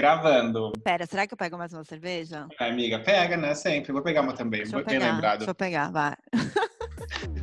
Gravando. 0.00 0.72
Pera, 0.82 1.04
será 1.04 1.26
que 1.26 1.34
eu 1.34 1.36
pego 1.36 1.58
mais 1.58 1.74
uma 1.74 1.84
cerveja? 1.84 2.46
É, 2.58 2.70
amiga, 2.70 2.98
pega, 3.00 3.36
né? 3.36 3.54
Sempre. 3.54 3.92
Vou 3.92 4.00
pegar 4.00 4.22
uma 4.22 4.32
também. 4.32 4.62
Deixa 4.62 4.78
eu 4.78 4.82
Bem 4.82 4.98
pegar, 4.98 5.12
lembrado. 5.12 5.38
deixa 5.40 5.50
eu 5.50 5.54
pegar, 5.54 5.90
vai. 5.90 6.16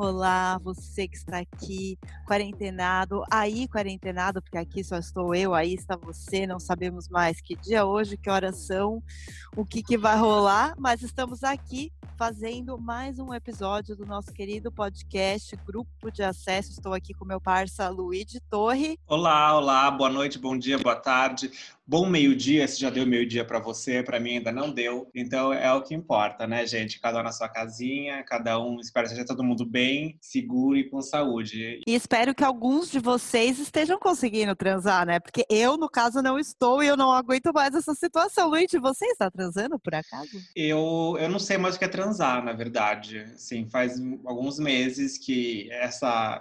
olá 0.00 0.58
você 0.58 1.06
que 1.06 1.16
está 1.16 1.38
aqui, 1.38 1.98
quarentenado, 2.26 3.22
aí 3.30 3.68
quarentenado, 3.68 4.40
porque 4.40 4.56
aqui 4.56 4.82
só 4.82 4.96
estou 4.96 5.34
eu, 5.34 5.54
aí 5.54 5.74
está 5.74 5.94
você, 5.96 6.46
não 6.46 6.58
sabemos 6.58 7.08
mais 7.08 7.40
que 7.40 7.54
dia 7.54 7.84
hoje, 7.84 8.16
que 8.16 8.30
horas 8.30 8.56
são, 8.66 9.02
o 9.54 9.64
que, 9.64 9.82
que 9.82 9.98
vai 9.98 10.16
rolar, 10.16 10.74
mas 10.78 11.02
estamos 11.02 11.44
aqui 11.44 11.92
fazendo 12.16 12.78
mais 12.78 13.18
um 13.18 13.32
episódio 13.32 13.94
do 13.94 14.06
nosso 14.06 14.32
querido 14.32 14.70
podcast 14.72 15.56
Grupo 15.66 16.10
de 16.10 16.22
Acesso. 16.22 16.70
Estou 16.70 16.92
aqui 16.92 17.14
com 17.14 17.24
meu 17.24 17.40
parça 17.40 17.88
Luigi 17.88 18.40
Torre. 18.50 18.98
Olá, 19.06 19.56
olá, 19.56 19.90
boa 19.90 20.10
noite, 20.10 20.38
bom 20.38 20.56
dia, 20.56 20.78
boa 20.78 20.96
tarde. 20.96 21.50
Bom 21.90 22.06
meio-dia, 22.06 22.68
se 22.68 22.78
já 22.78 22.88
deu 22.88 23.04
meio-dia 23.04 23.44
para 23.44 23.58
você, 23.58 24.00
para 24.00 24.20
mim 24.20 24.36
ainda 24.36 24.52
não 24.52 24.72
deu. 24.72 25.10
Então 25.12 25.52
é 25.52 25.72
o 25.72 25.82
que 25.82 25.92
importa, 25.92 26.46
né, 26.46 26.64
gente? 26.64 27.00
Cada 27.00 27.18
um 27.18 27.24
na 27.24 27.32
sua 27.32 27.48
casinha, 27.48 28.22
cada 28.22 28.60
um, 28.60 28.78
espero 28.78 29.08
que 29.08 29.14
seja 29.14 29.26
todo 29.26 29.42
mundo 29.42 29.66
bem, 29.66 30.16
seguro 30.20 30.76
e 30.76 30.88
com 30.88 31.02
saúde. 31.02 31.80
E 31.84 31.92
espero 31.92 32.32
que 32.32 32.44
alguns 32.44 32.92
de 32.92 33.00
vocês 33.00 33.58
estejam 33.58 33.98
conseguindo 33.98 34.54
transar, 34.54 35.04
né? 35.04 35.18
Porque 35.18 35.44
eu, 35.50 35.76
no 35.76 35.90
caso, 35.90 36.22
não 36.22 36.38
estou 36.38 36.80
e 36.80 36.86
eu 36.86 36.96
não 36.96 37.10
aguento 37.10 37.52
mais 37.52 37.74
essa 37.74 37.92
situação. 37.92 38.50
Luigi, 38.50 38.78
você 38.78 39.06
está 39.06 39.28
transando 39.28 39.76
por 39.76 39.92
acaso? 39.92 40.40
Eu, 40.54 41.16
eu 41.18 41.28
não 41.28 41.40
sei 41.40 41.58
mais 41.58 41.74
o 41.74 41.78
que 41.80 41.86
é 41.86 41.88
transar, 41.88 42.44
na 42.44 42.52
verdade. 42.52 43.26
Sim, 43.34 43.68
faz 43.68 44.00
alguns 44.24 44.60
meses 44.60 45.18
que 45.18 45.68
essa 45.72 46.40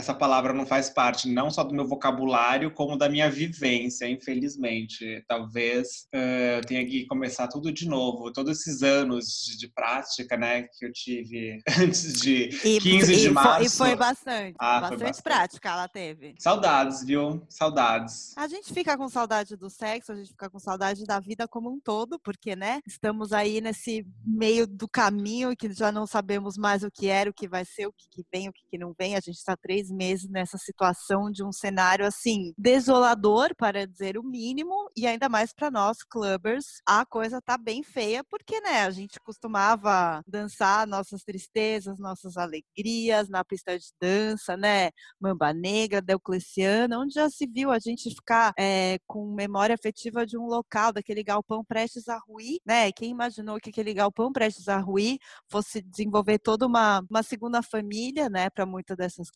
essa 0.00 0.14
palavra 0.14 0.52
não 0.52 0.66
faz 0.66 0.90
parte 0.90 1.28
não 1.28 1.50
só 1.50 1.62
do 1.62 1.74
meu 1.74 1.86
vocabulário, 1.86 2.72
como 2.72 2.96
da 2.96 3.08
minha 3.08 3.30
vivência, 3.30 4.08
infelizmente. 4.08 5.22
Talvez 5.28 6.08
uh, 6.14 6.56
eu 6.56 6.60
tenha 6.62 6.84
que 6.86 7.06
começar 7.06 7.46
tudo 7.48 7.70
de 7.70 7.86
novo. 7.86 8.32
Todos 8.32 8.58
esses 8.60 8.82
anos 8.82 9.26
de, 9.44 9.58
de 9.58 9.68
prática, 9.68 10.36
né, 10.36 10.62
que 10.62 10.86
eu 10.86 10.92
tive 10.92 11.60
antes 11.78 12.20
de 12.20 12.48
E, 12.64 12.80
15 12.80 13.12
e 13.12 13.16
de 13.16 13.30
março. 13.30 13.66
e 13.66 13.68
foi 13.68 13.94
bastante. 13.94 14.56
Ah, 14.58 14.80
foi 14.80 14.80
bastante, 14.80 15.00
bastante. 15.00 15.22
prática 15.22 15.68
ela 15.68 15.88
teve. 15.88 16.34
Saudades, 16.38 17.04
viu? 17.04 17.44
Saudades. 17.48 18.36
A 18.36 18.48
gente 18.48 18.72
fica 18.72 18.96
com 18.96 19.08
saudade 19.08 19.54
do 19.56 19.68
sexo, 19.68 20.12
a 20.12 20.16
gente 20.16 20.30
fica 20.30 20.48
com 20.48 20.58
saudade 20.58 21.04
da 21.04 21.20
vida 21.20 21.46
como 21.46 21.70
um 21.70 21.78
todo, 21.78 22.18
porque, 22.18 22.56
né, 22.56 22.80
estamos 22.86 23.32
aí 23.32 23.60
nesse 23.60 24.06
meio 24.24 24.66
do 24.66 24.88
caminho 24.88 25.54
que 25.54 25.70
já 25.72 25.92
não 25.92 26.06
sabemos 26.06 26.56
mais 26.56 26.82
o 26.82 26.90
que 26.90 27.08
era, 27.08 27.28
o 27.28 27.34
que 27.34 27.46
vai 27.46 27.64
ser, 27.64 27.86
o 27.86 27.92
que, 27.92 28.08
que 28.08 28.24
vem, 28.32 28.48
o 28.48 28.52
que, 28.52 28.62
que 28.70 28.78
não 28.78 28.94
vem. 28.98 29.14
A 29.14 29.20
gente 29.20 29.36
está 29.36 29.56
três 29.56 29.89
meses 29.90 30.28
nessa 30.30 30.58
situação 30.58 31.30
de 31.30 31.44
um 31.44 31.52
cenário, 31.52 32.06
assim, 32.06 32.52
desolador, 32.56 33.54
para 33.56 33.86
dizer 33.86 34.16
o 34.18 34.22
mínimo, 34.22 34.90
e 34.96 35.06
ainda 35.06 35.28
mais 35.28 35.52
para 35.52 35.70
nós, 35.70 35.98
clubbers, 36.02 36.80
a 36.86 37.04
coisa 37.04 37.40
tá 37.40 37.56
bem 37.58 37.82
feia, 37.82 38.22
porque, 38.24 38.60
né, 38.60 38.82
a 38.82 38.90
gente 38.90 39.18
costumava 39.20 40.22
dançar 40.26 40.86
nossas 40.86 41.22
tristezas, 41.22 41.98
nossas 41.98 42.36
alegrias 42.36 43.28
na 43.28 43.44
pista 43.44 43.78
de 43.78 43.86
dança, 44.00 44.56
né, 44.56 44.90
Mamba 45.20 45.52
Negra, 45.52 46.00
Diocleciana, 46.00 46.98
onde 46.98 47.14
já 47.14 47.28
se 47.28 47.46
viu 47.46 47.70
a 47.70 47.78
gente 47.78 48.10
ficar 48.10 48.52
eh, 48.58 48.98
com 49.06 49.34
memória 49.34 49.74
afetiva 49.74 50.26
de 50.26 50.36
um 50.38 50.46
local, 50.46 50.92
daquele 50.92 51.22
galpão 51.22 51.64
prestes 51.64 52.08
a 52.08 52.18
ruir, 52.18 52.60
né? 52.66 52.90
Quem 52.92 53.10
imaginou 53.10 53.58
que 53.58 53.70
aquele 53.70 53.94
galpão 53.94 54.32
prestes 54.32 54.68
a 54.68 54.78
ruir 54.78 55.18
fosse 55.48 55.82
desenvolver 55.82 56.38
toda 56.38 56.66
uma, 56.66 57.02
uma 57.10 57.22
segunda 57.22 57.62
família, 57.62 58.28
né, 58.28 58.50
para 58.50 58.66
muitas 58.66 58.96
dessas 58.96 59.30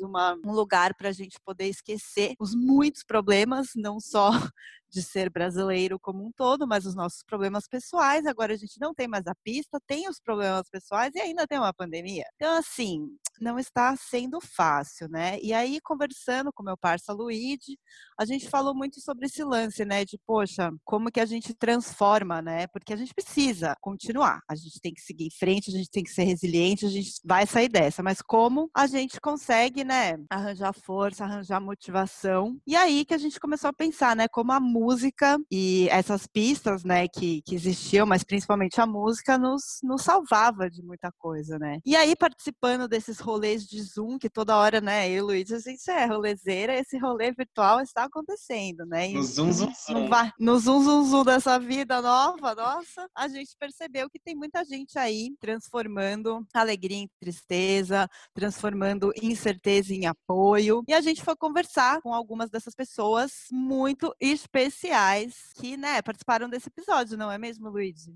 uma, 0.00 0.36
um 0.44 0.52
lugar 0.52 0.94
para 0.94 1.08
a 1.08 1.12
gente 1.12 1.38
poder 1.40 1.66
esquecer 1.66 2.34
os 2.38 2.54
muitos 2.54 3.02
problemas, 3.04 3.68
não 3.76 4.00
só 4.00 4.30
de 4.90 5.02
ser 5.02 5.30
brasileiro 5.30 5.98
como 5.98 6.24
um 6.24 6.32
todo, 6.32 6.66
mas 6.66 6.86
os 6.86 6.94
nossos 6.94 7.22
problemas 7.22 7.66
pessoais. 7.68 8.26
Agora 8.26 8.54
a 8.54 8.56
gente 8.56 8.80
não 8.80 8.94
tem 8.94 9.08
mais 9.08 9.26
a 9.26 9.34
pista, 9.44 9.78
tem 9.86 10.08
os 10.08 10.20
problemas 10.20 10.68
pessoais 10.70 11.14
e 11.14 11.20
ainda 11.20 11.46
tem 11.46 11.58
uma 11.58 11.72
pandemia. 11.72 12.24
Então, 12.36 12.56
assim, 12.56 13.06
não 13.40 13.58
está 13.58 13.94
sendo 13.96 14.40
fácil, 14.40 15.08
né? 15.08 15.38
E 15.40 15.52
aí, 15.52 15.80
conversando 15.80 16.52
com 16.52 16.62
meu 16.62 16.76
parça 16.76 17.12
Luigi, 17.12 17.78
a 18.18 18.24
gente 18.24 18.48
falou 18.48 18.74
muito 18.74 19.00
sobre 19.00 19.26
esse 19.26 19.42
lance, 19.44 19.84
né? 19.84 20.04
De, 20.04 20.18
poxa, 20.26 20.70
como 20.84 21.10
que 21.10 21.20
a 21.20 21.26
gente 21.26 21.54
transforma, 21.54 22.42
né? 22.42 22.66
Porque 22.68 22.92
a 22.92 22.96
gente 22.96 23.14
precisa 23.14 23.74
continuar, 23.80 24.40
a 24.48 24.54
gente 24.54 24.80
tem 24.80 24.92
que 24.92 25.00
seguir 25.00 25.26
em 25.26 25.38
frente, 25.38 25.70
a 25.70 25.76
gente 25.76 25.90
tem 25.90 26.02
que 26.02 26.10
ser 26.10 26.24
resiliente, 26.24 26.86
a 26.86 26.90
gente 26.90 27.12
vai 27.24 27.46
sair 27.46 27.68
dessa, 27.68 28.02
mas 28.02 28.20
como 28.20 28.70
a 28.74 28.86
gente 28.86 29.20
consegue, 29.20 29.84
né? 29.84 30.18
Arranjar 30.30 30.72
força, 30.72 31.24
arranjar 31.24 31.60
motivação. 31.60 32.58
E 32.66 32.74
aí 32.76 33.04
que 33.04 33.14
a 33.14 33.18
gente 33.18 33.38
começou 33.38 33.68
a 33.70 33.72
pensar, 33.72 34.16
né? 34.16 34.26
Como 34.28 34.52
a 34.52 34.60
música 34.78 35.38
e 35.50 35.88
essas 35.90 36.26
pistas, 36.26 36.84
né, 36.84 37.08
que, 37.08 37.42
que 37.42 37.54
existiam, 37.54 38.06
mas 38.06 38.22
principalmente 38.22 38.80
a 38.80 38.86
música, 38.86 39.36
nos, 39.36 39.80
nos 39.82 40.02
salvava 40.02 40.70
de 40.70 40.82
muita 40.82 41.10
coisa, 41.18 41.58
né? 41.58 41.80
E 41.84 41.96
aí, 41.96 42.14
participando 42.14 42.86
desses 42.86 43.18
rolês 43.18 43.66
de 43.66 43.82
Zoom, 43.82 44.18
que 44.18 44.30
toda 44.30 44.56
hora, 44.56 44.80
né, 44.80 45.10
eu 45.10 45.16
e 45.16 45.20
o 45.20 45.26
Luiz, 45.26 45.52
a 45.52 45.58
gente 45.58 45.90
é 45.90 46.04
rolezeira, 46.06 46.78
esse 46.78 46.96
rolê 46.96 47.32
virtual 47.32 47.80
está 47.80 48.04
acontecendo, 48.04 48.86
né? 48.86 49.10
E 49.10 49.14
No 49.14 49.22
Zoom, 49.22 49.52
Zoom, 49.52 49.66
no, 49.66 49.74
Zoom. 49.74 50.30
no 50.38 50.58
zoom, 50.58 50.82
zoom, 50.82 51.04
zoom 51.04 51.24
dessa 51.24 51.58
vida 51.58 52.00
nova, 52.00 52.54
nossa, 52.54 53.08
a 53.14 53.26
gente 53.26 53.56
percebeu 53.58 54.08
que 54.08 54.20
tem 54.20 54.36
muita 54.36 54.64
gente 54.64 54.98
aí 54.98 55.34
transformando 55.40 56.46
alegria 56.54 56.98
em 56.98 57.10
tristeza, 57.20 58.08
transformando 58.32 59.12
incerteza 59.20 59.92
em 59.92 60.06
apoio. 60.06 60.82
E 60.86 60.94
a 60.94 61.00
gente 61.00 61.22
foi 61.22 61.34
conversar 61.36 62.00
com 62.00 62.14
algumas 62.14 62.48
dessas 62.50 62.74
pessoas 62.74 63.32
muito 63.50 64.14
especiais 64.20 64.67
que, 65.60 65.76
né, 65.76 66.00
participaram 66.02 66.48
desse 66.48 66.68
episódio, 66.68 67.16
não 67.16 67.30
é 67.30 67.38
mesmo, 67.38 67.68
Luigi? 67.68 68.14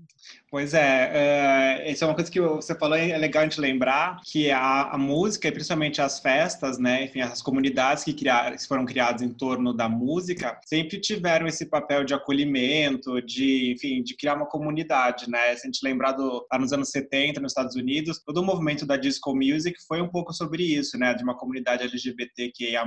Pois 0.49 0.73
é, 0.73 1.11
é, 1.13 1.91
isso 1.91 2.03
é 2.03 2.07
uma 2.07 2.15
coisa 2.15 2.31
que 2.31 2.39
você 2.39 2.75
falou, 2.75 2.97
é 2.97 3.17
legal 3.17 3.41
a 3.41 3.45
gente 3.45 3.59
lembrar 3.59 4.19
que 4.23 4.51
a, 4.51 4.91
a 4.91 4.97
música, 4.97 5.51
principalmente 5.51 6.01
as 6.01 6.19
festas, 6.19 6.77
né, 6.77 7.05
enfim, 7.05 7.21
as 7.21 7.41
comunidades 7.41 8.03
que, 8.03 8.13
criaram, 8.13 8.55
que 8.55 8.67
foram 8.67 8.85
criadas 8.85 9.21
em 9.21 9.29
torno 9.29 9.73
da 9.73 9.89
música, 9.89 10.59
sempre 10.65 10.99
tiveram 10.99 11.47
esse 11.47 11.65
papel 11.65 12.03
de 12.03 12.13
acolhimento, 12.13 13.21
de, 13.21 13.73
enfim, 13.73 14.01
de 14.03 14.15
criar 14.15 14.35
uma 14.35 14.47
comunidade, 14.47 15.29
né, 15.29 15.55
se 15.55 15.67
a 15.67 15.71
gente 15.71 15.83
lembrar 15.83 16.13
do, 16.13 16.45
lá 16.51 16.59
nos 16.59 16.71
anos 16.71 16.89
70, 16.89 17.39
nos 17.39 17.51
Estados 17.51 17.75
Unidos, 17.75 18.21
todo 18.25 18.37
o 18.37 18.45
movimento 18.45 18.85
da 18.85 18.97
disco 18.97 19.35
music 19.35 19.77
foi 19.87 20.01
um 20.01 20.09
pouco 20.09 20.33
sobre 20.33 20.63
isso, 20.63 20.97
né, 20.97 21.13
de 21.13 21.23
uma 21.23 21.37
comunidade 21.37 21.83
LGBTQIA+, 21.83 22.83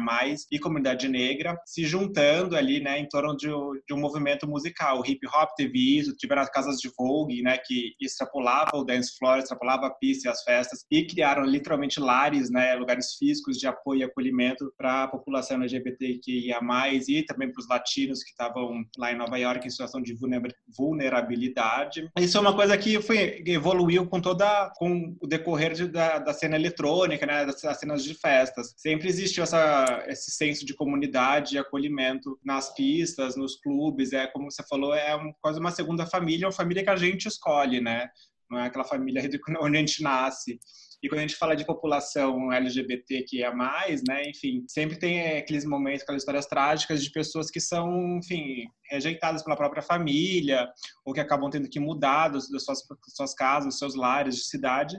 e 0.50 0.58
comunidade 0.58 1.08
negra 1.08 1.58
se 1.64 1.84
juntando 1.84 2.56
ali, 2.56 2.80
né, 2.80 2.98
em 2.98 3.08
torno 3.08 3.36
de, 3.36 3.48
de 3.86 3.94
um 3.94 3.98
movimento 3.98 4.46
musical. 4.46 5.00
O 5.00 5.06
hip 5.06 5.26
hop 5.26 5.50
teve 5.56 5.98
isso, 5.98 6.14
tiveram 6.16 6.42
as 6.42 6.50
casas 6.50 6.78
de 6.78 6.90
Vogue, 6.96 7.42
né, 7.42 7.58
que 7.58 7.94
extrapolava 8.00 8.76
o 8.76 8.84
dance 8.84 9.16
floor, 9.18 9.38
extrapolava 9.38 9.86
a 9.86 9.90
pista 9.90 10.28
e 10.28 10.30
as 10.30 10.42
festas, 10.42 10.84
e 10.90 11.06
criaram 11.06 11.44
literalmente 11.44 12.00
lares, 12.00 12.50
né, 12.50 12.74
lugares 12.74 13.14
físicos 13.18 13.58
de 13.58 13.66
apoio 13.66 14.00
e 14.00 14.04
acolhimento 14.04 14.72
para 14.76 15.04
a 15.04 15.08
população 15.08 15.56
LGBTQIA+, 15.58 16.60
e 17.08 17.22
também 17.24 17.50
para 17.50 17.60
os 17.60 17.68
latinos 17.68 18.22
que 18.22 18.30
estavam 18.30 18.84
lá 18.98 19.12
em 19.12 19.16
Nova 19.16 19.36
York 19.38 19.66
em 19.66 19.70
situação 19.70 20.02
de 20.02 20.14
vulner- 20.14 20.54
vulnerabilidade. 20.76 22.10
Isso 22.18 22.36
é 22.36 22.40
uma 22.40 22.54
coisa 22.54 22.76
que 22.76 23.00
foi, 23.00 23.42
evoluiu 23.46 24.06
com 24.06 24.20
toda 24.20 24.70
com 24.76 25.16
o 25.20 25.26
decorrer 25.26 25.72
de- 25.72 25.88
da, 25.88 26.18
da 26.18 26.32
cena 26.32 26.56
eletrônica, 26.56 27.24
né, 27.26 27.44
das, 27.44 27.60
das 27.60 27.78
cenas 27.78 28.04
de 28.04 28.14
festas. 28.14 28.74
Sempre 28.76 29.08
existiu 29.08 29.42
essa, 29.42 30.04
esse 30.08 30.30
senso 30.30 30.64
de 30.64 30.74
comunidade 30.74 31.54
e 31.54 31.58
acolhimento 31.58 32.38
nas 32.44 32.72
pistas, 32.74 33.36
nos 33.46 33.56
clubes, 33.60 34.12
é 34.12 34.26
como 34.26 34.50
você 34.50 34.62
falou, 34.68 34.92
é 34.92 35.14
um, 35.16 35.32
quase 35.40 35.60
uma 35.60 35.70
segunda 35.70 36.04
família, 36.04 36.46
uma 36.46 36.52
família 36.52 36.82
que 36.82 36.90
a 36.90 36.96
gente 36.96 37.26
escolhe, 37.26 37.80
né? 37.80 38.08
Não 38.50 38.58
é 38.58 38.66
aquela 38.66 38.84
família 38.84 39.22
onde 39.62 39.76
a 39.76 39.80
gente 39.80 40.02
nasce. 40.02 40.58
E 41.02 41.08
quando 41.08 41.18
a 41.18 41.22
gente 41.22 41.36
fala 41.36 41.54
de 41.54 41.64
população 41.64 42.50
LGBTQIA+, 42.52 43.54
né, 43.54 44.22
enfim, 44.28 44.64
sempre 44.66 44.98
tem 44.98 45.20
eh, 45.20 45.38
aqueles 45.38 45.64
momentos, 45.64 46.02
aquelas 46.02 46.22
histórias 46.22 46.46
trágicas 46.46 47.04
de 47.04 47.10
pessoas 47.10 47.50
que 47.50 47.60
são, 47.60 48.18
enfim, 48.18 48.66
rejeitadas 48.90 49.42
pela 49.44 49.56
própria 49.56 49.82
família, 49.82 50.66
ou 51.04 51.12
que 51.12 51.20
acabam 51.20 51.50
tendo 51.50 51.68
que 51.68 51.78
mudar 51.78 52.28
das, 52.28 52.46
suas, 52.46 52.80
suas 53.14 53.34
casas, 53.34 53.66
dos 53.66 53.78
seus 53.78 53.94
lares 53.94 54.36
de 54.36 54.44
cidade. 54.46 54.96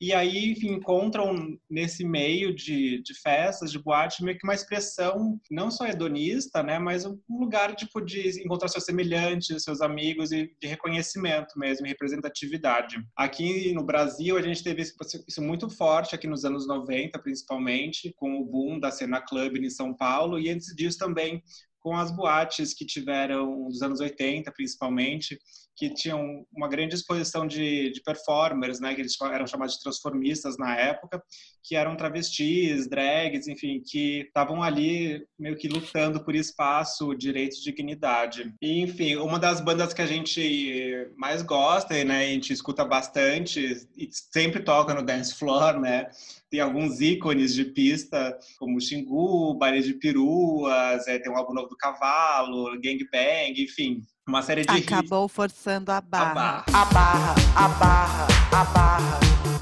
E 0.00 0.14
aí, 0.14 0.52
enfim, 0.52 0.68
encontram 0.68 1.58
nesse 1.68 2.04
meio 2.04 2.54
de, 2.54 3.02
de 3.02 3.14
festas, 3.20 3.70
de 3.70 3.78
boate, 3.78 4.24
meio 4.24 4.38
que 4.38 4.46
uma 4.46 4.54
expressão 4.54 5.38
não 5.50 5.70
só 5.70 5.86
hedonista, 5.86 6.62
né, 6.62 6.78
mas 6.78 7.04
um 7.04 7.18
lugar 7.28 7.74
tipo, 7.76 8.00
de 8.00 8.42
encontrar 8.42 8.68
seus 8.68 8.84
semelhantes, 8.84 9.62
seus 9.62 9.82
amigos 9.82 10.32
e 10.32 10.50
de 10.58 10.66
reconhecimento 10.66 11.58
mesmo, 11.58 11.86
representatividade. 11.86 12.96
Aqui 13.14 13.74
no 13.74 13.84
Brasil, 13.84 14.38
a 14.38 14.42
gente 14.42 14.64
teve 14.64 14.80
isso 14.80 15.42
muito 15.42 15.68
forte 15.68 16.14
aqui 16.14 16.26
nos 16.26 16.46
anos 16.46 16.66
90, 16.66 17.18
principalmente, 17.18 18.14
com 18.16 18.40
o 18.40 18.44
boom 18.44 18.80
da 18.80 18.90
cena 18.90 19.20
club 19.20 19.56
em 19.56 19.68
São 19.68 19.94
Paulo, 19.94 20.38
e 20.38 20.48
antes 20.48 20.74
disso 20.74 20.96
também 20.96 21.42
com 21.80 21.96
as 21.96 22.10
boates 22.10 22.74
que 22.74 22.84
tiveram 22.84 23.66
dos 23.68 23.82
anos 23.82 24.00
80, 24.00 24.52
principalmente, 24.52 25.38
que 25.80 25.88
tinham 25.88 26.44
uma 26.54 26.68
grande 26.68 26.94
exposição 26.94 27.46
de, 27.46 27.90
de 27.90 28.02
performers, 28.02 28.80
né, 28.80 28.94
que 28.94 29.00
eles 29.00 29.18
eram 29.18 29.46
chamados 29.46 29.76
de 29.76 29.82
transformistas 29.82 30.58
na 30.58 30.76
época, 30.76 31.22
que 31.64 31.74
eram 31.74 31.96
travestis, 31.96 32.86
drags, 32.86 33.48
enfim, 33.48 33.80
que 33.82 34.26
estavam 34.26 34.62
ali 34.62 35.26
meio 35.38 35.56
que 35.56 35.68
lutando 35.68 36.22
por 36.22 36.34
espaço, 36.34 37.14
direitos 37.14 37.60
e 37.60 37.64
dignidade. 37.64 38.54
E, 38.60 38.82
enfim, 38.82 39.16
uma 39.16 39.38
das 39.38 39.62
bandas 39.62 39.94
que 39.94 40.02
a 40.02 40.06
gente 40.06 41.08
mais 41.16 41.40
gosta, 41.40 42.04
né, 42.04 42.24
a 42.24 42.28
gente 42.28 42.52
escuta 42.52 42.84
bastante 42.84 43.88
e 43.96 44.08
sempre 44.12 44.62
toca 44.62 44.92
no 44.92 45.02
dance 45.02 45.34
floor, 45.34 45.80
né, 45.80 46.10
tem 46.50 46.60
alguns 46.60 47.00
ícones 47.00 47.54
de 47.54 47.64
pista, 47.64 48.36
como 48.58 48.80
Xingu, 48.80 49.54
Baile 49.54 49.80
de 49.80 49.94
Peruas, 49.94 51.06
é, 51.06 51.18
tem 51.18 51.32
um 51.32 51.38
álbum 51.38 51.54
novo 51.54 51.68
do 51.68 51.76
Cavalo, 51.76 52.78
Gang 52.80 52.98
Bang, 53.10 53.62
enfim, 53.62 54.02
uma 54.30 54.42
série 54.42 54.64
de 54.64 54.70
Acabou 54.70 55.26
hits. 55.26 55.34
forçando 55.34 55.90
a 55.90 56.00
barra. 56.00 56.30
A 56.30 56.34
barra. 56.34 56.64
A 56.72 56.84
barra, 56.84 57.34
a 57.56 57.68
barra, 57.68 58.26
a 58.52 58.64
barra. 58.64 59.20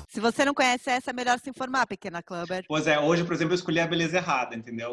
Se 0.09 0.21
você 0.21 0.45
não 0.45 0.53
conhece 0.53 0.91
essa, 0.91 1.11
é 1.11 1.13
melhor 1.13 1.39
se 1.39 1.49
informar, 1.49 1.87
pequena 1.87 2.23
clubber. 2.23 2.65
Pois 2.69 2.87
é, 2.87 2.99
hoje, 2.99 3.25
por 3.25 3.33
exemplo, 3.33 3.55
eu 3.55 3.57
escolhi 3.57 3.81
a 3.81 3.87
beleza 3.87 4.19
errada, 4.19 4.55
entendeu? 4.55 4.91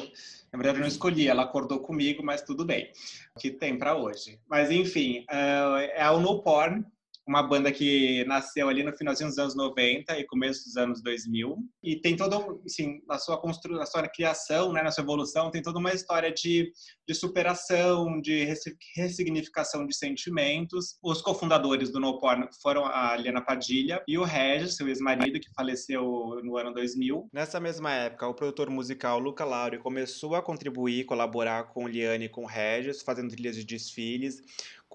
Na 0.51 0.57
verdade, 0.57 0.77
eu 0.77 0.81
não 0.81 0.87
escolhi, 0.87 1.27
ela 1.27 1.43
acordou 1.43 1.79
comigo, 1.79 2.23
mas 2.23 2.41
tudo 2.41 2.63
bem. 2.63 2.89
O 3.35 3.39
que 3.39 3.51
tem 3.51 3.77
para 3.77 3.95
hoje? 3.95 4.39
Mas, 4.47 4.71
enfim, 4.71 5.25
é, 5.29 6.03
é 6.03 6.09
o 6.09 6.19
No 6.19 6.41
Porn, 6.41 6.85
uma 7.27 7.41
banda 7.41 7.71
que 7.71 8.23
nasceu 8.25 8.69
ali 8.69 8.83
no 8.83 8.95
finalzinho 8.95 9.29
dos 9.29 9.37
anos 9.39 9.55
90 9.55 10.17
e 10.19 10.25
começo 10.25 10.63
dos 10.65 10.77
anos 10.77 11.01
2000 11.01 11.57
e 11.83 11.95
tem 11.95 12.15
todo, 12.15 12.61
assim, 12.65 13.01
na 13.07 13.17
sua 13.17 13.39
construção, 13.39 13.79
na 13.79 13.85
sua 13.85 14.07
criação, 14.07 14.71
né, 14.71 14.83
na 14.83 14.91
sua 14.91 15.03
evolução, 15.03 15.49
tem 15.49 15.61
toda 15.61 15.79
uma 15.79 15.93
história 15.93 16.31
de, 16.31 16.71
de 17.07 17.15
superação, 17.15 18.21
de 18.21 18.47
ressignificação 18.95 19.87
de 19.87 19.95
sentimentos. 19.95 20.97
Os 21.03 21.21
cofundadores 21.21 21.91
do 21.91 21.99
No 21.99 22.19
Porn 22.19 22.47
foram 22.61 22.85
a 22.85 23.15
Liana 23.15 23.41
Padilha 23.41 24.03
e 24.07 24.17
o 24.17 24.23
Regis, 24.23 24.75
seu 24.75 24.87
ex-marido, 24.87 25.39
que 25.39 25.51
faleceu 25.55 26.39
no 26.43 26.57
ano 26.57 26.73
2000. 26.73 27.29
Nessa 27.33 27.59
mesma 27.59 27.91
época, 27.91 28.27
o 28.27 28.33
produtor 28.33 28.69
musical 28.69 29.19
Luca 29.19 29.43
Lauri 29.43 29.79
começou 29.79 30.35
a 30.35 30.41
contribuir, 30.41 31.05
colaborar 31.05 31.65
com 31.65 31.87
Liane 31.87 32.25
e 32.25 32.29
com 32.29 32.45
Regis, 32.45 33.01
fazendo 33.01 33.29
trilhas 33.29 33.55
de 33.55 33.65
desfiles, 33.65 34.41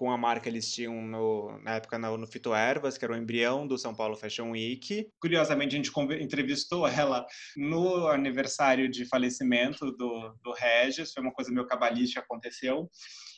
com 0.01 0.09
a 0.09 0.17
marca 0.17 0.49
eles 0.49 0.73
tinham 0.73 0.99
no, 0.99 1.59
na 1.59 1.75
época 1.75 1.99
no, 1.99 2.17
no 2.17 2.25
Fito 2.25 2.55
Ervas, 2.55 2.97
que 2.97 3.05
era 3.05 3.13
o 3.13 3.15
embrião 3.15 3.67
do 3.67 3.77
São 3.77 3.93
Paulo 3.93 4.17
Fashion 4.17 4.49
Week. 4.49 5.07
Curiosamente, 5.21 5.75
a 5.75 5.77
gente 5.77 5.91
entrevistou 6.19 6.87
ela 6.87 7.23
no 7.55 8.07
aniversário 8.07 8.89
de 8.89 9.05
falecimento 9.05 9.91
do, 9.91 10.35
do 10.43 10.53
Regis, 10.53 11.13
foi 11.13 11.21
uma 11.21 11.31
coisa 11.31 11.51
meio 11.51 11.67
cabalística 11.67 12.19
aconteceu. 12.19 12.89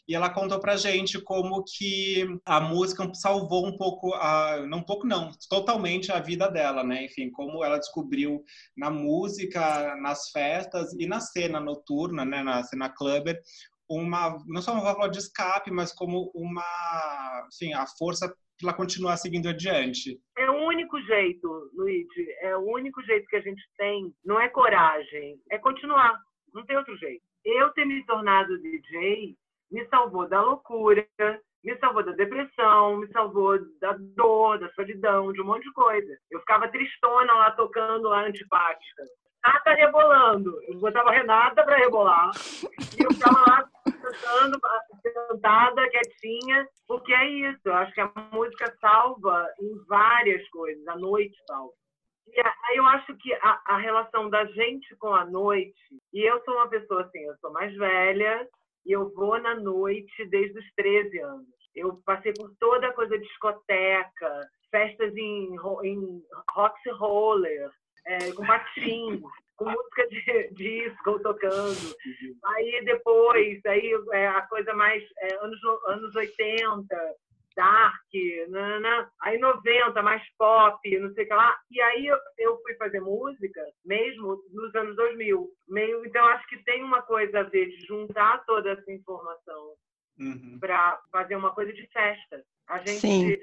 E 0.07 0.15
ela 0.15 0.29
contou 0.29 0.59
pra 0.59 0.75
gente 0.75 1.21
como 1.21 1.63
que 1.63 2.25
a 2.45 2.59
música 2.59 3.09
salvou 3.13 3.65
um 3.65 3.77
pouco, 3.77 4.13
a, 4.15 4.65
não 4.67 4.79
um 4.79 4.83
pouco 4.83 5.07
não, 5.07 5.31
totalmente 5.49 6.11
a 6.11 6.19
vida 6.19 6.49
dela, 6.49 6.83
né? 6.83 7.05
Enfim, 7.05 7.31
como 7.31 7.63
ela 7.63 7.77
descobriu 7.77 8.43
na 8.75 8.89
música, 8.89 9.95
nas 10.01 10.29
festas 10.29 10.93
e 10.99 11.07
na 11.07 11.21
cena 11.21 11.59
noturna, 11.59 12.25
né? 12.25 12.43
Na 12.43 12.63
cena 12.63 12.89
clubber, 12.89 13.39
uma 13.89 14.37
não 14.47 14.61
só 14.61 14.73
uma 14.73 14.83
válvula 14.83 15.09
de 15.09 15.19
escape, 15.19 15.71
mas 15.71 15.93
como 15.93 16.31
uma, 16.33 16.63
assim, 17.47 17.73
a 17.73 17.85
força 17.97 18.33
para 18.61 18.73
continuar 18.73 19.17
seguindo 19.17 19.49
adiante. 19.49 20.19
É 20.37 20.49
o 20.49 20.67
único 20.67 21.01
jeito, 21.01 21.71
Luigi, 21.75 22.27
é 22.39 22.55
o 22.55 22.61
único 22.61 23.01
jeito 23.03 23.27
que 23.27 23.35
a 23.35 23.41
gente 23.41 23.61
tem, 23.77 24.13
não 24.23 24.39
é 24.39 24.47
coragem, 24.47 25.39
é 25.51 25.57
continuar, 25.57 26.17
não 26.53 26.65
tem 26.65 26.77
outro 26.77 26.95
jeito. 26.97 27.23
Eu 27.43 27.71
ter 27.71 27.85
me 27.85 28.05
tornado 28.05 28.61
DJ 28.61 29.35
me 29.71 29.85
salvou 29.87 30.29
da 30.29 30.41
loucura, 30.41 31.05
me 31.63 31.77
salvou 31.79 32.05
da 32.05 32.11
depressão, 32.11 32.97
me 32.97 33.07
salvou 33.11 33.57
da 33.79 33.97
dor, 34.15 34.59
da 34.59 34.71
solidão, 34.73 35.33
de 35.33 35.41
um 35.41 35.45
monte 35.45 35.63
de 35.63 35.73
coisa. 35.73 36.17
Eu 36.29 36.39
ficava 36.41 36.67
tristona 36.67 37.33
lá 37.33 37.51
tocando 37.51 38.09
lá 38.09 38.25
antipática. 38.25 39.03
Renata 39.43 39.73
rebolando. 39.73 40.63
Eu 40.67 40.79
botava 40.79 41.11
Renata 41.11 41.63
para 41.63 41.77
rebolar. 41.77 42.31
E 42.97 43.03
eu 43.03 43.13
ficava 43.13 43.39
lá 43.41 43.69
cantando, 43.83 44.59
sentada, 45.01 45.89
quietinha, 45.89 46.67
porque 46.87 47.13
é 47.13 47.29
isso. 47.29 47.61
Eu 47.65 47.75
acho 47.75 47.93
que 47.93 48.01
a 48.01 48.11
música 48.31 48.73
salva 48.79 49.47
em 49.59 49.77
várias 49.85 50.47
coisas. 50.49 50.87
A 50.87 50.95
noite 50.95 51.35
salva. 51.45 51.73
E 52.27 52.39
aí 52.39 52.77
eu 52.77 52.85
acho 52.85 53.15
que 53.17 53.33
a, 53.33 53.61
a 53.65 53.77
relação 53.77 54.29
da 54.29 54.45
gente 54.45 54.95
com 54.95 55.13
a 55.13 55.25
noite, 55.25 56.01
e 56.13 56.21
eu 56.21 56.41
sou 56.43 56.55
uma 56.55 56.69
pessoa 56.69 57.03
assim, 57.03 57.19
eu 57.19 57.35
sou 57.37 57.51
mais 57.51 57.75
velha, 57.75 58.47
e 58.85 58.91
eu 58.91 59.13
vou 59.13 59.39
na 59.39 59.55
noite 59.55 60.25
desde 60.29 60.57
os 60.57 60.73
13 60.75 61.19
anos. 61.19 61.47
Eu 61.75 62.01
passei 62.05 62.33
por 62.33 62.51
toda 62.59 62.87
a 62.87 62.93
coisa 62.93 63.17
de 63.17 63.25
discoteca, 63.25 64.49
festas 64.71 65.15
em, 65.15 65.55
em 65.83 66.23
Roxy 66.51 66.89
Roller, 66.91 67.69
é, 68.05 68.31
com 68.33 68.45
patins, 68.45 69.21
com 69.55 69.65
música 69.65 70.07
de 70.09 70.49
disco 70.53 71.19
tocando. 71.19 71.95
Aí 72.45 72.83
depois, 72.85 73.65
aí 73.65 73.91
é, 74.11 74.27
a 74.27 74.41
coisa 74.43 74.73
mais 74.73 75.03
é, 75.19 75.35
anos, 75.35 75.59
anos 75.87 76.15
80, 76.15 76.85
dark, 77.55 77.93
nanana. 78.49 79.09
aí 79.21 79.37
90, 79.37 80.01
mais 80.01 80.23
pop, 80.37 80.99
não 80.99 81.13
sei 81.13 81.23
o 81.23 81.27
que 81.27 81.33
lá. 81.33 81.55
E 81.71 81.81
aí 81.81 82.07
eu, 82.07 82.17
eu 82.39 82.61
fui 82.61 82.75
fazer 82.75 82.99
música 82.99 83.61
mesmo 83.85 84.43
nos 84.51 84.73
anos 84.75 84.95
2000. 84.95 85.49
Meio, 85.67 86.05
então 86.05 86.25
acho 86.25 86.47
que 86.47 86.63
tem 86.63 86.83
uma 86.83 87.01
coisa 87.01 87.39
a 87.39 87.43
ver 87.43 87.67
de 87.69 87.85
juntar 87.85 88.43
toda 88.45 88.71
essa 88.71 88.91
informação 88.91 89.75
uhum. 90.19 90.57
para 90.59 90.99
fazer 91.11 91.35
uma 91.35 91.53
coisa 91.53 91.71
de 91.73 91.87
festa. 91.87 92.43
A 92.67 92.79
gente, 92.79 92.99
Sim. 92.99 93.37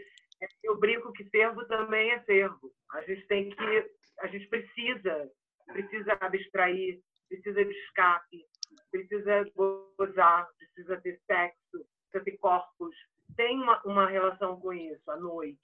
eu 0.65 0.79
brinco 0.79 1.13
que 1.13 1.25
fervo 1.25 1.65
também 1.67 2.11
é 2.11 2.21
fervo. 2.21 2.73
A 2.93 3.03
gente 3.03 3.27
tem 3.27 3.51
que 3.51 3.91
a 4.21 4.27
gente 4.27 4.47
precisa, 4.49 5.31
precisa 5.67 6.17
abstrair, 6.21 7.01
precisa 7.29 7.65
de 7.65 7.71
escape, 7.71 8.45
precisa 8.91 9.45
gozar, 9.55 10.49
precisa 10.59 11.01
ter 11.01 11.21
sexo, 11.27 11.87
precisa 12.11 12.25
ter 12.25 12.39
corpos. 12.39 12.95
Tem 13.37 13.57
uma, 13.57 13.81
uma 13.85 14.09
relação 14.09 14.61
com 14.61 14.73
isso, 14.73 15.11
à 15.11 15.17
noite. 15.17 15.59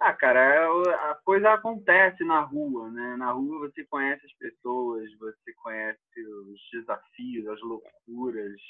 Ah, 0.00 0.12
cara, 0.12 0.40
é 0.40 0.94
a 1.10 1.14
coisa 1.24 1.52
acontece 1.52 2.24
na 2.24 2.40
rua, 2.40 2.90
né? 2.90 3.16
Na 3.16 3.32
rua 3.32 3.68
você 3.68 3.84
conhece 3.84 4.24
as 4.24 4.32
pessoas, 4.34 5.10
você 5.18 5.52
conhece 5.54 6.00
os 6.24 6.60
desafios, 6.72 7.48
as 7.48 7.60
loucuras, 7.60 8.60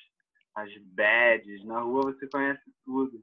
as 0.55 0.71
bads. 0.79 1.65
Na 1.65 1.81
rua 1.81 2.13
você 2.13 2.27
conhece 2.29 2.63
tudo. 2.85 3.21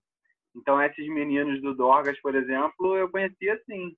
Então, 0.55 0.81
esses 0.81 1.07
meninos 1.07 1.61
do 1.61 1.73
Dorgas, 1.73 2.19
por 2.21 2.35
exemplo, 2.35 2.95
eu 2.95 3.09
conhecia 3.09 3.55
assim 3.55 3.95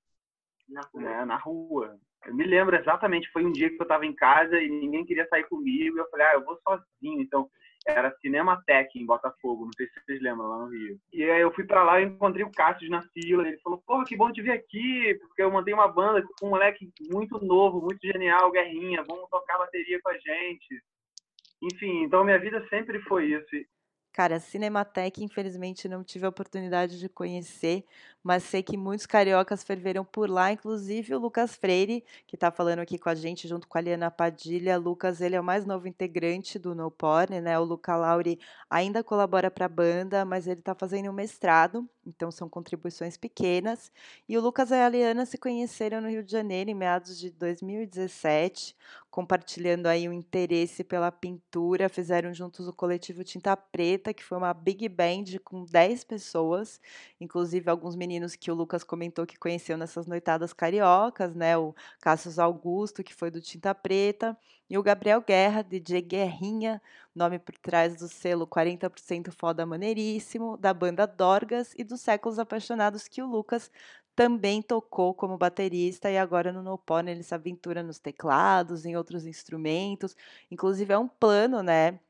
na 0.68 0.80
rua. 0.82 1.02
Né, 1.02 1.24
na 1.24 1.36
rua. 1.36 1.98
Eu 2.26 2.34
me 2.34 2.44
lembro 2.44 2.76
exatamente, 2.76 3.30
foi 3.30 3.44
um 3.44 3.52
dia 3.52 3.70
que 3.70 3.80
eu 3.80 3.84
estava 3.84 4.04
em 4.04 4.14
casa 4.14 4.60
e 4.60 4.68
ninguém 4.68 5.04
queria 5.04 5.26
sair 5.28 5.44
comigo. 5.44 5.96
E 5.96 6.00
eu 6.00 6.08
falei, 6.10 6.26
ah, 6.26 6.34
eu 6.34 6.44
vou 6.44 6.58
sozinho. 6.62 7.22
Então, 7.22 7.48
era 7.86 8.14
Cinematec 8.20 8.98
em 8.98 9.06
Botafogo, 9.06 9.64
não 9.64 9.72
sei 9.72 9.86
se 9.86 10.00
vocês 10.00 10.20
lembram, 10.20 10.48
lá 10.48 10.58
no 10.58 10.66
Rio. 10.66 10.98
E 11.12 11.22
aí 11.22 11.40
eu 11.40 11.52
fui 11.52 11.64
para 11.64 11.82
lá 11.82 12.00
e 12.00 12.04
encontrei 12.04 12.44
o 12.44 12.50
Cássio 12.50 12.90
na 12.90 13.02
fila. 13.14 13.46
Ele 13.46 13.58
falou, 13.58 13.82
porra, 13.86 14.04
que 14.04 14.16
bom 14.16 14.30
te 14.32 14.42
ver 14.42 14.52
aqui, 14.52 15.14
porque 15.20 15.42
eu 15.42 15.50
mandei 15.50 15.72
uma 15.72 15.88
banda 15.88 16.22
com 16.38 16.46
um 16.46 16.50
moleque 16.50 16.90
muito 17.10 17.42
novo, 17.44 17.80
muito 17.80 18.04
genial, 18.04 18.50
Guerrinha, 18.50 19.04
vamos 19.06 19.28
tocar 19.30 19.58
bateria 19.58 20.00
com 20.02 20.10
a 20.10 20.18
gente. 20.18 20.82
Enfim, 21.62 22.04
então 22.04 22.24
minha 22.24 22.38
vida 22.38 22.64
sempre 22.68 23.00
foi 23.02 23.26
isso. 23.26 23.46
Cara, 24.12 24.36
a 24.36 24.40
Cinematec, 24.40 25.22
infelizmente, 25.22 25.88
não 25.88 26.02
tive 26.02 26.26
a 26.26 26.28
oportunidade 26.28 26.98
de 26.98 27.08
conhecer, 27.08 27.84
mas 28.22 28.42
sei 28.42 28.62
que 28.62 28.76
muitos 28.76 29.06
cariocas 29.06 29.62
ferveram 29.62 30.04
por 30.04 30.28
lá, 30.28 30.52
inclusive 30.52 31.14
o 31.14 31.18
Lucas 31.18 31.54
Freire, 31.54 32.04
que 32.26 32.36
está 32.36 32.50
falando 32.50 32.80
aqui 32.80 32.98
com 32.98 33.08
a 33.08 33.14
gente, 33.14 33.46
junto 33.46 33.68
com 33.68 33.78
a 33.78 33.80
Liana 33.80 34.10
Padilha. 34.10 34.76
Lucas, 34.76 35.20
ele 35.20 35.36
é 35.36 35.40
o 35.40 35.44
mais 35.44 35.64
novo 35.64 35.86
integrante 35.86 36.58
do 36.58 36.74
No 36.74 36.90
Porn, 36.90 37.40
né? 37.40 37.58
O 37.58 37.64
Luca 37.64 37.96
Lauri 37.96 38.38
ainda 38.68 39.04
colabora 39.04 39.50
para 39.50 39.66
a 39.66 39.68
banda, 39.68 40.24
mas 40.24 40.46
ele 40.46 40.60
está 40.60 40.74
fazendo 40.74 41.08
um 41.08 41.12
mestrado, 41.12 41.88
então 42.04 42.30
são 42.30 42.48
contribuições 42.48 43.16
pequenas. 43.16 43.92
E 44.28 44.36
o 44.36 44.40
Lucas 44.40 44.70
e 44.70 44.74
a 44.74 44.88
Liana 44.88 45.24
se 45.24 45.38
conheceram 45.38 46.00
no 46.00 46.08
Rio 46.08 46.24
de 46.24 46.32
Janeiro 46.32 46.70
em 46.70 46.74
meados 46.74 47.18
de 47.18 47.30
2017, 47.30 48.76
compartilhando 49.10 49.86
aí 49.86 50.08
o 50.08 50.12
interesse 50.12 50.82
pela 50.84 51.10
pintura, 51.12 51.88
fizeram 51.88 52.34
juntos 52.34 52.68
o 52.68 52.72
coletivo 52.72 53.24
Tinta 53.24 53.56
Preta, 53.56 53.97
que 54.14 54.22
foi 54.24 54.38
uma 54.38 54.54
big 54.54 54.88
band 54.88 55.24
com 55.44 55.64
10 55.64 56.04
pessoas, 56.04 56.80
inclusive 57.20 57.68
alguns 57.70 57.96
meninos 57.96 58.36
que 58.36 58.50
o 58.50 58.54
Lucas 58.54 58.84
comentou 58.84 59.26
que 59.26 59.38
conheceu 59.38 59.76
nessas 59.76 60.06
noitadas 60.06 60.52
cariocas, 60.52 61.34
né? 61.34 61.56
O 61.56 61.74
Cassius 62.00 62.38
Augusto, 62.38 63.02
que 63.04 63.14
foi 63.14 63.30
do 63.30 63.40
Tinta 63.40 63.74
Preta, 63.74 64.36
e 64.70 64.76
o 64.76 64.82
Gabriel 64.82 65.22
Guerra, 65.22 65.62
DJ 65.62 66.02
Guerrinha, 66.02 66.80
nome 67.14 67.38
por 67.38 67.56
trás 67.56 67.96
do 67.96 68.06
selo 68.08 68.46
40% 68.46 69.30
Foda 69.32 69.64
Maneiríssimo, 69.64 70.56
da 70.56 70.74
banda 70.74 71.06
Dorgas 71.06 71.74
e 71.76 71.82
dos 71.82 72.00
Séculos 72.00 72.38
Apaixonados, 72.38 73.08
que 73.08 73.22
o 73.22 73.26
Lucas 73.26 73.70
também 74.18 74.60
tocou 74.60 75.14
como 75.14 75.38
baterista 75.38 76.10
e 76.10 76.18
agora 76.18 76.52
no 76.52 76.60
No 76.60 76.80
ele 77.06 77.22
se 77.22 77.34
aventura 77.34 77.84
nos 77.84 78.00
teclados, 78.00 78.84
em 78.84 78.96
outros 78.96 79.24
instrumentos. 79.26 80.16
Inclusive 80.50 80.92
é 80.92 80.98
um 80.98 81.06
plano, 81.06 81.62
né, 81.62 82.00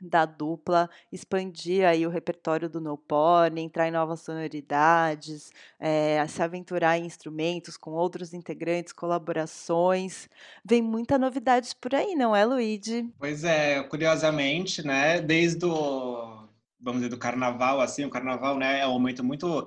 da 0.00 0.24
dupla, 0.24 0.88
expandir 1.12 1.86
aí 1.86 2.06
o 2.06 2.10
repertório 2.10 2.68
do 2.68 2.80
no 2.80 2.96
porn, 2.96 3.60
entrar 3.60 3.88
em 3.88 3.90
novas 3.90 4.20
sonoridades, 4.20 5.52
é, 5.78 6.26
se 6.26 6.42
aventurar 6.42 6.98
em 6.98 7.04
instrumentos 7.04 7.76
com 7.76 7.90
outros 7.92 8.32
integrantes, 8.32 8.92
colaborações. 8.92 10.28
Vem 10.64 10.80
muita 10.80 11.18
novidade 11.18 11.74
por 11.80 11.94
aí, 11.94 12.14
não 12.14 12.34
é, 12.34 12.44
Luigi? 12.44 13.08
Pois 13.18 13.44
é, 13.44 13.82
curiosamente, 13.82 14.84
né, 14.86 15.20
desde 15.20 15.66
o, 15.66 16.48
vamos 16.80 17.00
dizer, 17.00 17.10
do 17.10 17.18
carnaval, 17.18 17.80
assim, 17.80 18.04
o 18.04 18.10
carnaval, 18.10 18.56
né, 18.56 18.80
é 18.80 18.86
um 18.86 18.92
momento 18.92 19.22
muito 19.22 19.66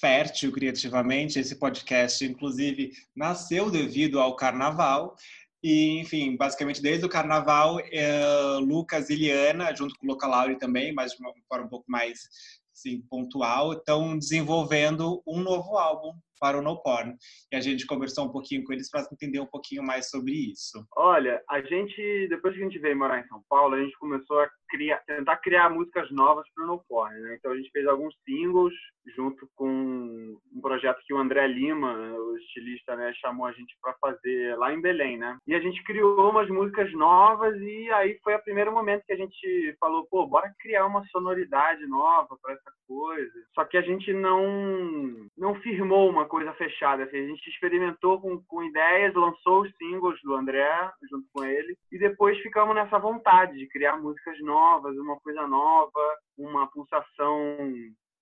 fértil 0.00 0.52
criativamente. 0.52 1.38
Esse 1.38 1.56
podcast, 1.56 2.24
inclusive, 2.24 2.92
nasceu 3.14 3.70
devido 3.70 4.20
ao 4.20 4.36
carnaval. 4.36 5.16
E, 5.62 5.98
enfim, 5.98 6.36
basicamente 6.36 6.80
desde 6.80 7.04
o 7.04 7.08
carnaval, 7.08 7.80
é, 7.80 8.22
Lucas 8.60 9.10
e 9.10 9.16
Liana, 9.16 9.74
junto 9.74 9.94
com 9.98 10.06
o 10.06 10.10
Luca 10.10 10.26
Lauri 10.26 10.56
também, 10.56 10.92
mas 10.92 11.12
de 11.12 11.20
uma 11.20 11.32
forma 11.48 11.66
um 11.66 11.68
pouco 11.68 11.90
mais 11.90 12.28
assim, 12.72 13.00
pontual, 13.10 13.72
estão 13.72 14.16
desenvolvendo 14.16 15.20
um 15.26 15.40
novo 15.40 15.76
álbum 15.76 16.12
para 16.38 16.58
o 16.58 16.62
No 16.62 16.80
Porn. 16.82 17.14
E 17.52 17.56
a 17.56 17.60
gente 17.60 17.86
conversou 17.86 18.26
um 18.26 18.32
pouquinho 18.32 18.64
com 18.64 18.72
eles 18.72 18.90
para 18.90 19.06
entender 19.12 19.40
um 19.40 19.46
pouquinho 19.46 19.82
mais 19.82 20.10
sobre 20.10 20.32
isso. 20.32 20.84
Olha, 20.96 21.42
a 21.48 21.60
gente, 21.60 22.28
depois 22.28 22.54
que 22.54 22.60
a 22.60 22.64
gente 22.64 22.78
veio 22.78 22.96
morar 22.96 23.20
em 23.20 23.28
São 23.28 23.42
Paulo, 23.48 23.74
a 23.74 23.80
gente 23.80 23.96
começou 23.98 24.40
a 24.40 24.50
criar, 24.68 24.98
tentar 25.06 25.36
criar 25.38 25.70
músicas 25.70 26.10
novas 26.10 26.46
para 26.54 26.64
o 26.64 26.66
No 26.66 26.84
Porn, 26.88 27.18
né? 27.20 27.36
Então 27.38 27.52
a 27.52 27.56
gente 27.56 27.70
fez 27.70 27.86
alguns 27.86 28.14
singles 28.24 28.74
junto 29.14 29.48
com 29.54 29.68
um 29.68 30.60
projeto 30.60 31.00
que 31.06 31.14
o 31.14 31.18
André 31.18 31.46
Lima, 31.46 31.94
o 31.94 32.36
estilista, 32.36 32.94
né, 32.96 33.12
chamou 33.14 33.46
a 33.46 33.52
gente 33.52 33.76
para 33.80 33.94
fazer 33.94 34.56
lá 34.58 34.72
em 34.72 34.80
Belém, 34.80 35.16
né? 35.16 35.38
E 35.46 35.54
a 35.54 35.60
gente 35.60 35.82
criou 35.84 36.30
umas 36.30 36.48
músicas 36.48 36.92
novas 36.92 37.58
e 37.60 37.90
aí 37.92 38.18
foi 38.22 38.34
o 38.34 38.42
primeiro 38.42 38.72
momento 38.72 39.04
que 39.06 39.12
a 39.12 39.16
gente 39.16 39.76
falou, 39.80 40.06
pô, 40.10 40.26
bora 40.26 40.52
criar 40.60 40.86
uma 40.86 41.04
sonoridade 41.06 41.86
nova 41.86 42.36
para 42.42 42.54
essa 42.54 42.72
coisa. 42.86 43.32
Só 43.54 43.64
que 43.64 43.76
a 43.76 43.82
gente 43.82 44.12
não 44.12 45.28
não 45.36 45.54
firmou 45.56 46.10
uma 46.10 46.26
coisa 46.28 46.52
fechada. 46.52 47.04
Assim, 47.04 47.18
a 47.18 47.26
gente 47.26 47.48
experimentou 47.48 48.20
com, 48.20 48.40
com 48.44 48.62
ideias, 48.62 49.14
lançou 49.14 49.62
os 49.62 49.76
singles 49.76 50.20
do 50.22 50.34
André 50.34 50.90
junto 51.10 51.26
com 51.32 51.44
ele 51.44 51.76
e 51.90 51.98
depois 51.98 52.38
ficamos 52.38 52.74
nessa 52.74 52.98
vontade 52.98 53.58
de 53.58 53.66
criar 53.68 53.96
músicas 53.96 54.38
novas, 54.40 54.96
uma 54.96 55.18
coisa 55.20 55.46
nova, 55.46 56.16
uma 56.36 56.70
pulsação 56.70 57.58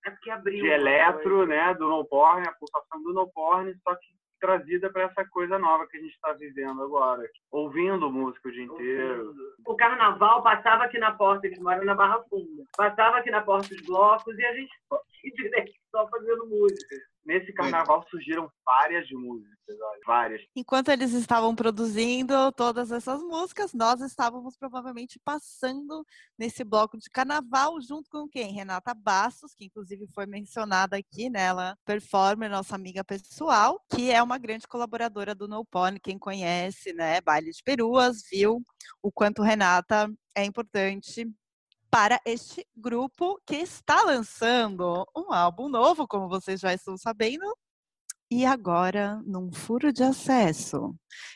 é 0.05 0.37
de 0.37 0.67
eletro, 0.67 1.45
né, 1.45 1.73
do 1.73 1.89
no 1.89 2.05
porn, 2.05 2.47
a 2.47 2.53
pulsação 2.53 3.03
do 3.03 3.13
no 3.13 3.29
porn, 3.31 3.75
só 3.83 3.93
que 3.95 4.07
trazida 4.39 4.89
para 4.91 5.03
essa 5.03 5.25
coisa 5.25 5.57
nova 5.57 5.87
que 5.87 5.97
a 5.97 5.99
gente 5.99 6.13
está 6.13 6.31
vivendo 6.33 6.81
agora. 6.81 7.27
Ouvindo 7.51 8.11
música 8.11 8.47
o 8.47 8.51
dia 8.51 8.63
inteiro. 8.63 9.33
O 9.65 9.75
carnaval 9.75 10.43
passava 10.43 10.83
aqui 10.83 10.97
na 10.97 11.11
porta, 11.11 11.47
eles 11.47 11.59
moram 11.59 11.83
na 11.83 11.95
Barra 11.95 12.23
Funda. 12.29 12.63
Passava 12.75 13.17
aqui 13.17 13.31
na 13.31 13.41
porta 13.41 13.69
dos 13.69 13.85
blocos 13.85 14.37
e 14.37 14.45
a 14.45 14.53
gente 14.53 14.71
só 15.91 16.07
fazendo 16.07 16.47
música. 16.47 16.95
Nesse 17.27 17.51
carnaval 17.51 18.07
surgiram 18.09 18.49
várias 18.65 19.05
músicas, 19.11 19.75
várias. 20.05 20.41
Enquanto 20.55 20.87
eles 20.87 21.11
estavam 21.11 21.53
produzindo 21.53 22.33
todas 22.53 22.89
essas 22.89 23.21
músicas, 23.21 23.73
nós 23.73 23.99
estávamos 23.99 24.55
provavelmente 24.55 25.19
passando 25.25 26.05
nesse 26.39 26.63
bloco 26.63 26.97
de 26.97 27.09
carnaval 27.09 27.81
junto 27.81 28.09
com 28.09 28.29
quem? 28.29 28.53
Renata 28.53 28.93
Bastos, 28.93 29.53
que 29.53 29.65
inclusive 29.65 30.07
foi 30.15 30.25
mencionada 30.25 30.95
aqui, 30.95 31.29
né? 31.29 31.47
Ela 31.47 31.77
performer, 31.83 32.49
nossa 32.49 32.75
amiga 32.75 33.03
pessoal, 33.03 33.77
que 33.93 34.09
é 34.09 34.23
uma 34.23 34.37
grande 34.37 34.65
colaboradora 34.65 35.35
do 35.35 35.49
No 35.49 35.65
Pony, 35.65 35.99
quem 35.99 36.17
conhece, 36.17 36.93
né? 36.93 37.19
Baile 37.19 37.51
de 37.51 37.61
Peruas, 37.61 38.23
viu 38.31 38.61
o 39.03 39.11
quanto 39.11 39.43
Renata 39.43 40.09
é 40.33 40.45
importante 40.45 41.29
para 41.89 42.19
este 42.25 42.65
grupo 42.75 43.39
que 43.45 43.55
está 43.55 44.03
lançando 44.03 45.05
um 45.15 45.33
álbum 45.33 45.69
novo, 45.69 46.07
como 46.07 46.27
vocês 46.27 46.59
já 46.59 46.73
estão 46.73 46.97
sabendo. 46.97 47.45
E 48.29 48.45
agora, 48.45 49.21
num 49.25 49.51
furo 49.53 49.93
de 49.93 50.03
acesso, 50.03 50.93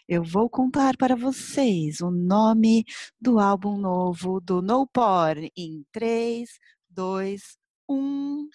eu 0.08 0.24
vou 0.24 0.50
contar 0.50 0.98
para 0.98 1.16
vocês 1.16 2.02
o 2.02 2.12
nome 2.12 2.84
do 3.20 3.40
álbum 3.40 3.78
novo 3.78 4.42
do 4.42 4.62
No 4.62 4.86
Porn 4.88 5.50
em 5.56 5.86
3, 5.94 6.50
2, 6.90 7.58
1 7.90 8.50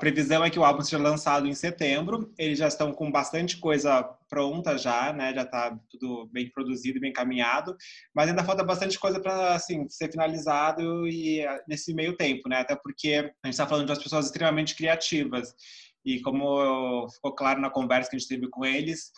previsão 0.00 0.42
é 0.42 0.50
que 0.50 0.58
o 0.58 0.64
álbum 0.64 0.82
seja 0.82 0.98
lançado 1.00 1.46
em 1.46 1.54
setembro. 1.54 2.32
Eles 2.36 2.58
já 2.58 2.66
estão 2.66 2.92
com 2.92 3.12
bastante 3.12 3.58
coisa 3.58 4.02
pronta 4.28 4.76
já, 4.76 5.12
né? 5.12 5.32
Já 5.34 5.42
está 5.42 5.78
tudo 5.88 6.28
bem 6.32 6.50
produzido 6.50 6.98
e 6.98 7.00
bem 7.00 7.12
caminhado, 7.12 7.76
mas 8.14 8.28
ainda 8.28 8.42
falta 8.42 8.64
bastante 8.64 8.98
coisa 8.98 9.20
para 9.20 9.54
assim 9.54 9.88
ser 9.88 10.10
finalizado 10.10 11.06
e 11.06 11.40
eh, 11.40 11.62
nesse 11.68 11.94
meio 11.94 12.16
tempo, 12.16 12.48
né? 12.48 12.56
Até 12.56 12.74
porque 12.74 13.32
a 13.44 13.46
gente 13.46 13.54
está 13.54 13.66
falando 13.66 13.86
de 13.86 13.92
umas 13.92 14.02
pessoas 14.02 14.26
extremamente 14.26 14.74
criativas 14.74 15.54
e 16.04 16.20
como 16.20 17.08
ficou 17.10 17.34
claro 17.34 17.60
na 17.60 17.70
conversa 17.70 18.10
que 18.10 18.16
a 18.16 18.18
gente 18.18 18.28
teve 18.28 18.48
com 18.48 18.64
eles, 18.64 19.12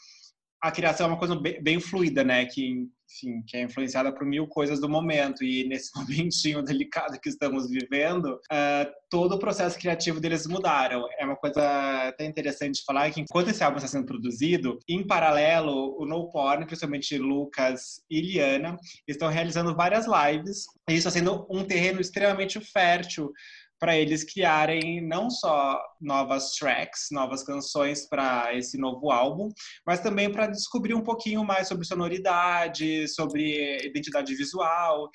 a 0.62 0.70
criação 0.70 1.06
é 1.06 1.08
uma 1.10 1.18
coisa 1.18 1.34
bem, 1.34 1.60
bem 1.60 1.80
fluida, 1.80 2.22
né? 2.22 2.46
Que, 2.46 2.86
enfim, 3.10 3.42
que 3.48 3.56
é 3.56 3.62
influenciada 3.62 4.12
por 4.14 4.24
mil 4.24 4.46
coisas 4.46 4.80
do 4.80 4.88
momento. 4.88 5.42
E 5.42 5.66
nesse 5.66 5.90
momentinho 5.98 6.62
delicado 6.62 7.18
que 7.20 7.28
estamos 7.28 7.68
vivendo, 7.68 8.34
uh, 8.34 8.92
todo 9.10 9.34
o 9.34 9.38
processo 9.40 9.76
criativo 9.76 10.20
deles 10.20 10.46
mudaram. 10.46 11.04
É 11.18 11.24
uma 11.24 11.34
coisa 11.34 12.06
até 12.06 12.24
interessante 12.24 12.84
falar 12.86 13.10
que 13.10 13.20
enquanto 13.20 13.48
esse 13.48 13.64
álbum 13.64 13.78
está 13.78 13.88
sendo 13.88 14.06
produzido, 14.06 14.78
em 14.88 15.04
paralelo, 15.04 16.00
o 16.00 16.06
No 16.06 16.30
Porn, 16.30 16.64
principalmente 16.64 17.18
Lucas 17.18 18.00
e 18.08 18.20
Liana, 18.20 18.76
estão 19.08 19.28
realizando 19.28 19.74
várias 19.74 20.06
lives. 20.06 20.66
E 20.88 20.92
isso 20.92 21.08
está 21.08 21.10
sendo 21.10 21.44
um 21.50 21.64
terreno 21.64 22.00
extremamente 22.00 22.60
fértil 22.60 23.32
para 23.82 23.96
eles 23.96 24.22
criarem 24.22 25.00
não 25.00 25.28
só 25.28 25.82
novas 26.00 26.52
tracks, 26.52 27.08
novas 27.10 27.42
canções 27.42 28.08
para 28.08 28.56
esse 28.56 28.78
novo 28.78 29.10
álbum, 29.10 29.48
mas 29.84 29.98
também 29.98 30.30
para 30.30 30.46
descobrir 30.46 30.94
um 30.94 31.02
pouquinho 31.02 31.44
mais 31.44 31.66
sobre 31.66 31.84
sonoridade, 31.84 33.08
sobre 33.08 33.84
identidade 33.84 34.36
visual. 34.36 35.10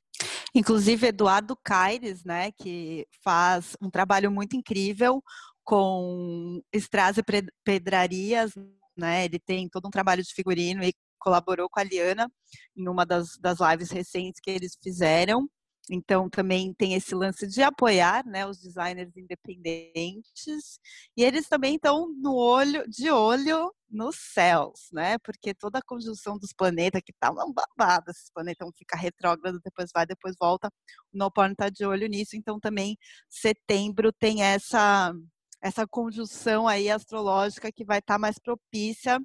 Inclusive 0.54 1.08
Eduardo 1.08 1.56
Caires, 1.64 2.26
né, 2.26 2.52
que 2.62 3.08
faz 3.24 3.78
um 3.82 3.90
trabalho 3.90 4.30
muito 4.30 4.58
incrível 4.58 5.24
com 5.64 6.62
Strass 6.76 7.20
e 7.20 7.24
Pedrarias, 7.64 8.52
né? 8.98 9.24
Ele 9.24 9.40
tem 9.40 9.70
todo 9.70 9.88
um 9.88 9.92
trabalho 9.92 10.22
de 10.22 10.34
figurino 10.34 10.84
e 10.84 10.94
colaborou 11.18 11.70
com 11.70 11.80
a 11.80 11.84
Liana 11.84 12.30
em 12.76 12.90
uma 12.90 13.06
das, 13.06 13.38
das 13.40 13.60
lives 13.62 13.92
recentes 13.92 14.42
que 14.42 14.52
eles 14.52 14.78
fizeram. 14.84 15.48
Então, 15.90 16.30
também 16.30 16.74
tem 16.74 16.94
esse 16.94 17.16
lance 17.16 17.48
de 17.48 17.62
apoiar 17.64 18.26
né, 18.26 18.46
os 18.46 18.60
designers 18.60 19.16
independentes. 19.16 20.80
E 21.16 21.24
eles 21.24 21.48
também 21.48 21.76
estão 21.76 22.08
no 22.22 22.36
olho, 22.36 22.88
de 22.90 23.10
olho 23.10 23.74
nos 23.90 24.18
céus, 24.18 24.90
né? 24.92 25.18
Porque 25.20 25.54
toda 25.54 25.80
a 25.80 25.82
conjunção 25.82 26.38
dos 26.38 26.52
planetas, 26.54 27.02
que 27.06 27.14
tá 27.14 27.32
uma 27.32 27.46
babada, 27.54 28.12
planetas 28.34 28.70
ficar 28.78 28.98
retrógrado, 28.98 29.60
depois 29.64 29.90
vai, 29.94 30.06
depois 30.06 30.36
volta. 30.40 30.70
O 31.14 31.18
Noporn 31.18 31.54
está 31.54 31.70
de 31.70 31.86
olho 31.86 32.08
nisso. 32.08 32.36
Então, 32.36 32.60
também 32.60 32.98
setembro 33.30 34.12
tem 34.12 34.44
essa 34.44 35.14
essa 35.62 35.88
conjunção 35.88 36.68
aí 36.68 36.90
astrológica 36.90 37.72
que 37.72 37.84
vai 37.84 37.98
estar 38.00 38.16
tá 38.16 38.20
mais 38.20 38.38
propícia 38.38 39.20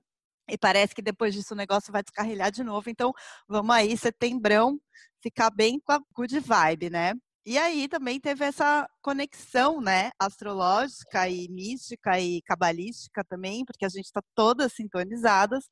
e 0.48 0.58
parece 0.58 0.94
que 0.94 1.02
depois 1.02 1.34
disso 1.34 1.54
o 1.54 1.56
negócio 1.56 1.92
vai 1.92 2.02
descarrilhar 2.02 2.50
de 2.50 2.64
novo. 2.64 2.90
Então, 2.90 3.12
vamos 3.48 3.74
aí, 3.74 3.96
setembrão, 3.96 4.78
ficar 5.22 5.50
bem 5.50 5.80
com 5.80 5.92
a 5.92 6.00
good 6.14 6.38
vibe, 6.40 6.90
né? 6.90 7.14
E 7.44 7.58
aí 7.58 7.88
também 7.88 8.20
teve 8.20 8.44
essa 8.44 8.88
conexão, 9.02 9.80
né, 9.80 10.12
astrológica 10.16 11.28
e 11.28 11.48
mística 11.48 12.20
e 12.20 12.40
cabalística 12.42 13.24
também, 13.24 13.64
porque 13.64 13.84
a 13.84 13.88
gente 13.88 14.04
está 14.04 14.22
todas 14.32 14.74
sintonizadas, 14.74 15.64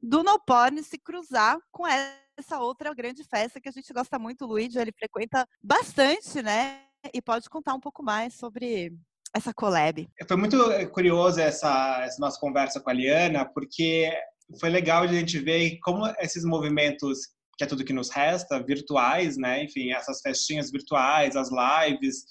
do 0.00 0.22
No 0.22 0.38
Porn 0.38 0.82
se 0.82 0.98
cruzar 0.98 1.58
com 1.72 1.86
essa 1.86 2.58
outra 2.58 2.92
grande 2.92 3.24
festa 3.24 3.58
que 3.58 3.68
a 3.68 3.72
gente 3.72 3.90
gosta 3.94 4.18
muito, 4.18 4.44
o 4.44 4.48
Luigi, 4.48 4.78
ele 4.78 4.92
frequenta 4.92 5.46
bastante, 5.62 6.42
né? 6.42 6.82
E 7.14 7.22
pode 7.22 7.48
contar 7.48 7.72
um 7.74 7.80
pouco 7.80 8.02
mais 8.02 8.34
sobre 8.34 8.92
essa 9.34 9.54
collab? 9.54 10.06
Foi 10.28 10.36
muito 10.36 10.58
curioso 10.90 11.40
essa, 11.40 12.02
essa 12.02 12.20
nossa 12.20 12.38
conversa 12.38 12.80
com 12.80 12.90
a 12.90 12.92
Liana, 12.92 13.44
porque 13.44 14.12
foi 14.60 14.68
legal 14.68 15.06
de 15.06 15.16
a 15.16 15.18
gente 15.18 15.38
ver 15.38 15.78
como 15.82 16.06
esses 16.20 16.44
movimentos 16.44 17.18
que 17.56 17.64
é 17.64 17.66
tudo 17.66 17.84
que 17.84 17.92
nos 17.92 18.10
resta, 18.10 18.62
virtuais, 18.62 19.36
né? 19.36 19.64
Enfim, 19.64 19.92
essas 19.92 20.20
festinhas 20.20 20.70
virtuais, 20.70 21.36
as 21.36 21.48
lives 21.50 22.24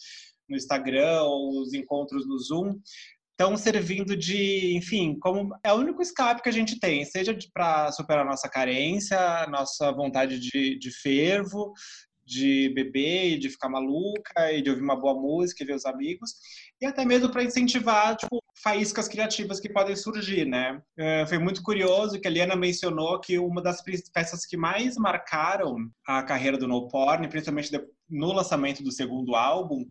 no 0.48 0.56
Instagram, 0.56 1.24
os 1.24 1.74
encontros 1.74 2.28
no 2.28 2.38
Zoom, 2.38 2.80
estão 3.32 3.58
servindo 3.58 4.16
de, 4.16 4.76
enfim, 4.78 5.18
como 5.20 5.50
é 5.64 5.74
o 5.74 5.78
único 5.78 6.02
escape 6.02 6.42
que 6.42 6.50
a 6.50 6.54
gente 6.54 6.80
tem, 6.80 7.04
seja 7.04 7.38
para 7.54 7.92
superar 7.92 8.26
nossa 8.26 8.48
carência, 8.48 9.46
nossa 9.48 9.92
vontade 9.92 10.40
de, 10.40 10.80
de 10.80 10.92
fervo, 10.92 11.74
de 12.26 12.70
beber 12.70 13.38
de 13.38 13.50
ficar 13.50 13.70
maluca 13.70 14.52
e 14.52 14.62
de 14.62 14.70
ouvir 14.70 14.82
uma 14.82 14.96
boa 14.96 15.14
música 15.14 15.64
e 15.64 15.66
ver 15.66 15.76
os 15.76 15.86
amigos 15.86 16.34
e 16.82 16.86
até 16.86 17.06
mesmo 17.06 17.30
para 17.30 17.44
incentivar 17.44 18.16
tipo 18.16 18.44
faíscas 18.62 19.08
criativas 19.08 19.60
que 19.60 19.70
podem 19.70 19.96
surgir, 19.96 20.46
né? 20.46 20.82
É, 20.98 21.26
foi 21.28 21.38
muito 21.38 21.62
curioso 21.62 22.20
que 22.20 22.28
a 22.28 22.32
Liana 22.32 22.56
mencionou 22.56 23.20
que 23.20 23.38
uma 23.38 23.62
das 23.62 23.82
peças 24.14 24.46
que 24.46 24.58
mais 24.58 24.96
marcaram 24.96 25.76
a 26.08 26.24
carreira 26.24 26.58
do 26.58 26.68
No 26.68 26.88
Porn, 26.88 27.28
principalmente 27.28 27.72
no 28.10 28.32
lançamento 28.32 28.84
do 28.84 28.92
segundo 28.92 29.36
álbum, 29.36 29.86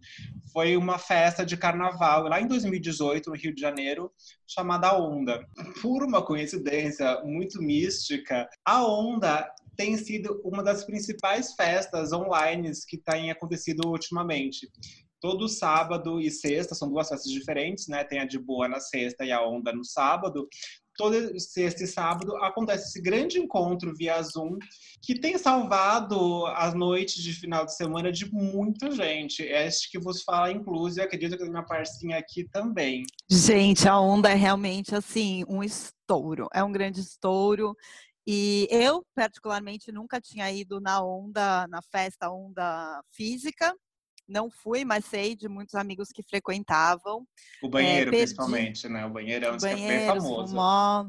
foi 0.52 0.76
uma 0.76 0.98
festa 0.98 1.44
de 1.44 1.56
carnaval 1.56 2.28
lá 2.28 2.40
em 2.40 2.46
2018 2.46 3.30
no 3.30 3.36
Rio 3.36 3.54
de 3.54 3.60
Janeiro, 3.60 4.10
chamada 4.46 4.96
Onda. 4.96 5.44
Por 5.82 6.02
uma 6.02 6.24
coincidência 6.24 7.20
muito 7.24 7.60
mística, 7.60 8.48
a 8.64 8.84
Onda 8.86 9.48
tem 9.76 9.97
sido 9.97 10.40
uma 10.45 10.62
das 10.62 10.85
principais 10.85 11.54
festas 11.54 12.12
online 12.12 12.71
que 12.88 12.99
têm 12.99 13.31
acontecido 13.31 13.88
ultimamente. 13.88 14.71
Todo 15.21 15.49
sábado 15.49 16.21
e 16.21 16.31
sexta, 16.31 16.75
são 16.75 16.90
duas 16.90 17.09
festas 17.09 17.33
diferentes, 17.33 17.88
né? 17.88 18.04
Tem 18.04 18.19
a 18.21 18.26
de 18.26 18.38
boa 18.38 18.69
na 18.69 18.78
sexta 18.78 19.25
e 19.25 19.33
a 19.33 19.43
onda 19.43 19.73
no 19.73 19.85
sábado. 19.85 20.47
Todo 20.97 21.40
sexta 21.40 21.83
e 21.83 21.87
sábado 21.87 22.37
acontece 22.37 22.88
esse 22.88 23.00
grande 23.00 23.38
encontro 23.38 23.93
via 23.97 24.23
Zoom 24.23 24.59
que 25.02 25.19
tem 25.19 25.37
salvado 25.37 26.47
as 26.49 26.73
noites 26.73 27.23
de 27.23 27.33
final 27.33 27.64
de 27.64 27.75
semana 27.75 28.12
de 28.12 28.31
muita 28.33 28.90
gente. 28.90 29.43
É 29.43 29.66
este 29.66 29.90
que 29.90 29.99
vos 29.99 30.23
fala, 30.23 30.52
inclusive, 30.52 31.02
acredito 31.02 31.37
que 31.37 31.43
a 31.43 31.50
minha 31.50 31.64
parcinha 31.64 32.19
aqui 32.19 32.49
também. 32.49 33.02
Gente, 33.28 33.88
a 33.88 33.99
onda 33.99 34.31
é 34.31 34.35
realmente 34.35 34.95
assim 34.95 35.45
um 35.49 35.64
estouro, 35.64 36.49
é 36.52 36.62
um 36.62 36.71
grande 36.71 37.00
estouro. 37.00 37.75
E 38.26 38.66
eu, 38.71 39.04
particularmente, 39.14 39.93
nunca 39.93 40.21
tinha 40.21 40.50
ido 40.50 40.81
na 40.81 41.02
onda, 41.04 41.66
na 41.69 41.83
festa 41.83 42.31
onda 42.31 43.02
física. 43.12 43.75
Não 44.26 44.50
fui, 44.50 44.85
mas 44.85 45.04
sei 45.04 45.37
de 45.37 45.49
muitos 45.49 45.75
amigos 45.75 46.09
que 46.09 46.23
frequentavam. 46.23 47.26
O 47.62 47.69
banheiro, 47.69 48.14
é, 48.14 48.19
principalmente, 48.19 48.88
né? 48.88 49.04
O 49.04 49.11
banheiro 49.11 49.47
é 49.47 49.52
um 49.52 49.57
banheiro, 49.57 49.93
é 49.93 49.99
bem 49.99 50.07
famoso. 50.07 50.49
Fumó. 50.49 51.09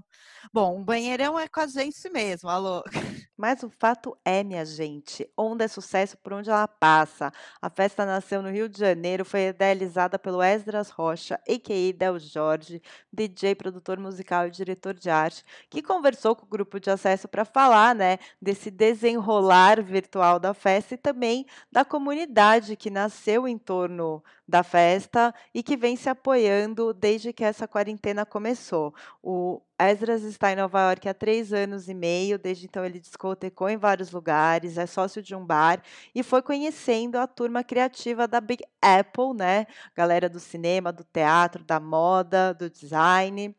Bom, 0.53 0.79
o 0.79 0.83
banheirão 0.83 1.39
é 1.39 1.47
com 1.47 1.59
a 1.59 1.67
gente 1.67 2.09
mesmo, 2.09 2.49
alô. 2.49 2.83
Mas 3.37 3.63
o 3.63 3.69
fato 3.69 4.17
é, 4.23 4.43
minha 4.43 4.63
gente, 4.63 5.29
Onda 5.37 5.65
é 5.65 5.67
sucesso 5.67 6.17
por 6.17 6.31
onde 6.31 6.49
ela 6.49 6.67
passa. 6.67 7.33
A 7.61 7.69
festa 7.69 8.05
nasceu 8.05 8.41
no 8.41 8.49
Rio 8.49 8.69
de 8.69 8.79
Janeiro, 8.79 9.25
foi 9.25 9.47
idealizada 9.47 10.17
pelo 10.17 10.41
Esdras 10.41 10.89
Rocha, 10.89 11.35
a.k.a. 11.35 11.91
Del 11.91 12.17
Jorge, 12.17 12.81
DJ, 13.11 13.55
produtor 13.55 13.99
musical 13.99 14.47
e 14.47 14.51
diretor 14.51 14.93
de 14.93 15.09
arte, 15.09 15.43
que 15.69 15.81
conversou 15.81 16.33
com 16.33 16.45
o 16.45 16.49
grupo 16.49 16.79
de 16.79 16.89
acesso 16.89 17.27
para 17.27 17.43
falar, 17.43 17.93
né, 17.93 18.17
desse 18.41 18.71
desenrolar 18.71 19.83
virtual 19.83 20.39
da 20.39 20.53
festa 20.53 20.93
e 20.93 20.97
também 20.97 21.45
da 21.69 21.83
comunidade 21.83 22.77
que 22.77 22.89
nasceu 22.89 23.04
em 23.47 23.57
torno 23.57 24.23
da 24.47 24.63
festa 24.63 25.33
e 25.53 25.63
que 25.63 25.75
vem 25.75 25.95
se 25.95 26.09
apoiando 26.09 26.93
desde 26.93 27.33
que 27.33 27.43
essa 27.43 27.67
quarentena 27.67 28.25
começou. 28.25 28.93
O 29.21 29.61
Esdras 29.79 30.23
está 30.23 30.51
em 30.51 30.55
Nova 30.55 30.89
York 30.89 31.09
há 31.09 31.13
três 31.13 31.51
anos 31.51 31.89
e 31.89 31.93
meio, 31.93 32.37
desde 32.39 32.65
então 32.65 32.85
ele 32.85 32.99
discotecou 32.99 33.69
em 33.69 33.77
vários 33.77 34.11
lugares, 34.11 34.77
é 34.77 34.85
sócio 34.85 35.21
de 35.21 35.35
um 35.35 35.45
bar 35.45 35.81
e 36.13 36.23
foi 36.23 36.41
conhecendo 36.41 37.17
a 37.17 37.27
turma 37.27 37.63
criativa 37.63 38.27
da 38.27 38.39
Big 38.39 38.63
Apple, 38.81 39.33
né? 39.35 39.67
Galera 39.95 40.29
do 40.29 40.39
cinema, 40.39 40.91
do 40.91 41.03
teatro, 41.03 41.63
da 41.63 41.79
moda, 41.79 42.53
do 42.53 42.69
design. 42.69 43.55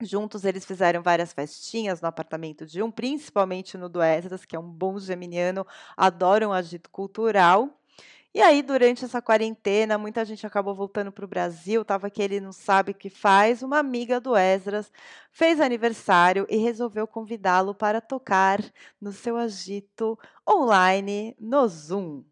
Juntos 0.00 0.44
eles 0.44 0.64
fizeram 0.64 1.02
várias 1.02 1.32
festinhas 1.32 2.00
no 2.00 2.06
apartamento 2.06 2.64
de 2.64 2.80
um, 2.82 2.90
principalmente 2.90 3.76
no 3.76 3.88
do 3.88 4.00
Esdras, 4.00 4.44
que 4.44 4.54
é 4.54 4.58
um 4.58 4.70
bom 4.70 4.96
geminiano, 4.98 5.66
adoram 5.96 6.52
agito 6.52 6.88
cultural. 6.88 7.68
E 8.34 8.42
aí, 8.42 8.62
durante 8.62 9.04
essa 9.04 9.22
quarentena, 9.22 9.96
muita 9.96 10.24
gente 10.24 10.46
acabou 10.46 10.74
voltando 10.74 11.10
para 11.10 11.24
o 11.24 11.28
Brasil, 11.28 11.84
tava 11.84 12.10
que 12.10 12.22
ele 12.22 12.40
não 12.40 12.52
sabe 12.52 12.92
o 12.92 12.94
que 12.94 13.08
faz. 13.08 13.62
Uma 13.62 13.78
amiga 13.78 14.20
do 14.20 14.36
Esdras 14.36 14.92
fez 15.32 15.60
aniversário 15.60 16.46
e 16.48 16.58
resolveu 16.58 17.06
convidá-lo 17.06 17.74
para 17.74 18.00
tocar 18.00 18.62
no 19.00 19.12
seu 19.12 19.36
agito 19.36 20.18
online 20.48 21.34
no 21.40 21.66
Zoom. 21.66 22.22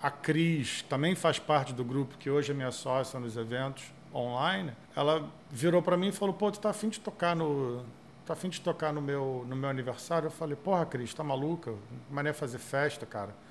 A 0.00 0.10
Cris 0.10 0.82
também 0.82 1.14
faz 1.14 1.38
parte 1.38 1.72
do 1.72 1.82
grupo 1.82 2.18
que 2.18 2.28
hoje 2.28 2.52
é 2.52 2.54
minha 2.54 2.70
sócia 2.70 3.18
nos 3.18 3.36
eventos 3.36 3.92
online. 4.14 4.72
Ela 4.94 5.26
virou 5.50 5.80
para 5.80 5.96
mim 5.96 6.08
e 6.08 6.12
falou: 6.12 6.34
"Pô, 6.34 6.52
tu 6.52 6.60
tá 6.60 6.68
afim 6.68 6.90
de 6.90 7.00
tocar 7.00 7.34
no 7.34 7.82
tá 8.26 8.34
afim 8.34 8.48
de 8.50 8.60
tocar 8.60 8.92
no 8.92 9.00
meu 9.00 9.44
no 9.48 9.56
meu 9.56 9.70
aniversário?" 9.70 10.26
Eu 10.26 10.30
falei: 10.30 10.54
"Porra, 10.54 10.84
Cris, 10.84 11.14
tá 11.14 11.24
maluca? 11.24 11.74
Mané 12.10 12.34
fazer 12.34 12.58
festa, 12.58 13.06
cara." 13.06 13.45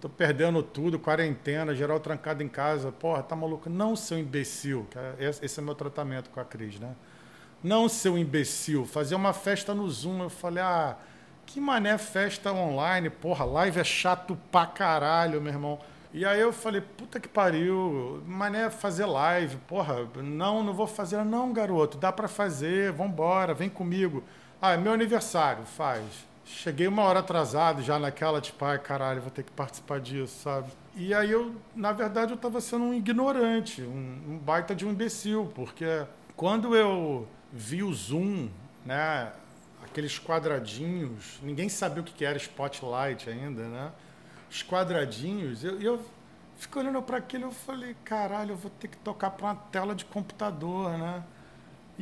Tô 0.00 0.08
perdendo 0.08 0.62
tudo, 0.62 0.98
quarentena, 0.98 1.74
geral 1.74 2.00
trancado 2.00 2.42
em 2.42 2.48
casa. 2.48 2.90
Porra, 2.90 3.22
tá 3.22 3.36
maluco? 3.36 3.68
Não, 3.68 3.94
seu 3.94 4.18
imbecil. 4.18 4.86
É, 5.18 5.30
esse 5.42 5.60
é 5.60 5.62
meu 5.62 5.74
tratamento 5.74 6.30
com 6.30 6.40
a 6.40 6.44
Cris, 6.44 6.80
né? 6.80 6.94
Não, 7.62 7.88
seu 7.88 8.16
imbecil. 8.16 8.86
Fazer 8.86 9.14
uma 9.14 9.32
festa 9.32 9.74
no 9.74 9.88
Zoom. 9.90 10.22
Eu 10.22 10.30
falei, 10.30 10.62
ah, 10.62 10.96
que 11.44 11.60
mané 11.60 11.98
festa 11.98 12.52
online? 12.52 13.10
Porra, 13.10 13.44
live 13.44 13.80
é 13.80 13.84
chato 13.84 14.38
pra 14.50 14.66
caralho, 14.66 15.40
meu 15.40 15.52
irmão. 15.52 15.78
E 16.12 16.24
aí 16.24 16.40
eu 16.40 16.52
falei, 16.52 16.80
puta 16.80 17.20
que 17.20 17.28
pariu, 17.28 18.20
mané 18.26 18.68
fazer 18.68 19.06
live, 19.06 19.56
porra, 19.68 20.08
não, 20.16 20.62
não 20.62 20.72
vou 20.72 20.86
fazer. 20.86 21.24
Não, 21.24 21.52
garoto, 21.52 21.98
dá 21.98 22.10
para 22.10 22.26
fazer, 22.26 22.90
vambora, 22.90 23.54
vem 23.54 23.68
comigo. 23.68 24.24
Ah, 24.60 24.72
é 24.72 24.76
meu 24.76 24.92
aniversário, 24.92 25.64
faz. 25.64 26.02
Cheguei 26.56 26.86
uma 26.88 27.02
hora 27.04 27.20
atrasado 27.20 27.80
já 27.80 27.98
naquela, 27.98 28.40
tipo, 28.40 28.62
ai 28.64 28.78
caralho, 28.78 29.22
vou 29.22 29.30
ter 29.30 29.44
que 29.44 29.52
participar 29.52 30.00
disso, 30.00 30.42
sabe? 30.42 30.70
E 30.94 31.14
aí 31.14 31.30
eu, 31.30 31.54
na 31.74 31.92
verdade, 31.92 32.32
eu 32.32 32.34
estava 32.34 32.60
sendo 32.60 32.84
um 32.84 32.92
ignorante, 32.92 33.82
um, 33.82 34.22
um, 34.28 34.38
baita 34.38 34.74
de 34.74 34.84
um 34.84 34.90
imbecil, 34.90 35.50
porque 35.54 36.04
quando 36.36 36.74
eu 36.74 37.26
vi 37.52 37.82
o 37.82 37.92
Zoom, 37.94 38.48
né, 38.84 39.32
aqueles 39.82 40.18
quadradinhos, 40.18 41.38
ninguém 41.42 41.68
sabia 41.68 42.02
o 42.02 42.04
que 42.04 42.24
era 42.24 42.36
Spotlight 42.36 43.30
ainda, 43.30 43.68
né? 43.68 43.92
Os 44.50 44.62
quadradinhos, 44.62 45.64
eu, 45.64 45.80
eu 45.80 46.04
fico 46.56 46.80
olhando 46.80 47.00
para 47.00 47.16
aquilo 47.16 47.48
e 47.48 47.54
falei, 47.54 47.96
caralho, 48.04 48.52
eu 48.52 48.56
vou 48.56 48.70
ter 48.70 48.88
que 48.88 48.96
tocar 48.98 49.30
para 49.30 49.46
uma 49.46 49.54
tela 49.54 49.94
de 49.94 50.04
computador, 50.04 50.90
né? 50.98 51.22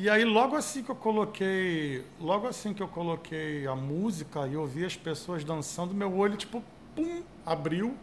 E 0.00 0.08
aí 0.08 0.24
logo 0.24 0.54
assim 0.54 0.80
que 0.80 0.92
eu 0.92 0.94
coloquei, 0.94 2.04
logo 2.20 2.46
assim 2.46 2.72
que 2.72 2.80
eu 2.80 2.86
coloquei 2.86 3.66
a 3.66 3.74
música 3.74 4.46
e 4.46 4.56
ouvi 4.56 4.84
as 4.84 4.96
pessoas 4.96 5.42
dançando, 5.42 5.92
meu 5.92 6.16
olho 6.16 6.36
tipo, 6.36 6.62
pum, 6.94 7.24
abriu, 7.44 7.96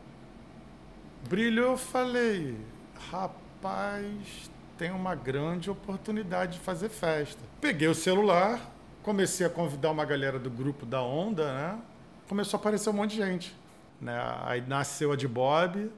brilhou, 1.30 1.72
eu 1.72 1.78
falei, 1.78 2.58
rapaz, 3.10 4.52
tem 4.78 4.92
uma 4.92 5.16
grande 5.16 5.72
oportunidade 5.72 6.58
de 6.58 6.60
fazer 6.60 6.90
festa. 6.90 7.42
Peguei 7.62 7.88
o 7.88 7.96
celular, 7.96 8.60
comecei 9.02 9.48
a 9.48 9.50
convidar 9.50 9.90
uma 9.90 10.04
galera 10.04 10.38
do 10.38 10.50
grupo 10.50 10.86
da 10.86 11.02
Onda, 11.02 11.54
né? 11.54 11.80
Começou 12.28 12.58
a 12.58 12.60
aparecer 12.60 12.90
um 12.90 12.94
monte 12.94 13.12
de 13.12 13.26
gente, 13.26 13.56
né? 14.02 14.20
Aí 14.44 14.60
nasceu 14.60 15.14
a 15.14 15.16
de 15.16 15.30
Bob, 15.30 15.90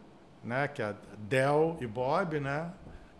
né, 0.44 0.68
que 0.68 0.80
é 0.80 0.94
Del 1.18 1.76
e 1.82 1.88
Bob, 1.88 2.40
né? 2.40 2.72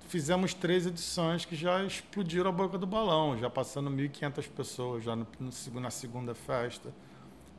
Fizemos 0.08 0.54
três 0.54 0.86
edições 0.86 1.46
que 1.46 1.56
já 1.56 1.84
explodiram 1.84 2.50
a 2.50 2.54
boca 2.54 2.78
do 2.78 2.88
balão, 2.88 3.38
já 3.38 3.50
passando 3.50 3.90
1.500 3.90 4.50
pessoas 4.50 5.04
já 5.04 5.16
no, 5.16 5.28
no, 5.40 5.80
na 5.80 5.92
segunda 5.92 6.34
festa. 6.34 6.94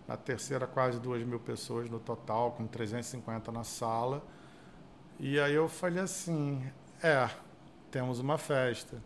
Na 0.06 0.16
terceira, 0.16 0.66
quase 0.66 0.98
2 0.98 1.26
mil 1.26 1.38
pessoas 1.38 1.90
no 1.90 1.98
total, 1.98 2.52
com 2.52 2.66
350 2.66 3.52
na 3.52 3.62
sala. 3.62 4.24
E 5.20 5.38
aí 5.38 5.54
eu 5.54 5.68
falei 5.68 6.02
assim: 6.02 6.64
é, 7.02 7.28
temos 7.90 8.18
uma 8.18 8.38
festa. 8.38 9.02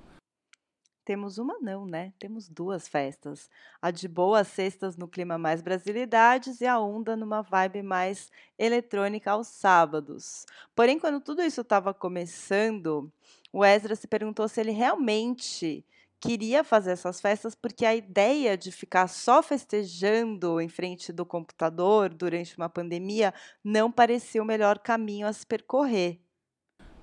Temos 1.04 1.36
uma 1.36 1.58
não, 1.58 1.84
né? 1.84 2.12
Temos 2.18 2.48
duas 2.48 2.86
festas. 2.86 3.50
A 3.80 3.90
de 3.90 4.06
boas 4.06 4.46
sextas 4.46 4.96
no 4.96 5.08
clima 5.08 5.36
mais 5.36 5.60
brasilidades 5.60 6.60
e 6.60 6.66
a 6.66 6.78
onda 6.78 7.16
numa 7.16 7.42
vibe 7.42 7.82
mais 7.82 8.30
eletrônica 8.56 9.30
aos 9.30 9.48
sábados. 9.48 10.46
Porém, 10.76 11.00
quando 11.00 11.20
tudo 11.20 11.42
isso 11.42 11.60
estava 11.60 11.92
começando, 11.92 13.12
o 13.52 13.64
Ezra 13.64 13.96
se 13.96 14.06
perguntou 14.06 14.46
se 14.46 14.60
ele 14.60 14.70
realmente 14.70 15.84
queria 16.20 16.62
fazer 16.62 16.92
essas 16.92 17.20
festas 17.20 17.52
porque 17.56 17.84
a 17.84 17.96
ideia 17.96 18.56
de 18.56 18.70
ficar 18.70 19.08
só 19.08 19.42
festejando 19.42 20.60
em 20.60 20.68
frente 20.68 21.12
do 21.12 21.26
computador 21.26 22.14
durante 22.14 22.56
uma 22.56 22.68
pandemia 22.68 23.34
não 23.64 23.90
parecia 23.90 24.40
o 24.40 24.46
melhor 24.46 24.78
caminho 24.78 25.26
a 25.26 25.32
se 25.32 25.44
percorrer 25.44 26.20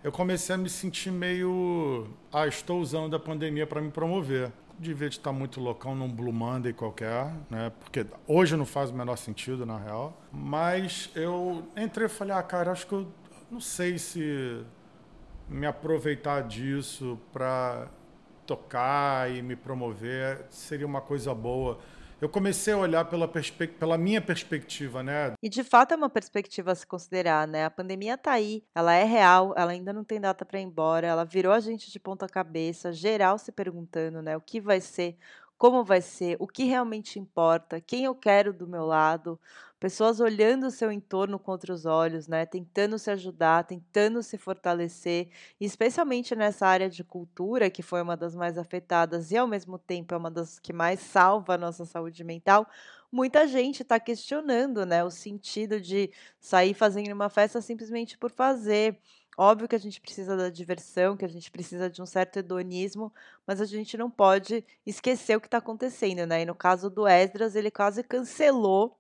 eu 0.04 0.12
comecei 0.12 0.56
a 0.56 0.58
me 0.58 0.70
sentir 0.70 1.12
meio. 1.12 2.08
Ah, 2.32 2.48
estou 2.48 2.80
usando 2.80 3.16
a 3.16 3.20
pandemia 3.20 3.68
para 3.68 3.82
me 3.82 3.92
promover. 3.92 4.52
Devia 4.78 5.10
estar 5.10 5.34
muito 5.34 5.60
loucão 5.60 5.94
num 5.94 6.10
Blue 6.10 6.32
Monday 6.32 6.72
qualquer, 6.72 7.34
né? 7.50 7.70
Porque 7.82 8.06
hoje 8.26 8.56
não 8.56 8.66
faz 8.66 8.92
o 8.92 8.94
menor 8.94 9.18
sentido, 9.18 9.66
na 9.66 9.78
real. 9.78 10.18
Mas 10.32 11.12
eu 11.14 11.68
entrei 11.76 12.06
e 12.06 12.10
falei, 12.10 12.34
ah, 12.34 12.42
cara, 12.42 12.72
acho 12.72 12.88
que 12.88 12.94
eu 12.94 13.08
não 13.52 13.60
sei 13.60 13.98
se 13.98 14.64
me 15.50 15.66
aproveitar 15.66 16.44
disso 16.44 17.20
para 17.34 17.88
tocar 18.46 19.30
e 19.30 19.42
me 19.42 19.56
promover 19.56 20.46
seria 20.50 20.88
uma 20.88 21.02
coisa 21.02 21.36
boa. 21.36 21.80
Eu 22.22 22.28
comecei 22.30 22.74
a 22.74 22.78
olhar 22.78 23.06
pela, 23.06 23.28
pela 23.80 23.98
minha 23.98 24.22
perspectiva, 24.22 25.02
né? 25.02 25.34
E 25.42 25.50
de 25.50 25.64
fato 25.64 25.94
é 25.94 25.98
uma 25.98 26.10
perspectiva 26.10 26.72
a 26.72 26.76
se 26.76 26.86
considerar, 26.86 27.48
né? 27.48 27.66
A 27.66 27.72
pandemia 27.72 28.18
tá 28.18 28.32
aí, 28.32 28.64
ela 28.76 28.94
é 28.94 29.04
real, 29.04 29.54
ela 29.56 29.72
ainda 29.72 29.94
não 29.94 30.04
tem 30.04 30.20
data 30.20 30.46
para 30.46 30.60
ir 30.60 30.64
embora, 30.64 31.08
ela 31.08 31.24
virou 31.24 31.54
a 31.54 31.60
gente 31.60 31.92
de 31.92 32.00
ponta 32.00 32.28
cabeça, 32.28 32.92
geral 32.92 33.38
se 33.38 33.52
perguntando, 33.52 34.22
né? 34.22 34.36
O 34.36 34.42
que 34.42 34.60
vai 34.60 34.82
ser, 34.82 35.18
como 35.58 35.84
vai 35.84 36.02
ser, 36.02 36.36
o 36.40 36.48
que 36.48 36.64
realmente 36.66 37.20
importa, 37.20 37.82
quem 37.82 38.06
eu 38.06 38.16
quero 38.16 38.54
do 38.54 38.68
meu 38.68 38.86
lado, 38.86 39.40
pessoas 39.80 40.20
olhando 40.20 40.68
o 40.68 40.72
seu 40.72 40.92
entorno 40.92 41.40
com 41.40 41.52
outros 41.52 41.86
olhos, 41.86 42.28
né, 42.28 42.46
tentando 42.46 43.00
se 43.00 43.10
ajudar, 43.12 43.64
tentando 43.64 44.22
se 44.22 44.38
fortalecer, 44.38 45.30
especialmente 45.60 46.36
nessa 46.36 46.68
área 46.68 46.90
de 46.90 47.04
cultura, 47.04 47.70
que 47.70 47.82
foi 47.82 48.02
uma 48.02 48.18
das 48.18 48.36
mais 48.36 48.58
afetadas 48.58 49.32
e 49.32 49.38
ao 49.38 49.48
mesmo 49.48 49.80
tempo 49.80 50.14
é 50.14 50.18
uma 50.18 50.30
das 50.32 50.60
que 50.60 50.74
mais 50.74 51.00
salva 51.00 51.54
a 51.56 51.58
nossa 51.58 51.86
saúde 51.86 52.24
mental. 52.24 52.68
Muita 53.12 53.48
gente 53.48 53.82
está 53.82 54.00
questionando, 54.00 54.86
né, 54.86 55.04
o 55.04 55.10
sentido 55.10 55.80
de 55.80 56.12
sair 56.40 56.74
fazendo 56.74 57.14
uma 57.14 57.30
festa 57.30 57.62
simplesmente 57.62 58.18
por 58.18 58.32
fazer. 58.32 59.00
Óbvio 59.38 59.70
que 59.70 59.76
a 59.76 59.80
gente 59.80 60.02
precisa 60.02 60.36
da 60.36 60.50
diversão, 60.50 61.16
que 61.16 61.24
a 61.24 61.28
gente 61.30 61.50
precisa 61.50 61.90
de 61.90 62.02
um 62.02 62.06
certo 62.06 62.40
hedonismo, 62.40 63.14
mas 63.48 63.62
a 63.62 63.66
gente 63.66 63.98
não 63.98 64.12
pode 64.12 64.66
esquecer 64.86 65.38
o 65.38 65.42
que 65.42 65.48
está 65.48 65.60
acontecendo, 65.60 66.26
né? 66.28 66.42
E 66.42 66.46
no 66.46 66.54
caso 66.54 66.90
do 66.90 67.08
Esdras, 67.08 67.56
ele 67.56 67.72
quase 67.72 68.04
cancelou 68.04 68.99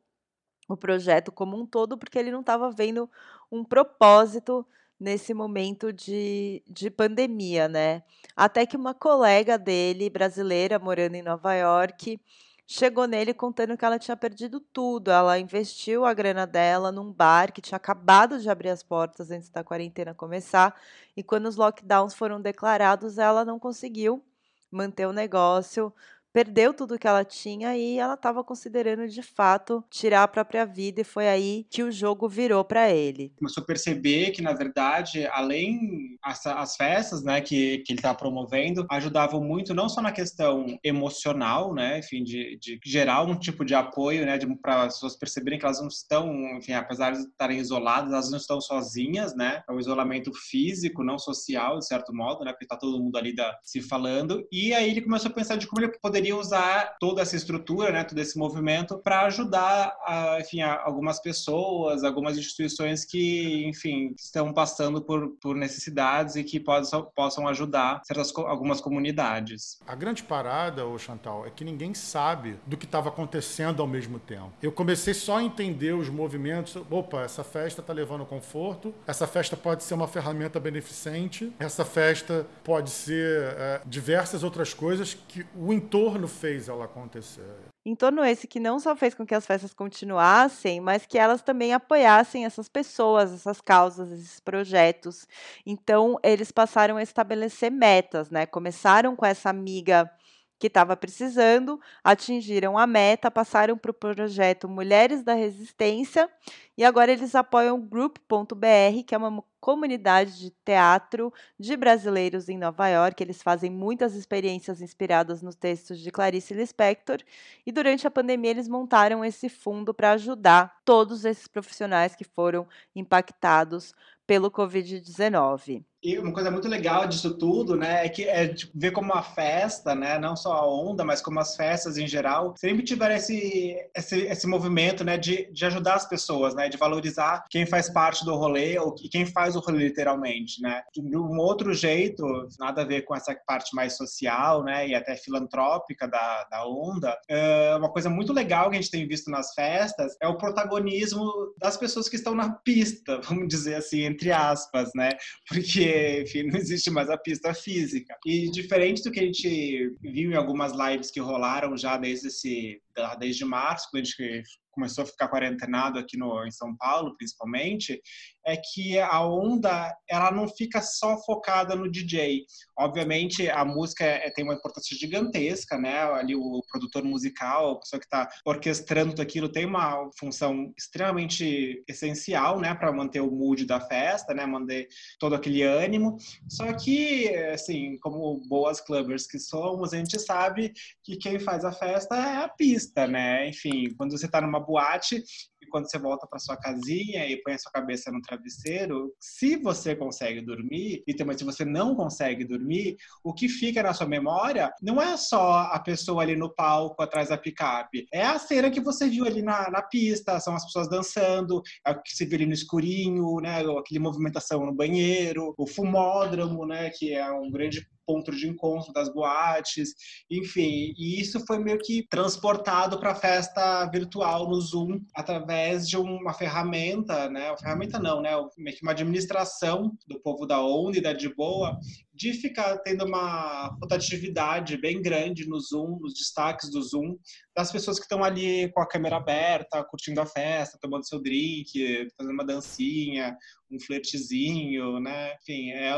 o 0.69 0.77
projeto 0.77 1.31
como 1.31 1.57
um 1.57 1.65
todo, 1.65 1.97
porque 1.97 2.17
ele 2.17 2.31
não 2.31 2.41
estava 2.41 2.71
vendo 2.71 3.09
um 3.51 3.63
propósito 3.63 4.65
nesse 4.99 5.33
momento 5.33 5.91
de, 5.91 6.61
de 6.67 6.89
pandemia, 6.91 7.67
né? 7.67 8.03
Até 8.35 8.65
que 8.65 8.77
uma 8.77 8.93
colega 8.93 9.57
dele, 9.57 10.09
brasileira, 10.09 10.77
morando 10.77 11.15
em 11.15 11.23
Nova 11.23 11.53
York, 11.55 12.19
chegou 12.67 13.07
nele 13.07 13.33
contando 13.33 13.75
que 13.75 13.83
ela 13.83 13.97
tinha 13.97 14.15
perdido 14.15 14.59
tudo. 14.59 15.09
Ela 15.09 15.39
investiu 15.39 16.05
a 16.05 16.13
grana 16.13 16.45
dela 16.45 16.91
num 16.91 17.11
bar 17.11 17.51
que 17.51 17.61
tinha 17.61 17.77
acabado 17.77 18.39
de 18.39 18.49
abrir 18.49 18.69
as 18.69 18.83
portas 18.83 19.31
antes 19.31 19.49
da 19.49 19.63
quarentena 19.63 20.13
começar, 20.13 20.79
e 21.17 21.23
quando 21.23 21.47
os 21.47 21.55
lockdowns 21.55 22.13
foram 22.13 22.39
declarados, 22.39 23.17
ela 23.17 23.43
não 23.43 23.57
conseguiu 23.57 24.23
manter 24.71 25.07
o 25.07 25.13
negócio 25.13 25.91
perdeu 26.39 26.73
tudo 26.73 26.97
que 26.97 27.05
ela 27.05 27.25
tinha 27.25 27.75
e 27.75 27.99
ela 27.99 28.13
estava 28.13 28.41
considerando 28.45 29.05
de 29.09 29.21
fato 29.21 29.83
tirar 29.89 30.23
a 30.23 30.27
própria 30.27 30.65
vida 30.65 31.01
e 31.01 31.03
foi 31.03 31.27
aí 31.27 31.65
que 31.69 31.83
o 31.83 31.91
jogo 31.91 32.29
virou 32.29 32.63
para 32.63 32.89
ele. 32.89 33.33
Começou 33.37 33.61
a 33.61 33.65
perceber 33.65 34.31
que 34.31 34.41
na 34.41 34.53
verdade, 34.53 35.27
além 35.33 36.17
as, 36.23 36.47
as 36.47 36.77
festas, 36.77 37.23
né, 37.23 37.41
que, 37.41 37.79
que 37.79 37.91
ele 37.91 37.99
está 37.99 38.13
promovendo, 38.13 38.87
ajudavam 38.89 39.43
muito 39.43 39.73
não 39.73 39.89
só 39.89 40.01
na 40.01 40.13
questão 40.13 40.79
emocional, 40.81 41.73
né, 41.73 41.99
enfim, 41.99 42.23
de, 42.23 42.57
de 42.57 42.79
gerar 42.85 43.23
um 43.23 43.37
tipo 43.37 43.65
de 43.65 43.75
apoio, 43.75 44.25
né, 44.25 44.39
para 44.61 44.83
as 44.83 44.93
pessoas 44.93 45.17
perceberem 45.17 45.59
que 45.59 45.65
elas 45.65 45.81
não 45.81 45.89
estão, 45.89 46.31
enfim, 46.57 46.71
apesar 46.71 47.11
de 47.11 47.19
estarem 47.19 47.59
isoladas, 47.59 48.13
elas 48.13 48.31
não 48.31 48.37
estão 48.37 48.61
sozinhas, 48.61 49.35
né, 49.35 49.61
é 49.67 49.73
um 49.73 49.79
isolamento 49.79 50.31
físico, 50.33 51.03
não 51.03 51.19
social, 51.19 51.79
de 51.79 51.85
certo 51.85 52.15
modo, 52.15 52.45
né, 52.45 52.53
porque 52.53 52.63
está 52.63 52.77
todo 52.77 52.97
mundo 52.97 53.17
ali 53.17 53.35
da, 53.35 53.59
se 53.61 53.81
falando. 53.81 54.47
E 54.49 54.73
aí 54.73 54.89
ele 54.89 55.01
começou 55.01 55.29
a 55.29 55.33
pensar 55.33 55.57
de 55.57 55.67
como 55.67 55.81
ele 55.81 55.91
poderia 56.01 56.28
usar 56.33 56.95
toda 56.99 57.21
essa 57.21 57.35
estrutura, 57.35 57.91
né, 57.91 58.03
todo 58.03 58.19
esse 58.19 58.37
movimento 58.37 58.97
para 58.97 59.21
ajudar, 59.25 59.95
a, 60.05 60.37
enfim, 60.39 60.61
a 60.61 60.81
algumas 60.83 61.19
pessoas, 61.19 62.03
algumas 62.03 62.37
instituições 62.37 63.05
que, 63.05 63.65
enfim, 63.67 64.13
estão 64.17 64.53
passando 64.53 65.01
por, 65.01 65.29
por 65.41 65.55
necessidades 65.55 66.35
e 66.35 66.43
que 66.43 66.59
possam, 66.59 67.09
possam 67.15 67.47
ajudar 67.47 68.01
certas 68.05 68.33
algumas 68.35 68.81
comunidades. 68.81 69.79
A 69.87 69.95
grande 69.95 70.23
parada, 70.23 70.85
o 70.85 70.97
Chantal, 70.97 71.45
é 71.45 71.49
que 71.49 71.63
ninguém 71.63 71.93
sabe 71.93 72.59
do 72.65 72.77
que 72.77 72.85
estava 72.85 73.09
acontecendo 73.09 73.81
ao 73.81 73.87
mesmo 73.87 74.19
tempo. 74.19 74.51
Eu 74.61 74.71
comecei 74.71 75.13
só 75.13 75.37
a 75.37 75.43
entender 75.43 75.93
os 75.93 76.09
movimentos. 76.09 76.75
Opa, 76.89 77.21
essa 77.21 77.43
festa 77.43 77.81
está 77.81 77.93
levando 77.93 78.25
conforto. 78.25 78.93
Essa 79.05 79.27
festa 79.27 79.55
pode 79.55 79.83
ser 79.83 79.93
uma 79.93 80.07
ferramenta 80.07 80.59
beneficente. 80.59 81.53
Essa 81.59 81.85
festa 81.85 82.47
pode 82.63 82.89
ser 82.89 83.55
é, 83.57 83.81
diversas 83.85 84.43
outras 84.43 84.73
coisas 84.73 85.13
que 85.13 85.45
o 85.55 85.73
entorno 85.73 86.08
entorno 86.09 86.27
fez 86.27 86.67
ela 86.67 86.85
acontecer. 86.85 87.43
Entorno 87.85 88.23
esse 88.23 88.47
que 88.47 88.59
não 88.59 88.79
só 88.79 88.95
fez 88.95 89.13
com 89.13 89.25
que 89.25 89.35
as 89.35 89.45
festas 89.45 89.73
continuassem, 89.73 90.81
mas 90.81 91.05
que 91.05 91.17
elas 91.17 91.41
também 91.41 91.73
apoiassem 91.73 92.45
essas 92.45 92.67
pessoas, 92.67 93.33
essas 93.33 93.61
causas, 93.61 94.11
esses 94.11 94.39
projetos. 94.39 95.27
Então, 95.65 96.19
eles 96.23 96.51
passaram 96.51 96.97
a 96.97 97.03
estabelecer 97.03 97.71
metas, 97.71 98.29
né? 98.29 98.45
Começaram 98.45 99.15
com 99.15 99.25
essa 99.25 99.49
amiga 99.49 100.11
que 100.59 100.67
estava 100.67 100.95
precisando, 100.97 101.79
atingiram 102.03 102.77
a 102.77 102.85
meta, 102.85 103.31
passaram 103.31 103.77
para 103.77 103.91
o 103.91 103.93
projeto 103.93 104.67
Mulheres 104.67 105.23
da 105.23 105.33
Resistência 105.33 106.29
e 106.77 106.83
agora 106.83 107.11
eles 107.13 107.33
apoiam 107.33 107.77
o 107.77 107.81
Group.br, 107.81 109.03
que 109.07 109.15
é 109.15 109.17
uma 109.17 109.41
comunidade 109.61 110.37
de 110.37 110.51
teatro 110.65 111.33
de 111.57 111.77
brasileiros 111.77 112.49
em 112.49 112.57
Nova 112.57 112.87
York. 112.89 113.23
Eles 113.23 113.41
fazem 113.41 113.71
muitas 113.71 114.15
experiências 114.15 114.81
inspiradas 114.81 115.41
nos 115.41 115.55
textos 115.55 115.97
de 115.99 116.11
Clarice 116.11 116.53
Lispector 116.53 117.19
e 117.65 117.71
durante 117.71 118.05
a 118.05 118.11
pandemia 118.11 118.51
eles 118.51 118.67
montaram 118.67 119.23
esse 119.23 119.47
fundo 119.47 119.93
para 119.93 120.11
ajudar 120.11 120.81
todos 120.83 121.23
esses 121.23 121.47
profissionais 121.47 122.15
que 122.15 122.25
foram 122.25 122.67
impactados 122.93 123.93
pelo 124.27 124.51
Covid-19. 124.51 125.83
E 126.01 126.17
uma 126.17 126.31
coisa 126.31 126.49
muito 126.49 126.67
legal 126.67 127.05
disso 127.05 127.37
tudo, 127.37 127.75
né, 127.75 128.05
é 128.05 128.09
que 128.09 128.23
é 128.23 128.47
tipo, 128.47 128.71
ver 128.73 128.91
como 128.91 129.13
a 129.13 129.21
festa, 129.21 129.93
né, 129.93 130.17
não 130.17 130.35
só 130.35 130.53
a 130.53 130.67
onda, 130.67 131.03
mas 131.03 131.21
como 131.21 131.39
as 131.39 131.55
festas 131.55 131.97
em 131.97 132.07
geral, 132.07 132.53
sempre 132.57 132.83
tiveram 132.83 133.15
esse, 133.15 133.75
esse, 133.95 134.19
esse 134.21 134.47
movimento, 134.47 135.03
né, 135.03 135.17
de, 135.17 135.51
de 135.51 135.65
ajudar 135.65 135.95
as 135.95 136.07
pessoas, 136.07 136.55
né, 136.55 136.69
de 136.69 136.77
valorizar 136.77 137.43
quem 137.49 137.65
faz 137.65 137.89
parte 137.89 138.23
do 138.23 138.35
rolê 138.35 138.79
ou 138.79 138.95
quem 138.95 139.25
faz 139.25 139.57
o 139.57 139.59
rolê 139.59 139.87
literalmente, 139.87 140.61
né. 140.61 140.83
De 140.93 141.17
um 141.17 141.37
outro 141.37 141.73
jeito, 141.73 142.25
nada 142.57 142.83
a 142.83 142.85
ver 142.85 143.01
com 143.01 143.13
essa 143.13 143.35
parte 143.45 143.75
mais 143.75 143.97
social, 143.97 144.63
né, 144.63 144.87
e 144.87 144.95
até 144.95 145.17
filantrópica 145.17 146.07
da, 146.07 146.45
da 146.45 146.65
onda, 146.65 147.17
é 147.27 147.75
uma 147.75 147.91
coisa 147.91 148.09
muito 148.09 148.31
legal 148.31 148.69
que 148.69 148.77
a 148.77 148.81
gente 148.81 148.91
tem 148.91 149.05
visto 149.05 149.29
nas 149.29 149.53
festas 149.53 150.15
é 150.21 150.27
o 150.27 150.37
protagonismo 150.37 151.31
das 151.57 151.75
pessoas 151.75 152.07
que 152.07 152.15
estão 152.15 152.33
na 152.33 152.51
pista, 152.51 153.19
vamos 153.27 153.49
dizer 153.49 153.75
assim, 153.75 154.03
entre 154.03 154.31
aspas, 154.31 154.91
né, 154.95 155.09
porque 155.47 155.88
enfim, 156.21 156.43
não 156.43 156.57
existe 156.57 156.89
mais 156.89 157.09
a 157.09 157.17
pista 157.17 157.53
física. 157.53 158.17
E 158.25 158.49
diferente 158.51 159.03
do 159.03 159.11
que 159.11 159.19
a 159.19 159.23
gente 159.23 159.95
viu 160.01 160.31
em 160.31 160.35
algumas 160.35 160.73
lives 160.73 161.11
que 161.11 161.19
rolaram 161.19 161.77
já 161.77 161.97
desde 161.97 162.27
esse 162.27 162.81
desde 163.17 163.45
março, 163.45 163.87
quando 163.91 164.01
a 164.01 164.05
gente 164.05 164.43
começou 164.79 165.03
a 165.03 165.07
ficar 165.07 165.27
quarentenado 165.27 165.99
aqui 165.99 166.17
no, 166.17 166.45
em 166.45 166.51
São 166.51 166.73
Paulo, 166.77 167.13
principalmente, 167.17 168.01
é 168.45 168.55
que 168.55 168.97
a 168.97 169.21
onda 169.25 169.93
ela 170.09 170.31
não 170.31 170.47
fica 170.47 170.81
só 170.81 171.17
focada 171.23 171.75
no 171.75 171.91
DJ. 171.91 172.45
Obviamente, 172.77 173.49
a 173.49 173.65
música 173.65 174.05
é, 174.05 174.29
tem 174.31 174.45
uma 174.45 174.53
importância 174.53 174.97
gigantesca, 174.97 175.77
né? 175.77 176.01
Ali 176.13 176.35
o 176.35 176.61
produtor 176.71 177.03
musical, 177.03 177.71
a 177.71 177.79
pessoa 177.79 177.99
que 177.99 178.05
está 178.05 178.27
orquestrando 178.45 179.11
tudo 179.11 179.21
aquilo, 179.21 179.49
tem 179.49 179.65
uma 179.65 180.09
função 180.17 180.73
extremamente 180.77 181.83
essencial, 181.87 182.59
né? 182.59 182.73
Para 182.73 182.93
manter 182.93 183.19
o 183.19 183.29
mood 183.29 183.65
da 183.65 183.81
festa, 183.81 184.33
né? 184.33 184.45
Manter 184.45 184.87
todo 185.19 185.35
aquele 185.35 185.61
ânimo. 185.61 186.15
Só 186.47 186.71
que, 186.73 187.29
assim, 187.53 187.97
como 187.99 188.41
boas 188.47 188.79
clubbers 188.79 189.27
que 189.27 189.39
somos, 189.39 189.93
a 189.93 189.97
gente 189.97 190.17
sabe 190.19 190.71
que 191.03 191.17
quem 191.17 191.37
faz 191.39 191.65
a 191.65 191.71
festa 191.71 192.15
é 192.15 192.37
a 192.37 192.47
pista, 192.47 193.05
né? 193.05 193.49
Enfim, 193.49 193.93
quando 193.95 194.17
você 194.17 194.25
está 194.25 194.39
numa 194.41 194.59
boate 194.69 195.23
e 195.61 195.67
quando 195.69 195.89
você 195.89 195.97
volta 195.97 196.27
para 196.27 196.39
sua 196.39 196.55
casinha 196.55 197.25
e 197.25 197.41
põe 197.41 197.53
a 197.53 197.57
sua 197.57 197.71
cabeça 197.71 198.11
no 198.11 198.21
travesseiro, 198.21 199.13
se 199.19 199.57
você 199.57 199.95
consegue 199.95 200.41
dormir, 200.41 201.03
e 201.07 201.13
também 201.13 201.37
se 201.37 201.43
você 201.43 201.65
não 201.65 201.95
consegue 201.95 202.45
dormir, 202.45 202.95
o 203.23 203.33
que 203.33 203.49
fica 203.49 203.83
na 203.83 203.93
sua 203.93 204.07
memória 204.07 204.71
não 204.81 205.01
é 205.01 205.17
só 205.17 205.61
a 205.71 205.79
pessoa 205.79 206.21
ali 206.21 206.35
no 206.35 206.53
palco 206.53 207.01
atrás 207.01 207.29
da 207.29 207.37
picape, 207.37 208.07
é 208.13 208.23
a 208.23 208.37
cena 208.37 208.69
que 208.69 208.79
você 208.79 209.09
viu 209.09 209.25
ali 209.25 209.41
na, 209.41 209.69
na 209.69 209.81
pista, 209.81 210.39
são 210.39 210.55
as 210.55 210.65
pessoas 210.65 210.89
dançando, 210.89 211.61
é 211.85 211.91
o 211.91 212.01
que 212.01 212.15
você 212.15 212.25
viu 212.25 212.35
ali 212.35 212.45
no 212.45 212.53
escurinho, 212.53 213.37
né, 213.41 213.61
aquele 213.77 213.99
movimentação 213.99 214.65
no 214.65 214.73
banheiro, 214.73 215.53
o 215.57 215.67
fumódromo, 215.67 216.65
né, 216.65 216.89
que 216.91 217.13
é 217.13 217.29
um 217.31 217.49
grande 217.49 217.85
ponto 218.09 218.31
de 218.31 218.47
encontro 218.47 218.91
das 218.91 219.13
boates, 219.13 219.93
enfim, 220.31 220.95
e 220.97 221.21
isso 221.21 221.39
foi 221.45 221.59
meio 221.59 221.77
que 221.77 222.07
transportado 222.09 222.99
para 222.99 223.11
a 223.11 223.15
festa 223.15 223.85
virtual 223.85 224.49
no 224.49 224.59
Zoom 224.59 224.99
através 225.13 225.87
de 225.87 225.95
uma 225.95 226.33
ferramenta, 226.33 227.29
né? 227.29 227.49
Uma 227.49 227.57
ferramenta 227.59 227.99
não, 227.99 228.19
né? 228.19 228.31
Meio 228.57 228.75
que 228.75 228.81
uma 228.81 228.93
administração 228.93 229.91
do 230.07 230.19
povo 230.19 230.47
da 230.47 230.59
onda 230.59 230.97
e 230.97 231.01
da 231.01 231.13
de 231.13 231.29
boa 231.29 231.77
de 232.19 232.33
ficar 232.33 232.77
tendo 232.79 233.05
uma 233.05 233.67
rotatividade 233.81 234.75
bem 234.75 235.01
grande 235.01 235.47
no 235.47 235.57
Zoom, 235.57 235.99
nos 236.01 236.13
destaques 236.13 236.69
do 236.69 236.81
Zoom, 236.81 237.17
das 237.55 237.71
pessoas 237.71 237.97
que 237.97 238.03
estão 238.03 238.25
ali 238.25 238.69
com 238.73 238.81
a 238.81 238.87
câmera 238.87 239.15
aberta, 239.15 239.83
curtindo 239.85 240.19
a 240.19 240.25
festa, 240.25 240.77
tomando 240.81 241.07
seu 241.07 241.21
drink, 241.21 242.09
fazendo 242.17 242.33
uma 242.33 242.45
dancinha, 242.45 243.37
um 243.71 243.79
flertezinho, 243.79 244.99
né? 244.99 245.35
Enfim, 245.41 245.71
é, 245.71 245.93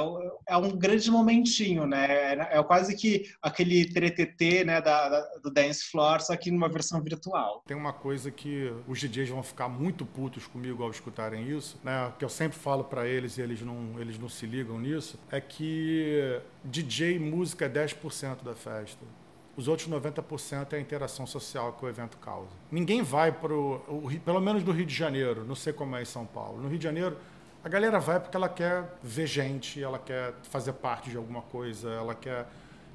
é 0.47 0.57
um 0.57 0.77
grande 0.77 1.09
momentinho, 1.09 1.87
né? 1.87 2.33
É, 2.33 2.57
é 2.59 2.63
quase 2.63 2.95
que 2.95 3.23
aquele 3.41 3.85
TTT, 3.85 4.65
né, 4.65 4.81
da, 4.81 5.09
da, 5.09 5.21
do 5.41 5.51
dance 5.51 5.85
floor, 5.89 6.19
só 6.21 6.35
que 6.35 6.51
numa 6.51 6.69
versão 6.69 7.01
virtual. 7.01 7.63
Tem 7.65 7.77
uma 7.77 7.93
coisa 7.93 8.29
que 8.29 8.71
os 8.87 8.99
DJs 8.99 9.29
vão 9.29 9.41
ficar 9.41 9.69
muito 9.69 10.05
putos 10.05 10.45
comigo 10.45 10.83
ao 10.83 10.91
escutarem 10.91 11.49
isso, 11.49 11.79
né? 11.83 12.13
Que 12.19 12.25
eu 12.25 12.29
sempre 12.29 12.57
falo 12.57 12.83
para 12.83 13.07
eles 13.07 13.37
e 13.37 13.41
eles 13.41 13.61
não, 13.61 13.99
eles 13.99 14.19
não 14.19 14.29
se 14.29 14.45
ligam 14.45 14.79
nisso, 14.79 15.17
é 15.31 15.39
que 15.39 16.10
DJ 16.63 17.19
música 17.19 17.65
é 17.65 17.69
10% 17.69 18.43
da 18.43 18.53
festa. 18.55 19.05
Os 19.55 19.67
outros 19.67 19.87
90% 19.89 20.73
é 20.73 20.77
a 20.77 20.79
interação 20.79 21.27
social 21.27 21.73
que 21.73 21.85
o 21.85 21.89
evento 21.89 22.17
causa. 22.17 22.49
Ninguém 22.71 23.01
vai 23.01 23.31
para 23.31 23.53
o. 23.53 24.09
Pelo 24.23 24.39
menos 24.39 24.63
no 24.63 24.71
Rio 24.71 24.85
de 24.85 24.95
Janeiro, 24.95 25.43
não 25.45 25.55
sei 25.55 25.73
como 25.73 25.95
é 25.95 26.01
em 26.01 26.05
São 26.05 26.25
Paulo. 26.25 26.61
No 26.61 26.69
Rio 26.69 26.77
de 26.77 26.83
Janeiro, 26.83 27.17
a 27.63 27.69
galera 27.69 27.99
vai 27.99 28.19
porque 28.19 28.35
ela 28.35 28.49
quer 28.49 28.97
ver 29.03 29.27
gente, 29.27 29.81
ela 29.81 29.99
quer 29.99 30.33
fazer 30.43 30.73
parte 30.73 31.09
de 31.09 31.17
alguma 31.17 31.41
coisa, 31.41 31.89
ela 31.89 32.15
quer. 32.15 32.47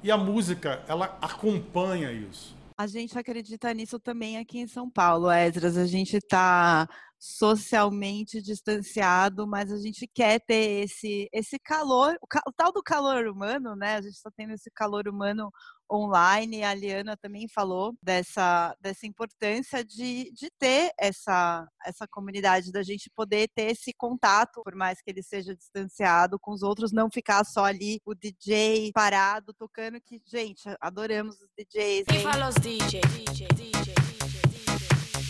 E 0.03 0.11
a 0.11 0.17
música, 0.17 0.83
ela 0.87 1.17
acompanha 1.21 2.11
isso. 2.11 2.55
A 2.77 2.85
gente 2.85 3.17
acredita 3.17 3.73
nisso 3.73 3.99
também 3.99 4.37
aqui 4.37 4.59
em 4.59 4.67
São 4.67 4.89
Paulo, 4.89 5.31
Esdras. 5.31 5.77
A 5.77 5.85
gente 5.85 6.17
está 6.17 6.87
socialmente 7.19 8.41
distanciado, 8.41 9.47
mas 9.47 9.71
a 9.71 9.77
gente 9.77 10.07
quer 10.07 10.39
ter 10.39 10.83
esse, 10.83 11.27
esse 11.33 11.57
calor, 11.57 12.15
o, 12.21 12.49
o 12.49 12.53
tal 12.53 12.71
do 12.71 12.83
calor 12.83 13.27
humano, 13.27 13.75
né? 13.75 13.95
A 13.95 14.01
gente 14.01 14.13
está 14.13 14.29
tendo 14.35 14.53
esse 14.53 14.69
calor 14.71 15.07
humano 15.07 15.51
online. 15.91 16.63
A 16.63 16.73
Liana 16.73 17.17
também 17.17 17.47
falou 17.47 17.95
dessa, 18.01 18.75
dessa 18.79 19.07
importância 19.07 19.83
de, 19.83 20.31
de 20.31 20.49
ter 20.59 20.91
essa, 20.99 21.67
essa 21.85 22.07
comunidade, 22.07 22.71
da 22.71 22.83
gente 22.83 23.09
poder 23.15 23.49
ter 23.55 23.71
esse 23.71 23.93
contato, 23.93 24.61
por 24.63 24.75
mais 24.75 25.01
que 25.01 25.09
ele 25.09 25.23
seja 25.23 25.55
distanciado 25.55 26.37
com 26.39 26.51
os 26.51 26.61
outros, 26.61 26.91
não 26.91 27.09
ficar 27.09 27.43
só 27.45 27.65
ali 27.65 27.99
o 28.05 28.13
DJ 28.13 28.91
parado 28.93 29.53
tocando, 29.53 29.99
que, 30.01 30.21
gente, 30.25 30.63
adoramos 30.79 31.35
os 31.35 31.49
DJs. 31.57 32.05
Quem 32.07 32.21
fala 32.21 32.49
os 32.49 32.55
DJ, 32.55 33.01
DJ, 33.01 33.47
DJ, 33.47 34.36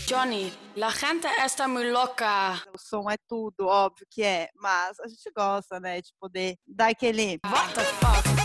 Johnny, 0.08 0.54
la 0.76 0.90
gente 0.90 1.28
está 1.44 1.68
muy 1.68 1.92
loca. 1.92 2.64
O 2.74 2.78
som 2.78 3.10
é 3.12 3.18
tudo, 3.28 3.68
óbvio 3.68 4.08
que 4.10 4.24
é, 4.24 4.50
mas 4.56 4.98
a 5.02 5.08
gente 5.10 5.30
gosta, 5.36 5.82
né, 5.82 6.02
de 6.02 6.14
poder 6.18 6.56
dar 6.66 6.92
aquele. 6.92 7.38
What 7.46 7.74
the 7.74 7.84
fuck? 7.84 8.37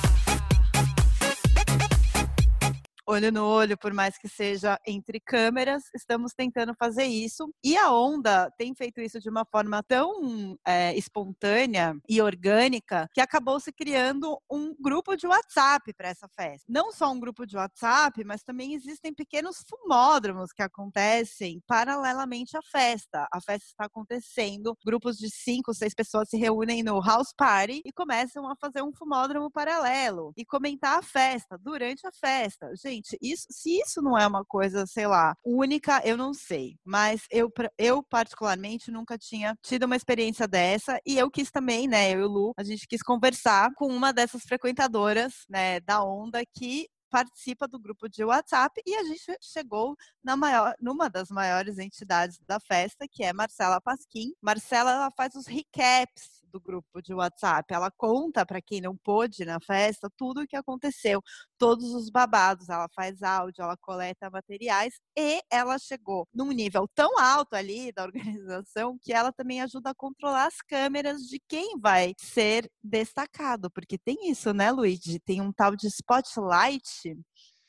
Olho 3.06 3.32
no 3.32 3.44
olho, 3.44 3.76
por 3.76 3.92
mais 3.92 4.16
que 4.16 4.28
seja 4.28 4.78
entre 4.86 5.20
câmeras, 5.20 5.82
estamos 5.94 6.32
tentando 6.34 6.74
fazer 6.78 7.04
isso. 7.04 7.52
E 7.62 7.76
a 7.76 7.92
Onda 7.92 8.50
tem 8.56 8.74
feito 8.74 9.00
isso 9.00 9.20
de 9.20 9.28
uma 9.28 9.44
forma 9.44 9.82
tão 9.82 10.56
é, 10.66 10.96
espontânea 10.96 11.94
e 12.08 12.20
orgânica 12.20 13.08
que 13.12 13.20
acabou 13.20 13.58
se 13.58 13.72
criando 13.72 14.38
um 14.50 14.74
grupo 14.80 15.16
de 15.16 15.26
WhatsApp 15.26 15.92
para 15.94 16.08
essa 16.08 16.28
festa. 16.28 16.64
Não 16.68 16.92
só 16.92 17.10
um 17.10 17.18
grupo 17.18 17.46
de 17.46 17.56
WhatsApp, 17.56 18.22
mas 18.24 18.42
também 18.42 18.74
existem 18.74 19.12
pequenos 19.12 19.64
fumódromos 19.68 20.52
que 20.52 20.62
acontecem 20.62 21.60
paralelamente 21.66 22.56
à 22.56 22.62
festa. 22.62 23.26
A 23.32 23.40
festa 23.40 23.66
está 23.68 23.86
acontecendo, 23.86 24.76
grupos 24.84 25.16
de 25.16 25.28
cinco, 25.30 25.74
seis 25.74 25.94
pessoas 25.94 26.28
se 26.28 26.36
reúnem 26.36 26.82
no 26.82 27.00
house 27.00 27.32
party 27.36 27.82
e 27.84 27.92
começam 27.92 28.48
a 28.48 28.56
fazer 28.56 28.82
um 28.82 28.92
fumódromo 28.92 29.50
paralelo 29.50 30.32
e 30.36 30.44
comentar 30.44 30.98
a 30.98 31.02
festa 31.02 31.58
durante 31.58 32.06
a 32.06 32.12
festa. 32.12 32.72
Gente, 32.76 32.91
gente, 32.92 33.18
isso, 33.20 33.46
se 33.50 33.80
isso 33.80 34.02
não 34.02 34.16
é 34.18 34.26
uma 34.26 34.44
coisa, 34.44 34.86
sei 34.86 35.06
lá, 35.06 35.34
única, 35.44 36.00
eu 36.04 36.16
não 36.16 36.34
sei. 36.34 36.76
Mas 36.84 37.22
eu, 37.30 37.50
eu 37.78 38.02
particularmente, 38.02 38.90
nunca 38.90 39.18
tinha 39.18 39.56
tido 39.62 39.84
uma 39.84 39.96
experiência 39.96 40.46
dessa. 40.46 41.00
E 41.06 41.18
eu 41.18 41.30
quis 41.30 41.50
também, 41.50 41.88
né, 41.88 42.12
eu 42.12 42.20
e 42.20 42.22
o 42.24 42.28
Lu, 42.28 42.52
a 42.56 42.64
gente 42.64 42.86
quis 42.86 43.02
conversar 43.02 43.72
com 43.74 43.86
uma 43.86 44.12
dessas 44.12 44.42
frequentadoras, 44.42 45.44
né, 45.48 45.80
da 45.80 46.02
onda 46.04 46.42
que 46.54 46.88
participa 47.10 47.68
do 47.68 47.78
grupo 47.78 48.08
de 48.08 48.24
WhatsApp 48.24 48.80
e 48.86 48.94
a 48.94 49.04
gente 49.04 49.36
chegou 49.42 49.94
na 50.24 50.34
maior, 50.34 50.74
numa 50.80 51.10
das 51.10 51.28
maiores 51.28 51.78
entidades 51.78 52.38
da 52.46 52.58
festa, 52.58 53.06
que 53.06 53.22
é 53.22 53.34
Marcela 53.34 53.82
Pasquim. 53.82 54.32
Marcela 54.40 54.92
ela 54.92 55.10
faz 55.10 55.34
os 55.34 55.46
recaps 55.46 56.41
do 56.52 56.60
grupo 56.60 57.00
de 57.02 57.14
WhatsApp. 57.14 57.72
Ela 57.72 57.90
conta 57.90 58.44
para 58.44 58.60
quem 58.60 58.80
não 58.80 58.96
pôde 58.96 59.44
na 59.44 59.58
festa 59.60 60.08
tudo 60.16 60.42
o 60.42 60.46
que 60.46 60.56
aconteceu, 60.56 61.22
todos 61.58 61.94
os 61.94 62.10
babados. 62.10 62.68
Ela 62.68 62.88
faz 62.94 63.22
áudio, 63.22 63.62
ela 63.62 63.76
coleta 63.76 64.30
materiais 64.30 64.94
e 65.16 65.42
ela 65.50 65.78
chegou 65.78 66.26
num 66.32 66.52
nível 66.52 66.86
tão 66.94 67.18
alto 67.18 67.54
ali 67.54 67.92
da 67.92 68.04
organização 68.44 68.98
que 69.00 69.12
ela 69.12 69.32
também 69.32 69.60
ajuda 69.62 69.90
a 69.90 69.94
controlar 69.94 70.46
as 70.46 70.58
câmeras 70.58 71.22
de 71.22 71.40
quem 71.48 71.78
vai 71.80 72.14
ser 72.18 72.70
destacado, 72.82 73.70
porque 73.70 73.96
tem 73.98 74.30
isso, 74.30 74.52
né, 74.52 74.70
Luigi? 74.70 75.18
Tem 75.20 75.40
um 75.40 75.52
tal 75.52 75.74
de 75.74 75.86
spotlight 75.86 77.16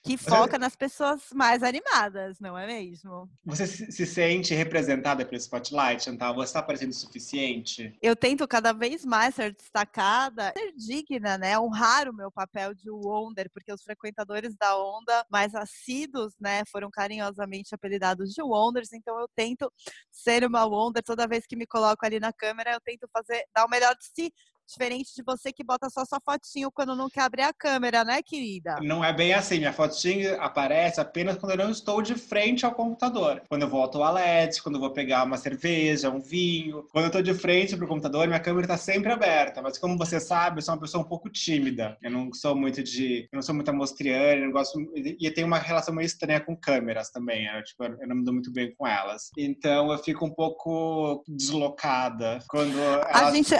que 0.03 0.17
foca 0.17 0.59
nas 0.59 0.75
pessoas 0.75 1.21
mais 1.33 1.63
animadas, 1.63 2.37
não 2.39 2.57
é 2.57 2.67
mesmo? 2.67 3.29
Você 3.45 3.65
se 3.65 4.05
sente 4.05 4.53
representada 4.53 5.25
pelo 5.25 5.37
Spotlight, 5.37 6.03
Chantal? 6.03 6.35
Você 6.35 6.49
está 6.49 6.61
parecendo 6.61 6.91
o 6.91 6.93
suficiente? 6.93 7.97
Eu 8.01 8.13
tento 8.13 8.45
cada 8.45 8.73
vez 8.73 9.05
mais 9.05 9.33
ser 9.33 9.55
destacada, 9.55 10.51
ser 10.57 10.73
digna, 10.73 11.37
né? 11.37 11.57
Honrar 11.57 12.09
o 12.09 12.13
meu 12.13 12.29
papel 12.29 12.73
de 12.73 12.89
Wonder, 12.91 13.49
porque 13.53 13.71
os 13.71 13.81
frequentadores 13.81 14.55
da 14.57 14.77
onda 14.77 15.25
mais 15.31 15.55
assíduos, 15.55 16.33
né, 16.37 16.63
foram 16.69 16.89
carinhosamente 16.91 17.73
apelidados 17.73 18.33
de 18.33 18.41
Wonders, 18.41 18.91
então 18.91 19.17
eu 19.19 19.27
tento 19.33 19.71
ser 20.11 20.43
uma 20.43 20.65
Wonder 20.65 21.01
toda 21.01 21.27
vez 21.27 21.45
que 21.47 21.55
me 21.55 21.65
coloco 21.65 22.05
ali 22.05 22.19
na 22.19 22.33
câmera, 22.33 22.73
eu 22.73 22.81
tento 22.81 23.07
fazer 23.13 23.45
dar 23.55 23.65
o 23.65 23.69
melhor 23.69 23.95
de 23.95 24.05
si, 24.05 24.33
Diferente 24.67 25.13
de 25.15 25.23
você 25.23 25.51
que 25.51 25.63
bota 25.63 25.89
só 25.89 26.05
sua 26.05 26.19
fotinho 26.23 26.71
quando 26.71 26.95
não 26.95 27.09
quer 27.09 27.21
abrir 27.21 27.43
a 27.43 27.53
câmera, 27.53 28.03
né, 28.03 28.21
querida? 28.21 28.77
Não 28.81 29.03
é 29.03 29.11
bem 29.13 29.33
assim. 29.33 29.57
Minha 29.59 29.73
fotinho 29.73 30.41
aparece 30.41 30.99
apenas 30.99 31.37
quando 31.37 31.51
eu 31.51 31.57
não 31.57 31.69
estou 31.69 32.01
de 32.01 32.15
frente 32.15 32.65
ao 32.65 32.73
computador. 32.73 33.41
Quando 33.47 33.63
eu 33.63 33.69
vou 33.69 33.81
ao 33.81 33.89
toalete, 33.89 34.63
quando 34.63 34.75
eu 34.75 34.81
vou 34.81 34.91
pegar 34.91 35.23
uma 35.23 35.37
cerveja, 35.37 36.09
um 36.09 36.19
vinho. 36.19 36.87
Quando 36.91 37.05
eu 37.05 37.07
estou 37.07 37.21
de 37.21 37.33
frente 37.33 37.75
pro 37.75 37.87
computador, 37.87 38.27
minha 38.27 38.39
câmera 38.39 38.65
está 38.65 38.77
sempre 38.77 39.11
aberta. 39.11 39.61
Mas 39.61 39.77
como 39.77 39.97
você 39.97 40.19
sabe, 40.19 40.59
eu 40.59 40.61
sou 40.61 40.73
uma 40.73 40.81
pessoa 40.81 41.03
um 41.03 41.07
pouco 41.07 41.29
tímida. 41.29 41.97
Eu 42.01 42.11
não 42.11 42.33
sou 42.33 42.55
muito 42.55 42.81
de... 42.81 43.23
Eu 43.31 43.35
não 43.37 43.41
sou 43.41 43.53
muito 43.53 43.69
amostriana, 43.69 44.41
eu 44.41 44.45
não 44.45 44.51
gosto... 44.51 44.79
E 44.95 45.25
eu 45.25 45.33
tenho 45.33 45.47
uma 45.47 45.59
relação 45.59 45.93
meio 45.93 46.05
estranha 46.05 46.39
com 46.39 46.55
câmeras 46.55 47.09
também. 47.09 47.47
Eu, 47.47 47.63
tipo, 47.63 47.83
eu 47.83 48.07
não 48.07 48.15
me 48.15 48.23
dou 48.23 48.33
muito 48.33 48.51
bem 48.51 48.73
com 48.75 48.87
elas. 48.87 49.29
Então 49.37 49.91
eu 49.91 49.97
fico 49.97 50.25
um 50.25 50.33
pouco 50.33 51.23
deslocada 51.27 52.39
quando 52.47 52.79
elas 52.79 53.13
a 53.13 53.31
gente... 53.31 53.53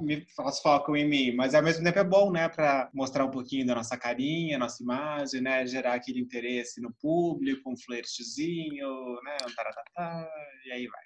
me 0.00 0.26
elas 0.46 0.60
focam 0.60 0.94
em 0.96 1.08
mim, 1.08 1.34
mas 1.34 1.54
ao 1.54 1.62
mesmo 1.62 1.82
tempo 1.82 1.98
é 1.98 2.04
bom, 2.04 2.30
né, 2.30 2.48
para 2.48 2.88
mostrar 2.94 3.24
um 3.24 3.30
pouquinho 3.30 3.66
da 3.66 3.74
nossa 3.74 3.96
carinha, 3.96 4.58
nossa 4.58 4.82
imagem, 4.82 5.40
né, 5.40 5.66
gerar 5.66 5.94
aquele 5.94 6.20
interesse 6.20 6.80
no 6.80 6.94
público, 7.00 7.68
um 7.68 7.76
flertezinho, 7.76 8.88
né, 9.24 9.36
um 9.44 9.54
taratata, 9.54 10.30
e 10.66 10.72
aí 10.72 10.86
vai. 10.86 11.00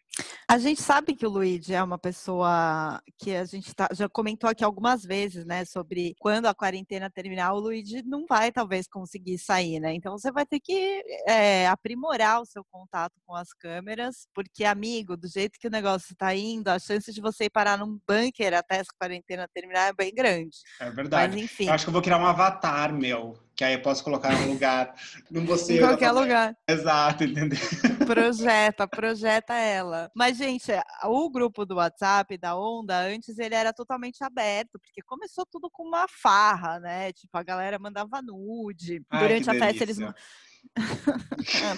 A 0.48 0.58
gente 0.58 0.82
sabe 0.82 1.14
que 1.14 1.24
o 1.24 1.30
Luigi 1.30 1.72
é 1.72 1.82
uma 1.82 1.96
pessoa 1.96 3.00
que 3.16 3.34
a 3.36 3.44
gente 3.44 3.72
tá, 3.72 3.88
já 3.92 4.08
comentou 4.08 4.50
aqui 4.50 4.64
algumas 4.64 5.04
vezes, 5.04 5.46
né, 5.46 5.64
sobre 5.64 6.14
quando 6.18 6.46
a 6.46 6.54
quarentena 6.54 7.08
terminar, 7.08 7.52
o 7.54 7.60
Luigi 7.60 8.02
não 8.02 8.26
vai 8.28 8.50
talvez 8.50 8.88
conseguir 8.88 9.38
sair, 9.38 9.78
né? 9.78 9.94
Então 9.94 10.18
você 10.18 10.32
vai 10.32 10.44
ter 10.44 10.58
que 10.58 11.02
é, 11.28 11.68
aprimorar 11.68 12.42
o 12.42 12.44
seu 12.44 12.64
contato 12.64 13.14
com 13.24 13.34
as 13.34 13.52
câmeras, 13.52 14.26
porque, 14.34 14.64
amigo, 14.64 15.16
do 15.16 15.28
jeito 15.28 15.58
que 15.58 15.68
o 15.68 15.70
negócio 15.70 16.12
está 16.12 16.34
indo, 16.34 16.66
a 16.66 16.80
chance 16.80 17.12
de 17.12 17.20
você 17.20 17.44
ir 17.44 17.50
parar 17.50 17.78
num 17.78 18.00
bunker 18.08 18.52
até 18.52 18.78
essa 18.78 18.90
quarentena 18.98 19.29
terminar 19.52 19.88
é 19.88 19.92
bem 19.92 20.14
grande. 20.14 20.58
É 20.80 20.90
verdade. 20.90 21.34
Mas, 21.34 21.44
enfim. 21.44 21.66
Eu 21.66 21.72
acho 21.72 21.84
que 21.84 21.88
eu 21.88 21.92
vou 21.92 22.02
criar 22.02 22.18
um 22.18 22.26
avatar 22.26 22.92
meu 22.92 23.36
que 23.60 23.64
aí 23.64 23.74
eu 23.74 23.82
posso 23.82 24.02
colocar 24.02 24.32
em 24.32 24.48
um 24.48 24.52
lugar. 24.54 24.94
Não 25.30 25.44
você. 25.44 25.76
Em 25.76 25.80
qualquer 25.80 26.12
lugar. 26.12 26.56
Exato, 26.66 27.24
entendeu? 27.24 27.58
Projeta, 28.08 28.88
projeta 28.88 29.52
ela. 29.52 30.10
Mas, 30.16 30.38
gente, 30.38 30.72
o 31.04 31.28
grupo 31.28 31.66
do 31.66 31.74
WhatsApp 31.74 32.38
da 32.38 32.56
Onda, 32.56 32.98
antes 32.98 33.38
ele 33.38 33.54
era 33.54 33.70
totalmente 33.70 34.24
aberto, 34.24 34.78
porque 34.80 35.02
começou 35.02 35.44
tudo 35.44 35.68
com 35.70 35.82
uma 35.82 36.06
farra, 36.08 36.80
né? 36.80 37.12
Tipo, 37.12 37.36
a 37.36 37.42
galera 37.42 37.78
mandava 37.78 38.22
nude. 38.22 39.02
Ai, 39.10 39.20
Durante 39.20 39.50
a 39.50 39.52
festa 39.54 39.84
eles 39.84 39.98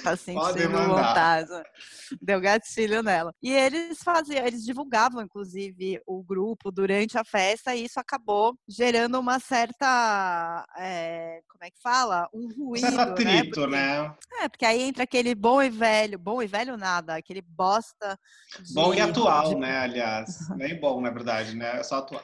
tá 0.03 0.17
sentindo 0.17 0.87
vontade. 0.87 1.51
Deu 2.21 2.41
gatilho 2.41 3.03
nela. 3.03 3.35
E 3.43 3.51
eles 3.51 4.03
faziam, 4.03 4.45
eles 4.45 4.65
divulgavam, 4.65 5.23
inclusive, 5.23 6.01
o 6.07 6.23
grupo 6.23 6.71
durante 6.71 7.17
a 7.19 7.25
festa, 7.25 7.75
e 7.75 7.85
isso 7.85 7.99
acabou 7.99 8.57
gerando 8.69 9.19
uma 9.19 9.39
certa. 9.39 10.67
É, 10.77 11.41
como 11.49 11.65
é 11.65 11.71
que 11.71 11.81
fala? 11.81 12.29
Um 12.33 12.49
ruído. 12.49 12.95
Um 12.95 13.01
atrito, 13.01 13.67
né? 13.67 14.05
Porque, 14.05 14.35
né? 14.35 14.45
É, 14.45 14.49
porque 14.49 14.65
aí 14.65 14.83
entra 14.83 15.05
aquele 15.05 15.35
bom 15.35 15.63
e 15.63 15.71
velho, 15.71 16.19
bom 16.19 16.43
e 16.43 16.47
velho 16.47 16.77
nada, 16.77 17.17
aquele 17.17 17.43
bosta. 17.43 18.19
De, 18.61 18.75
bom 18.75 18.93
e 18.93 19.01
atual, 19.01 19.51
de... 19.51 19.55
né? 19.57 19.79
Aliás. 19.79 20.49
Nem 20.57 20.79
bom, 20.79 21.01
na 21.01 21.11
verdade, 21.11 21.57
né? 21.57 21.79
É 21.79 21.83
só 21.83 21.97
atual. 21.97 22.23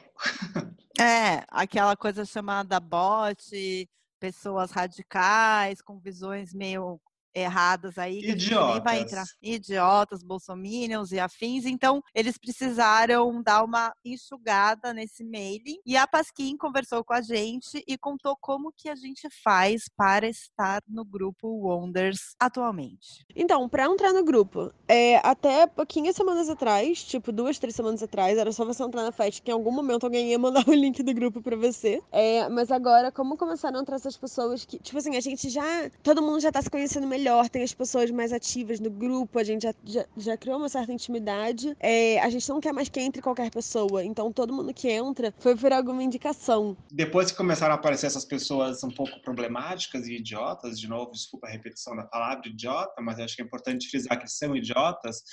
É, 0.99 1.45
aquela 1.49 1.95
coisa 1.95 2.25
chamada 2.25 2.79
bot, 2.79 3.87
pessoas 4.19 4.71
radicais, 4.71 5.81
com 5.81 5.97
visões 5.97 6.53
meio 6.53 6.99
erradas 7.39 7.97
aí, 7.97 8.21
que 8.21 8.31
Idiotas. 8.31 8.57
a 8.57 8.65
gente 8.65 8.73
nem 8.73 8.83
vai 8.83 8.99
entrar. 9.01 9.25
Idiotas, 9.41 10.23
bolsominions 10.23 11.11
e 11.11 11.19
afins. 11.19 11.65
Então, 11.65 12.01
eles 12.13 12.37
precisaram 12.37 13.41
dar 13.41 13.63
uma 13.63 13.93
enxugada 14.03 14.93
nesse 14.93 15.23
mailing. 15.23 15.79
E 15.85 15.97
a 15.97 16.07
Pasquim 16.07 16.57
conversou 16.57 17.03
com 17.03 17.13
a 17.13 17.21
gente 17.21 17.83
e 17.87 17.97
contou 17.97 18.37
como 18.39 18.73
que 18.75 18.89
a 18.89 18.95
gente 18.95 19.27
faz 19.43 19.89
para 19.95 20.27
estar 20.27 20.81
no 20.87 21.03
grupo 21.05 21.47
Wonders 21.47 22.35
atualmente. 22.39 23.25
Então, 23.35 23.67
pra 23.69 23.85
entrar 23.85 24.13
no 24.13 24.23
grupo, 24.23 24.71
é, 24.87 25.17
até 25.17 25.67
pouquinhas 25.67 26.15
semanas 26.15 26.49
atrás, 26.49 27.03
tipo 27.03 27.31
duas, 27.31 27.59
três 27.59 27.75
semanas 27.75 28.01
atrás, 28.03 28.37
era 28.37 28.51
só 28.51 28.65
você 28.65 28.83
entrar 28.83 29.03
na 29.03 29.11
festa, 29.11 29.41
que 29.41 29.51
em 29.51 29.53
algum 29.53 29.71
momento 29.71 30.03
alguém 30.03 30.31
ia 30.31 30.39
mandar 30.39 30.63
o 30.67 30.73
link 30.73 31.01
do 31.03 31.13
grupo 31.13 31.41
pra 31.41 31.55
você. 31.55 32.01
É, 32.11 32.47
mas 32.49 32.71
agora, 32.71 33.11
como 33.11 33.37
começaram 33.37 33.79
a 33.79 33.81
entrar 33.81 33.95
essas 33.95 34.17
pessoas 34.17 34.65
que, 34.65 34.79
tipo 34.79 34.97
assim, 34.97 35.15
a 35.15 35.21
gente 35.21 35.49
já. 35.49 35.89
Todo 36.03 36.21
mundo 36.21 36.39
já 36.39 36.51
tá 36.51 36.61
se 36.61 36.69
conhecendo 36.69 37.07
melhor, 37.07 37.28
tem 37.49 37.63
as 37.63 37.73
pessoas 37.73 38.11
mais 38.11 38.31
ativas 38.31 38.79
no 38.79 38.89
grupo, 38.89 39.39
a 39.39 39.43
gente 39.43 39.63
já, 39.63 39.73
já, 39.83 40.05
já 40.17 40.37
criou 40.37 40.57
uma 40.57 40.69
certa 40.69 40.91
intimidade. 40.91 41.75
É, 41.79 42.19
a 42.19 42.29
gente 42.29 42.47
não 42.49 42.59
quer 42.59 42.73
mais 42.73 42.89
que 42.89 42.99
entre 42.99 43.21
qualquer 43.21 43.49
pessoa. 43.51 44.03
Então, 44.03 44.31
todo 44.31 44.53
mundo 44.53 44.73
que 44.73 44.89
entra 44.89 45.33
foi 45.39 45.55
por 45.55 45.71
alguma 45.71 46.03
indicação. 46.03 46.75
Depois 46.91 47.31
que 47.31 47.37
começaram 47.37 47.73
a 47.73 47.75
aparecer 47.75 48.07
essas 48.07 48.25
pessoas 48.25 48.83
um 48.83 48.91
pouco 48.91 49.21
problemáticas 49.21 50.07
e 50.07 50.15
idiotas, 50.15 50.79
de 50.79 50.87
novo, 50.87 51.11
desculpa 51.11 51.47
a 51.47 51.49
repetição 51.49 51.95
da 51.95 52.03
palavra 52.03 52.47
idiota, 52.47 53.01
mas 53.01 53.19
acho 53.19 53.35
que 53.35 53.41
é 53.41 53.45
importante 53.45 53.89
frisar 53.89 54.19
que 54.19 54.27
são 54.27 54.55
idiotas, 54.55 55.23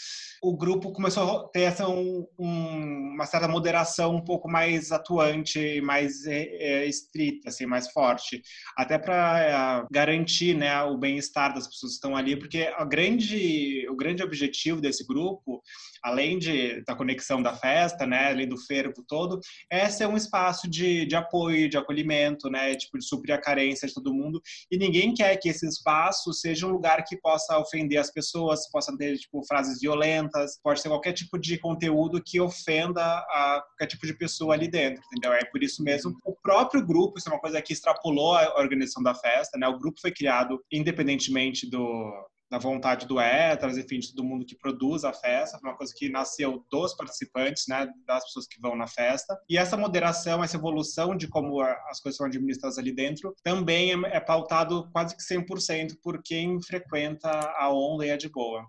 o 0.43 0.57
grupo 0.57 0.93
começou 0.93 1.23
a 1.23 1.49
ter 1.49 1.63
essa, 1.63 1.89
um, 1.89 2.27
um, 2.39 3.13
uma 3.15 3.27
certa 3.27 3.49
moderação 3.49 4.15
um 4.15 4.25
pouco 4.25 4.49
mais 4.49 4.93
atuante, 4.93 5.81
mais 5.81 6.27
é, 6.27 6.43
é, 6.43 6.87
estrita, 6.87 7.49
assim, 7.49 7.67
mais 7.67 7.91
forte, 7.91 8.43
até 8.77 8.99
para 8.99 9.87
garantir 9.91 10.55
né, 10.55 10.83
o 10.83 10.97
bem-estar 10.97 11.55
das 11.55 11.67
pessoas 11.67 11.76
que 11.81 11.87
estão 11.87 12.17
ali, 12.17 12.37
porque 12.37 12.73
a 12.77 12.85
grande, 12.85 13.87
o 13.89 13.97
grande 13.97 14.23
objetivo 14.23 14.81
desse 14.81 15.07
grupo, 15.07 15.63
além 16.07 16.39
de, 16.39 16.85
da 16.85 16.95
conexão 16.95 17.43
da 17.43 17.53
festa, 17.53 18.07
né, 18.07 18.29
além 18.29 18.49
do 18.49 18.57
fervo 18.57 19.05
todo, 19.09 19.41
é 19.69 19.89
ser 19.91 20.07
um 20.07 20.17
espaço 20.17 20.71
de, 20.71 21.05
de 21.05 21.17
apoio, 21.17 21.69
de 21.69 21.77
acolhimento, 21.77 22.49
né, 22.49 22.77
tipo, 22.77 22.97
de 22.97 23.05
suprir 23.05 23.35
a 23.35 23.41
carência 23.41 23.89
de 23.89 23.95
todo 23.95 24.15
mundo, 24.15 24.41
e 24.71 24.79
ninguém 24.79 25.13
quer 25.13 25.37
que 25.37 25.49
esse 25.49 25.67
espaço 25.67 26.33
seja 26.33 26.65
um 26.65 26.71
lugar 26.71 27.05
que 27.05 27.17
possa 27.17 27.59
ofender 27.59 27.99
as 27.99 28.13
pessoas, 28.13 28.71
possa 28.71 28.97
ter, 28.97 29.19
tipo, 29.19 29.45
frases 29.49 29.81
violentas, 29.81 30.61
pode 30.63 30.81
ser 30.81 30.89
qualquer 30.89 31.13
tipo 31.13 31.37
de 31.37 31.59
conteúdo 31.59 32.23
que 32.25 32.41
ofenda 32.41 33.03
a 33.03 33.65
qualquer 33.67 33.87
tipo 33.87 34.07
de 34.07 34.17
pessoa 34.17 34.55
ali 34.55 34.69
dentro, 34.69 35.03
entendeu? 35.07 35.33
É 35.33 35.45
por 35.47 35.61
isso 35.61 35.83
mesmo, 35.83 36.17
o 36.25 36.37
próprio 36.41 36.87
grupo, 36.87 37.19
isso 37.19 37.29
é 37.29 37.33
uma 37.33 37.41
coisa 37.41 37.61
que 37.61 37.73
extrapolou 37.73 38.37
a 38.37 38.61
organização 38.61 39.03
da 39.03 39.15
festa, 39.15 39.59
né, 39.59 39.67
o 39.67 39.79
grupo 39.79 40.01
foi 40.01 40.13
criado 40.13 40.63
independentemente 40.71 41.69
do, 41.69 42.29
da 42.51 42.59
vontade 42.59 43.07
do 43.07 43.21
Etras, 43.21 43.77
enfim, 43.77 43.99
de 43.99 44.15
todo 44.15 44.25
mundo 44.25 44.45
que 44.45 44.57
produz 44.57 45.05
a 45.05 45.13
festa, 45.13 45.59
uma 45.63 45.77
coisa 45.77 45.93
que 45.97 46.09
nasceu 46.09 46.65
dos 46.71 46.95
participantes, 46.95 47.65
né, 47.69 47.89
das 48.07 48.25
pessoas 48.25 48.47
que 48.47 48.61
vão 48.61 48.77
na 48.77 48.87
festa. 48.87 49.37
E 49.49 49.59
essa 49.59 49.77
moderação, 49.77 50.43
essa 50.43 50.57
evolução 50.57 51.17
de 51.17 51.29
como 51.29 51.61
as 51.61 52.01
coisas 52.01 52.17
são 52.17 52.27
administradas 52.27 52.79
ali 52.79 52.93
dentro, 52.93 53.35
também 53.43 53.93
é, 53.93 54.17
é 54.17 54.21
pautado 54.21 54.89
quase 54.93 55.17
que 55.17 55.23
100% 55.23 55.97
por 56.03 56.23
quem 56.23 56.61
frequenta 56.63 57.31
a 57.31 57.73
onda 57.73 58.07
e 58.07 58.11
é 58.11 58.17
de 58.17 58.29
boa. 58.29 58.65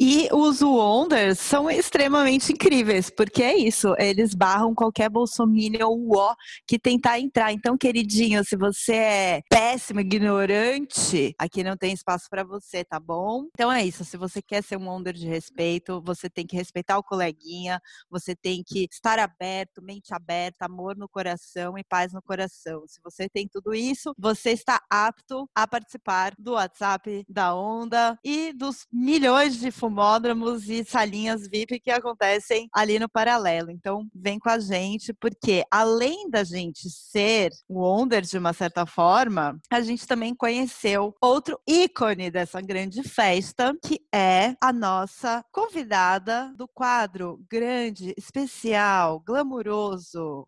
E 0.00 0.28
os 0.32 0.62
Wonders 0.62 1.40
são 1.40 1.68
extremamente 1.68 2.52
incríveis, 2.52 3.10
porque 3.10 3.42
é 3.42 3.56
isso, 3.56 3.96
eles 3.98 4.32
barram 4.32 4.72
qualquer 4.72 5.10
bolsominion 5.10 5.88
uó 5.90 6.36
que 6.68 6.78
tentar 6.78 7.18
entrar. 7.18 7.52
Então, 7.52 7.76
queridinho, 7.76 8.44
se 8.44 8.56
você 8.56 8.94
é 8.94 9.42
péssimo, 9.50 9.98
ignorante, 9.98 11.34
aqui 11.36 11.64
não 11.64 11.76
tem 11.76 11.92
espaço 11.92 12.26
para 12.30 12.44
você, 12.44 12.84
tá 12.84 13.00
bom? 13.00 13.48
Então 13.54 13.72
é 13.72 13.84
isso, 13.84 14.04
se 14.04 14.16
você 14.16 14.40
quer 14.40 14.62
ser 14.62 14.76
um 14.78 14.88
Wonder 14.88 15.12
de 15.12 15.26
respeito, 15.26 16.00
você 16.00 16.30
tem 16.30 16.46
que 16.46 16.54
respeitar 16.54 16.96
o 16.96 17.02
coleguinha, 17.02 17.80
você 18.08 18.36
tem 18.36 18.62
que 18.64 18.86
estar 18.92 19.18
aberto, 19.18 19.82
mente 19.82 20.14
aberta, 20.14 20.66
amor 20.66 20.96
no 20.96 21.08
coração 21.08 21.76
e 21.76 21.82
paz 21.82 22.12
no 22.12 22.22
coração. 22.22 22.84
Se 22.86 23.00
você 23.02 23.28
tem 23.28 23.48
tudo 23.48 23.74
isso, 23.74 24.14
você 24.16 24.50
está 24.50 24.80
apto 24.88 25.48
a 25.52 25.66
participar 25.66 26.34
do 26.38 26.52
WhatsApp 26.52 27.24
da 27.28 27.52
Onda 27.54 28.16
e 28.24 28.52
dos 28.52 28.86
milhões 28.92 29.58
de 29.58 29.72
fumódromos 29.88 30.68
e 30.68 30.84
salinhas 30.84 31.48
VIP 31.48 31.80
que 31.80 31.90
acontecem 31.90 32.68
ali 32.74 32.98
no 32.98 33.08
paralelo. 33.08 33.70
Então, 33.70 34.06
vem 34.14 34.38
com 34.38 34.50
a 34.50 34.58
gente, 34.58 35.14
porque 35.14 35.64
além 35.70 36.28
da 36.28 36.44
gente 36.44 36.90
ser 36.90 37.50
Wonder 37.70 38.20
de 38.20 38.36
uma 38.36 38.52
certa 38.52 38.84
forma, 38.84 39.58
a 39.70 39.80
gente 39.80 40.06
também 40.06 40.34
conheceu 40.34 41.14
outro 41.22 41.58
ícone 41.66 42.30
dessa 42.30 42.60
grande 42.60 43.02
festa, 43.02 43.74
que 43.82 43.98
é 44.14 44.54
a 44.62 44.72
nossa 44.74 45.42
convidada 45.50 46.52
do 46.54 46.68
quadro 46.68 47.40
grande, 47.50 48.14
especial, 48.18 49.20
glamuroso. 49.20 50.46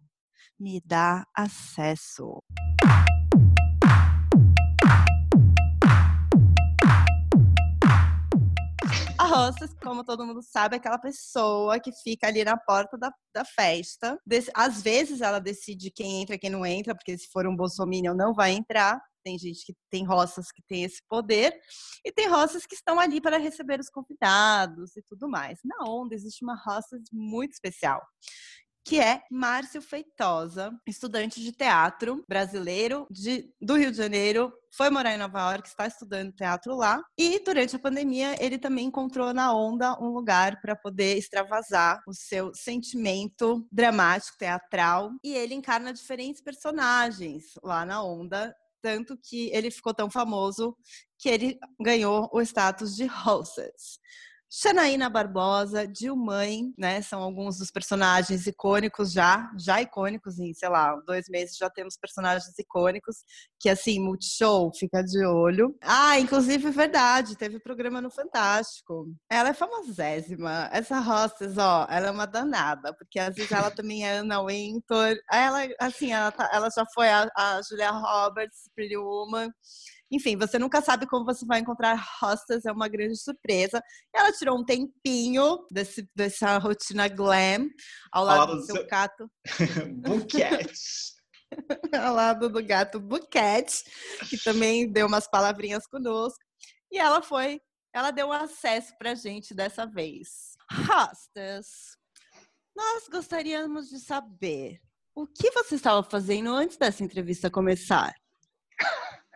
Me 0.59 0.83
dá 0.85 1.25
acesso. 1.35 2.43
Hostess, 9.31 9.75
como 9.83 10.05
todo 10.05 10.27
mundo 10.27 10.43
sabe, 10.43 10.77
é 10.77 10.79
aquela 10.79 10.99
pessoa 10.99 11.79
que 11.81 11.93
fica 12.03 12.27
ali 12.27 12.45
na 12.45 12.57
porta 12.57 12.99
da, 12.99 13.13
da 13.35 13.45
festa. 13.45 14.19
Dec- 14.27 14.51
Às 14.55 14.83
vezes 14.83 15.21
ela 15.21 15.39
decide 15.39 15.91
quem 15.91 16.23
entra 16.23 16.35
e 16.35 16.39
quem 16.39 16.51
não 16.51 16.65
entra, 16.67 16.95
porque 16.95 17.17
se 17.17 17.29
for 17.31 17.47
um 17.47 17.57
bolsominion 17.57 18.15
não 18.15 18.35
vai 18.35 18.53
entrar. 18.53 19.01
Tem 19.23 19.39
gente 19.39 19.67
que 19.67 19.75
tem 19.91 20.05
roças 20.05 20.51
que 20.51 20.63
tem 20.67 20.83
esse 20.85 21.03
poder. 21.09 21.55
E 22.05 22.11
tem 22.11 22.27
roças 22.27 22.65
que 22.67 22.75
estão 22.75 22.99
ali 22.99 23.21
para 23.21 23.37
receber 23.39 23.79
os 23.79 23.91
convidados 23.91 24.97
e 24.97 25.03
tudo 25.03 25.29
mais. 25.29 25.59
Na 25.65 25.85
onda 25.91 26.15
existe 26.15 26.43
uma 26.43 26.55
hostess 26.55 27.03
muito 27.13 27.53
especial 27.53 28.03
que 28.85 28.99
é 28.99 29.23
Márcio 29.31 29.83
Feitosa, 29.83 30.73
estudante 30.87 31.41
de 31.41 31.53
teatro 31.53 32.25
brasileiro 32.29 33.07
de, 33.11 33.53
do 33.61 33.77
Rio 33.77 33.91
de 33.91 33.97
Janeiro, 33.97 34.53
foi 34.73 34.89
morar 34.89 35.15
em 35.15 35.19
Nova 35.19 35.53
York, 35.53 35.69
está 35.69 35.87
estudando 35.87 36.33
teatro 36.33 36.75
lá. 36.77 37.03
E 37.19 37.43
durante 37.45 37.77
a 37.77 37.79
pandemia, 37.79 38.37
ele 38.43 38.59
também 38.59 38.87
encontrou 38.87 39.35
na 39.35 39.53
Onda 39.55 39.99
um 40.01 40.09
lugar 40.09 40.61
para 40.61 40.77
poder 40.77 41.17
extravasar 41.17 42.01
o 42.07 42.15
seu 42.15 42.53
sentimento 42.55 43.67
dramático, 43.71 44.39
teatral. 44.39 45.11
E 45.25 45.35
ele 45.35 45.55
encarna 45.55 45.93
diferentes 45.93 46.41
personagens 46.41 47.55
lá 47.63 47.85
na 47.85 48.03
Onda. 48.03 48.55
Tanto 48.83 49.19
que 49.23 49.51
ele 49.53 49.71
ficou 49.71 49.93
tão 49.93 50.11
famoso 50.11 50.75
que 51.19 51.29
ele 51.29 51.59
ganhou 51.79 52.31
o 52.33 52.41
status 52.41 52.97
de 52.97 53.05
hostess. 53.07 53.99
Xanaína 54.53 55.09
Barbosa, 55.09 55.87
Dilmãe, 55.87 56.75
né? 56.77 57.01
São 57.03 57.23
alguns 57.23 57.59
dos 57.59 57.71
personagens 57.71 58.49
icônicos 58.49 59.13
já, 59.13 59.49
já 59.57 59.81
icônicos 59.81 60.41
em, 60.41 60.53
sei 60.53 60.69
lá, 60.69 60.97
dois 61.07 61.29
meses 61.29 61.57
já 61.57 61.71
temos 61.71 61.97
personagens 61.97 62.59
icônicos, 62.59 63.19
que 63.61 63.69
assim, 63.69 64.01
Multishow, 64.01 64.73
fica 64.77 65.03
de 65.05 65.25
olho. 65.25 65.77
Ah, 65.81 66.19
inclusive, 66.19 66.69
verdade, 66.71 67.37
teve 67.37 67.61
programa 67.61 68.01
no 68.01 68.11
Fantástico. 68.11 69.07
Ela 69.31 69.51
é 69.51 69.55
famosésima. 69.55 70.69
Essa 70.73 70.99
hostess, 70.99 71.57
ó, 71.57 71.87
ela 71.89 72.09
é 72.09 72.11
uma 72.11 72.27
danada, 72.27 72.93
porque 72.99 73.21
às 73.21 73.37
vezes 73.37 73.53
ela 73.53 73.71
também 73.71 74.05
é 74.05 74.19
Anna 74.19 74.45
Wintour. 74.45 75.15
Ela, 75.31 75.61
assim, 75.79 76.11
ela, 76.13 76.33
tá- 76.33 76.51
ela 76.53 76.69
já 76.77 76.85
foi 76.93 77.09
a, 77.09 77.31
a 77.37 77.61
Julia 77.63 77.91
Roberts, 77.93 78.69
Pretty 78.75 78.97
Woman. 78.97 79.53
Enfim, 80.11 80.37
você 80.37 80.59
nunca 80.59 80.83
sabe 80.83 81.07
como 81.07 81.25
você 81.25 81.47
vai 81.47 81.61
encontrar 81.61 81.95
hostess, 82.21 82.65
é 82.67 82.73
uma 82.73 82.89
grande 82.89 83.17
surpresa. 83.17 83.81
Ela 84.15 84.33
tirou 84.33 84.59
um 84.59 84.65
tempinho 84.65 85.65
desse, 85.71 86.09
dessa 86.15 86.59
rotina 86.59 87.07
glam 87.09 87.69
ao 88.13 88.25
lado 88.25 88.57
do 88.57 88.63
seu 88.67 88.75
seu- 88.77 88.87
gato, 88.87 89.31
Buquete. 90.03 91.19
ao 92.01 92.15
lado 92.15 92.49
do 92.49 92.65
gato 92.65 92.99
Buquete, 93.01 93.85
que 94.29 94.37
também 94.39 94.91
deu 94.91 95.07
umas 95.07 95.29
palavrinhas 95.29 95.87
conosco. 95.87 96.39
E 96.91 96.99
ela 96.99 97.23
foi, 97.23 97.61
ela 97.93 98.11
deu 98.11 98.29
um 98.29 98.33
acesso 98.33 98.93
pra 98.99 99.15
gente 99.15 99.55
dessa 99.55 99.87
vez. 99.87 100.57
Hostess, 100.73 101.97
nós 102.77 103.09
gostaríamos 103.09 103.89
de 103.89 103.99
saber 104.01 104.81
o 105.15 105.27
que 105.27 105.51
você 105.51 105.75
estava 105.75 106.03
fazendo 106.03 106.51
antes 106.53 106.77
dessa 106.77 107.03
entrevista 107.05 107.51
começar. 107.51 108.13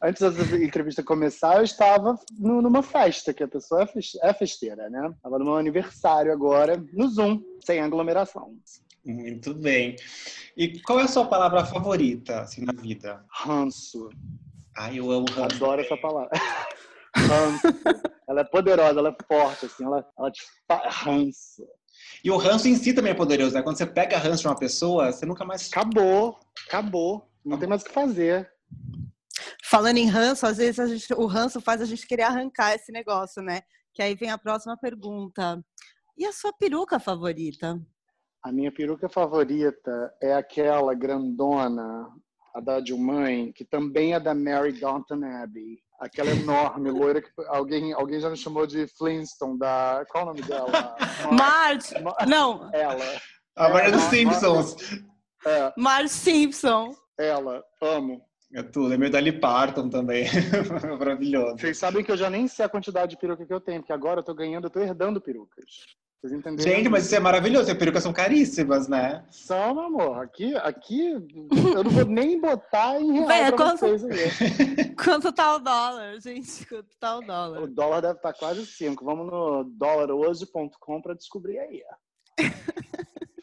Antes 0.00 0.22
dessa 0.22 0.56
entrevista 0.56 1.02
começar, 1.02 1.56
eu 1.56 1.64
estava 1.64 2.16
numa 2.38 2.82
festa, 2.82 3.34
que 3.34 3.42
a 3.42 3.48
pessoa 3.48 3.82
é 3.82 4.28
é 4.28 4.32
festeira, 4.32 4.88
né? 4.88 5.12
Estava 5.16 5.38
no 5.38 5.44
meu 5.44 5.56
aniversário 5.56 6.32
agora, 6.32 6.82
no 6.92 7.08
Zoom, 7.08 7.42
sem 7.64 7.80
aglomeração. 7.80 8.56
Muito 9.04 9.54
bem. 9.54 9.96
E 10.56 10.80
qual 10.82 11.00
é 11.00 11.04
a 11.04 11.08
sua 11.08 11.26
palavra 11.26 11.64
favorita, 11.64 12.40
assim, 12.40 12.64
na 12.64 12.72
vida? 12.72 13.24
Ranço. 13.28 14.08
Ai, 14.76 15.00
eu 15.00 15.10
amo 15.10 15.26
ranço. 15.30 15.56
Adoro 15.56 15.80
essa 15.80 15.96
palavra. 15.96 16.30
Ranço. 17.16 17.66
Ela 18.28 18.42
é 18.42 18.44
poderosa, 18.44 19.00
ela 19.00 19.08
é 19.08 19.24
forte, 19.26 19.66
assim, 19.66 19.84
ela, 19.84 20.06
ela 20.16 20.30
te 20.30 20.42
ranço. 20.88 21.66
E 22.22 22.30
o 22.30 22.36
ranço 22.36 22.68
em 22.68 22.76
si 22.76 22.92
também 22.92 23.12
é 23.12 23.14
poderoso, 23.14 23.54
né? 23.54 23.62
Quando 23.62 23.76
você 23.76 23.86
pega 23.86 24.18
ranço 24.18 24.42
de 24.42 24.48
uma 24.48 24.58
pessoa, 24.58 25.10
você 25.10 25.26
nunca 25.26 25.44
mais. 25.44 25.68
Acabou, 25.72 26.38
acabou. 26.68 27.28
Não 27.44 27.58
tem 27.58 27.68
mais 27.68 27.82
o 27.82 27.86
que 27.86 27.92
fazer. 27.92 28.48
Falando 29.70 29.98
em 29.98 30.06
ranço, 30.08 30.46
às 30.46 30.56
vezes 30.56 30.78
a 30.80 30.86
gente, 30.86 31.12
o 31.12 31.26
ranço 31.26 31.60
faz 31.60 31.82
a 31.82 31.84
gente 31.84 32.06
querer 32.06 32.22
arrancar 32.22 32.74
esse 32.74 32.90
negócio, 32.90 33.42
né? 33.42 33.60
Que 33.92 34.02
aí 34.02 34.14
vem 34.14 34.30
a 34.30 34.38
próxima 34.38 34.78
pergunta. 34.78 35.62
E 36.16 36.24
a 36.24 36.32
sua 36.32 36.52
peruca 36.54 36.98
favorita? 36.98 37.78
A 38.42 38.50
minha 38.50 38.72
peruca 38.72 39.08
favorita 39.10 40.10
é 40.22 40.32
aquela 40.32 40.94
grandona, 40.94 42.08
a 42.54 42.60
da 42.60 42.80
Dilmãe, 42.80 43.52
que 43.52 43.64
também 43.64 44.14
é 44.14 44.20
da 44.20 44.34
Mary 44.34 44.72
Downton 44.72 45.22
Abbey. 45.42 45.78
Aquela 46.00 46.30
enorme, 46.30 46.90
loira, 46.90 47.20
que 47.20 47.28
alguém, 47.48 47.92
alguém 47.92 48.20
já 48.20 48.30
me 48.30 48.36
chamou 48.36 48.66
de 48.66 48.86
Flintstone, 48.96 49.58
da... 49.58 50.04
Qual 50.10 50.22
é 50.22 50.24
o 50.24 50.28
nome 50.28 50.42
dela? 50.42 50.96
Marge! 51.36 51.94
Não! 52.26 52.70
Ela. 52.72 53.20
A 53.56 53.68
Maria 53.68 53.90
dos 53.92 54.02
Mar- 54.02 54.10
Simpsons. 54.10 54.76
É, 55.44 55.72
Marge 55.76 56.08
Simpson. 56.08 56.94
ela. 57.18 57.62
Amo. 57.82 58.27
É 58.54 58.62
tudo, 58.62 58.94
é 58.94 58.96
meio 58.96 59.12
da 59.12 59.18
Parton 59.40 59.90
também. 59.90 60.24
Maravilhoso. 60.98 61.58
Vocês 61.58 61.76
sabem 61.76 62.02
que 62.02 62.10
eu 62.10 62.16
já 62.16 62.30
nem 62.30 62.48
sei 62.48 62.64
a 62.64 62.68
quantidade 62.68 63.10
de 63.10 63.18
peruca 63.18 63.44
que 63.44 63.52
eu 63.52 63.60
tenho, 63.60 63.80
porque 63.80 63.92
agora 63.92 64.20
eu 64.20 64.24
tô 64.24 64.34
ganhando, 64.34 64.64
eu 64.66 64.70
tô 64.70 64.80
herdando 64.80 65.20
perucas. 65.20 65.64
Vocês 66.20 66.32
entenderam? 66.32 66.68
Gente, 66.76 66.88
mas 66.88 67.04
isso 67.06 67.14
é 67.14 67.20
maravilhoso. 67.20 67.70
As 67.70 67.76
perucas 67.78 68.02
são 68.02 68.12
caríssimas, 68.12 68.88
né? 68.88 69.24
São, 69.30 69.74
meu 69.74 69.84
amor. 69.84 70.18
Aqui, 70.22 70.56
aqui 70.56 71.10
eu 71.10 71.84
não 71.84 71.90
vou 71.90 72.04
nem 72.06 72.40
botar 72.40 73.00
em 73.00 73.12
real 73.20 73.26
pra 73.26 73.52
quanto- 73.52 73.80
vocês 73.80 74.04
aí. 74.04 74.94
Quanto 74.96 75.30
tá 75.32 75.54
o 75.54 75.58
dólar, 75.60 76.18
gente? 76.20 76.66
Quanto 76.66 76.88
tá 76.98 77.16
o 77.16 77.18
O 77.20 77.22
dólar? 77.26 77.66
dólar 77.68 78.00
deve 78.00 78.14
estar 78.14 78.32
quase 78.32 78.66
5. 78.66 79.04
Vamos 79.04 79.26
no 79.26 79.64
dólarhoje.com 79.64 81.00
para 81.02 81.14
descobrir 81.14 81.58
aí. 81.60 81.82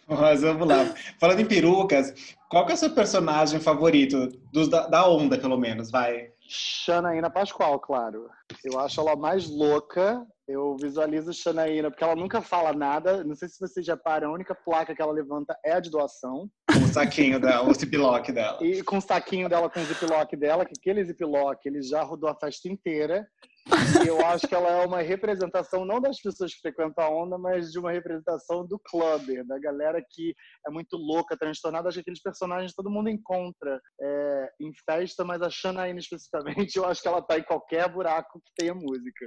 Mas 0.08 0.41
vamos 0.41 0.68
lá. 0.68 0.93
Falando 1.20 1.39
em 1.39 1.45
perucas, 1.45 2.14
qual 2.56 2.66
que 2.66 2.72
é 2.72 2.76
o 2.76 2.78
seu 2.78 2.89
personagem 2.89 3.60
favorito? 3.60 4.30
Dos 4.49 4.70
da, 4.70 4.88
da 4.88 5.10
onda, 5.10 5.38
pelo 5.38 5.58
menos, 5.58 5.91
vai. 5.91 6.30
Xanaína 6.47 7.30
Pascoal, 7.30 7.78
claro. 7.82 8.30
Eu 8.64 8.80
acho 8.80 9.01
ela 9.01 9.14
mais 9.14 9.49
louca. 9.49 10.26
Eu 10.47 10.78
visualizo 10.78 11.34
Xanaína, 11.34 11.91
porque 11.91 12.06
ela 12.06 12.16
nunca 12.16 12.41
fala 12.41 12.72
nada. 12.72 13.26
Não 13.26 13.36
sei 13.36 13.49
se 13.49 13.60
vocês 13.60 13.86
já 13.86 13.97
param, 13.97 14.30
a 14.30 14.34
única 14.34 14.56
placa 14.56 14.95
que 14.95 15.01
ela 15.01 15.12
levanta 15.12 15.53
é 15.66 15.74
a 15.74 15.82
de 15.82 15.91
doação. 15.91 16.49
O 16.70 16.88
saquinho 16.93 17.41
dela, 17.41 17.70
o 17.70 17.74
ziplock 17.74 18.32
dela. 18.32 18.58
E 18.62 18.82
com 18.84 18.99
o 18.99 19.01
saquinho 19.01 19.49
dela, 19.49 19.70
com 19.70 19.82
o 19.82 19.86
ziplock 19.86 20.34
dela, 20.38 20.66
que 20.66 20.76
aquele 20.80 21.03
ziplock, 21.03 21.60
ele 21.68 21.82
já 21.82 22.03
rodou 22.03 22.30
a 22.30 22.36
festa 22.36 22.70
inteira. 22.70 23.28
E 24.03 24.07
eu 24.07 24.24
acho 24.26 24.47
que 24.47 24.53
ela 24.53 24.70
é 24.70 24.86
uma 24.86 25.01
representação, 25.01 25.86
não 25.86 25.99
das 25.99 26.22
pessoas 26.22 26.53
que 26.53 26.61
frequentam 26.61 27.03
a 27.03 27.09
onda, 27.09 27.38
mas 27.38 27.72
de 27.72 27.80
uma 27.80 27.91
representação 27.91 28.66
do 28.66 28.80
clubber, 28.80 29.45
da 29.45 29.57
galera 29.57 30.03
que 30.07 30.36
é 30.68 30.72
muito 30.72 30.95
louca, 30.97 31.38
transtornada. 31.38 31.88
Acho 31.88 31.95
que 31.95 32.01
aqueles 32.01 32.22
personagens 32.22 32.74
todo 32.74 32.91
mundo 32.91 33.09
encontra 33.09 33.82
é, 33.99 34.49
em 34.61 34.72
festa, 34.86 35.24
mas 35.24 35.41
a 35.41 35.49
Shanaína 35.49 35.99
especificamente, 35.99 36.76
eu 36.78 36.86
acho 36.86 37.01
que 37.01 37.07
ela 37.07 37.22
tá 37.22 37.39
em 37.39 37.43
qualquer 37.43 37.91
buraco 37.91 38.39
que 38.39 38.51
tenha 38.55 38.74
música. 38.74 39.26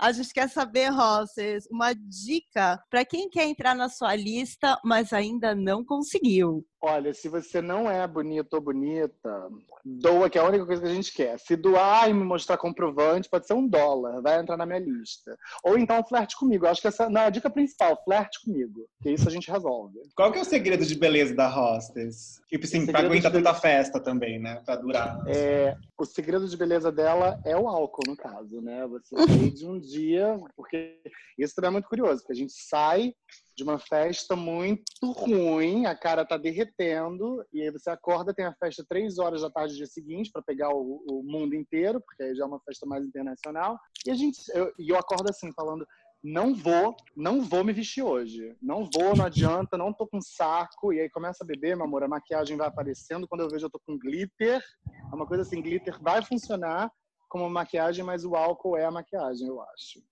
A 0.00 0.10
gente 0.10 0.32
quer 0.32 0.48
saber, 0.48 0.88
Rosses, 0.88 1.66
uma 1.70 1.92
dica 1.94 2.82
para 2.90 3.04
quem 3.04 3.30
quer 3.30 3.44
entrar 3.44 3.74
na 3.74 3.88
sua 3.88 4.16
lista, 4.16 4.78
mas 4.84 5.12
ainda 5.12 5.54
não 5.54 5.84
conseguiu. 5.84 6.66
Olha, 6.82 7.14
se 7.14 7.28
você 7.28 7.62
não 7.62 7.90
é 7.90 8.06
bonito 8.06 8.54
ou 8.54 8.60
bonita, 8.60 9.48
doa, 9.84 10.30
que 10.30 10.38
é 10.38 10.40
a 10.40 10.46
única 10.46 10.64
coisa 10.64 10.82
que 10.82 10.88
a 10.88 10.94
gente 10.94 11.12
quer. 11.12 11.38
Se 11.38 11.54
doar 11.56 12.08
e 12.08 12.14
me 12.14 12.24
mostrar 12.24 12.56
comprovante, 12.56 13.28
pode 13.28 13.46
ser 13.46 13.54
um 13.54 13.68
dólar, 13.68 14.22
vai 14.22 14.40
entrar 14.40 14.56
na 14.56 14.64
minha 14.64 14.78
lista. 14.78 15.36
Ou 15.62 15.76
então 15.76 16.02
flerte 16.04 16.36
comigo. 16.36 16.64
Eu 16.64 16.70
acho 16.70 16.80
que 16.80 16.88
essa 16.88 17.10
não, 17.10 17.20
é 17.20 17.26
a 17.26 17.30
dica 17.30 17.50
principal, 17.50 18.00
flerte 18.04 18.40
comigo. 18.42 18.86
Que 19.02 19.10
isso 19.10 19.28
a 19.28 19.30
gente 19.30 19.50
resolve. 19.50 19.98
Qual 20.16 20.32
que 20.32 20.38
é 20.38 20.42
o 20.42 20.44
segredo 20.44 20.84
de 20.84 20.94
beleza 20.94 21.34
da 21.34 21.48
hostess? 21.48 22.40
Tipo 22.48 22.64
assim, 22.64 22.86
pra 22.86 23.00
aguentar 23.00 23.30
tanta 23.30 23.52
festa 23.52 24.00
também, 24.00 24.38
né? 24.38 24.62
Pra 24.64 24.76
durar. 24.76 25.22
É, 25.26 25.76
o 25.98 26.04
segredo 26.04 26.48
de 26.48 26.56
beleza 26.56 26.90
dela 26.90 27.40
é 27.44 27.56
o 27.56 27.68
álcool, 27.68 28.06
no 28.06 28.16
caso, 28.16 28.60
né? 28.62 28.86
Você 28.86 29.14
sair 29.16 29.50
de 29.52 29.66
um 29.66 29.78
dia, 29.78 30.40
porque 30.56 31.00
isso 31.38 31.54
também 31.54 31.68
é 31.68 31.72
muito 31.72 31.88
curioso, 31.88 32.20
porque 32.22 32.32
a 32.32 32.36
gente 32.36 32.52
sai 32.52 33.14
de 33.56 33.62
uma 33.62 33.78
festa 33.78 34.34
muito 34.34 34.82
ruim, 35.12 35.86
a 35.86 35.94
cara 35.94 36.24
tá 36.24 36.36
derretendo, 36.36 37.44
e 37.52 37.62
aí 37.62 37.70
você 37.70 37.88
acorda, 37.90 38.34
tem 38.34 38.44
a 38.44 38.54
festa 38.54 38.84
três 38.88 39.18
horas 39.18 39.42
da 39.42 39.50
tarde 39.50 39.74
do 39.74 39.76
dia 39.76 39.86
seguinte 39.86 40.30
para 40.32 40.42
pegar 40.42 40.74
o, 40.74 41.04
o 41.08 41.22
mundo 41.22 41.54
inteiro, 41.54 42.00
porque 42.00 42.22
aí 42.22 42.34
já 42.34 42.44
é 42.44 42.46
uma 42.46 42.60
festa 42.60 42.84
mais 42.86 43.04
internacional. 43.04 43.78
E 44.04 44.10
a 44.10 44.14
gente, 44.14 44.40
eu, 44.52 44.72
e 44.78 44.90
eu 44.90 44.98
acordo 44.98 45.30
assim, 45.30 45.52
falando, 45.52 45.86
não 46.24 46.54
vou, 46.54 46.96
não 47.14 47.42
vou 47.42 47.62
me 47.62 47.72
vestir 47.72 48.02
hoje. 48.02 48.56
Não 48.60 48.88
vou, 48.90 49.14
não 49.14 49.26
adianta, 49.26 49.76
não 49.76 49.92
tô 49.92 50.06
com 50.06 50.22
saco. 50.22 50.90
E 50.90 51.00
aí 51.00 51.10
começa 51.10 51.44
a 51.44 51.46
beber, 51.46 51.76
meu 51.76 51.84
amor, 51.84 52.02
a 52.02 52.08
maquiagem 52.08 52.56
vai 52.56 52.66
aparecendo. 52.66 53.28
Quando 53.28 53.42
eu 53.42 53.48
vejo, 53.50 53.66
eu 53.66 53.70
tô 53.70 53.78
com 53.86 53.98
glitter. 53.98 54.62
É 55.12 55.14
uma 55.14 55.26
coisa 55.26 55.42
assim, 55.42 55.60
glitter 55.60 56.00
vai 56.02 56.24
funcionar 56.24 56.90
como 57.28 57.48
maquiagem, 57.50 58.02
mas 58.02 58.24
o 58.24 58.34
álcool 58.34 58.76
é 58.76 58.86
a 58.86 58.90
maquiagem, 58.90 59.46
eu 59.46 59.60
acho. 59.60 60.02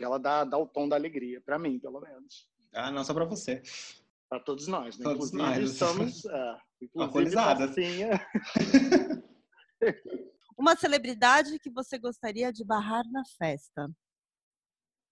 Ela 0.00 0.16
dá, 0.16 0.44
dá 0.44 0.56
o 0.56 0.66
tom 0.66 0.88
da 0.88 0.96
alegria, 0.96 1.42
para 1.44 1.58
mim, 1.58 1.78
pelo 1.78 2.00
menos. 2.00 2.48
Ah, 2.74 2.90
não 2.90 3.04
só 3.04 3.14
pra 3.14 3.24
você. 3.24 3.62
Para 4.28 4.40
todos 4.40 4.66
nós, 4.66 4.98
né? 4.98 5.04
Todos 5.04 5.32
inclusive, 5.32 5.60
nós. 5.60 5.72
estamos. 5.72 6.22
É, 6.80 6.84
inclusive. 6.84 7.34
Uma 10.56 10.76
celebridade 10.76 11.58
que 11.58 11.70
você 11.70 11.98
gostaria 11.98 12.52
de 12.52 12.64
barrar 12.64 13.04
na 13.10 13.22
festa. 13.38 13.90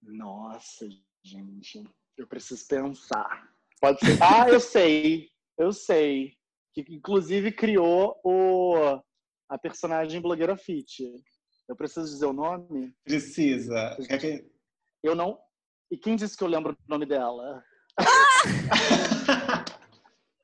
Nossa, 0.03 0.87
gente. 1.25 1.83
Eu 2.17 2.27
preciso 2.27 2.67
pensar. 2.67 3.49
Pode 3.81 4.01
ser. 4.01 4.23
Ah, 4.23 4.49
eu 4.49 4.61
sei. 4.61 5.31
Eu 5.59 5.73
sei. 5.73 6.37
Que 6.75 6.85
inclusive 6.89 7.53
criou 7.53 8.19
o, 8.25 8.75
a 9.49 9.59
personagem 9.59 10.21
blogueira 10.21 10.57
Fit. 10.57 11.05
Eu 11.69 11.75
preciso 11.75 12.07
dizer 12.07 12.27
o 12.27 12.33
nome? 12.33 12.95
Precisa. 13.05 13.97
Eu 15.03 15.15
não. 15.15 15.39
E 15.91 15.97
quem 15.97 16.17
disse 16.17 16.37
que 16.37 16.43
eu 16.45 16.49
lembro 16.49 16.73
o 16.73 16.77
nome 16.91 17.07
dela? 17.07 17.63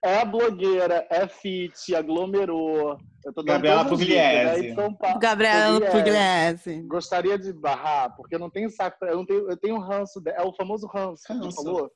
é 0.04 0.18
a 0.20 0.24
blogueira, 0.24 1.06
é 1.10 1.26
fit, 1.28 1.94
aglomerou. 1.94 2.96
Eu 3.24 3.32
tô 3.32 3.42
dando 3.42 3.46
Gabriela 3.54 3.84
todas 3.84 4.00
as 4.00 4.06
dicas, 4.06 4.22
Pugliese. 4.24 4.62
né? 4.62 4.68
Em 4.68 4.74
São 4.74 4.94
Paulo. 4.94 5.18
Gabriela 5.18 5.80
Pugliese. 5.90 6.82
Gostaria 6.82 7.38
de 7.38 7.52
barrar, 7.52 8.14
porque 8.16 8.34
eu 8.34 8.38
não 8.38 8.50
tenho 8.50 8.68
saco 8.70 8.98
pra. 8.98 9.10
Eu, 9.10 9.16
não 9.18 9.26
tenho, 9.26 9.48
eu 9.50 9.56
tenho 9.56 9.78
ranço. 9.78 10.20
de- 10.20 10.30
É 10.30 10.42
o 10.42 10.52
famoso 10.52 10.86
ranço, 10.88 11.22
que 11.26 11.32
Ranço. 11.32 11.52
falou. 11.62 11.90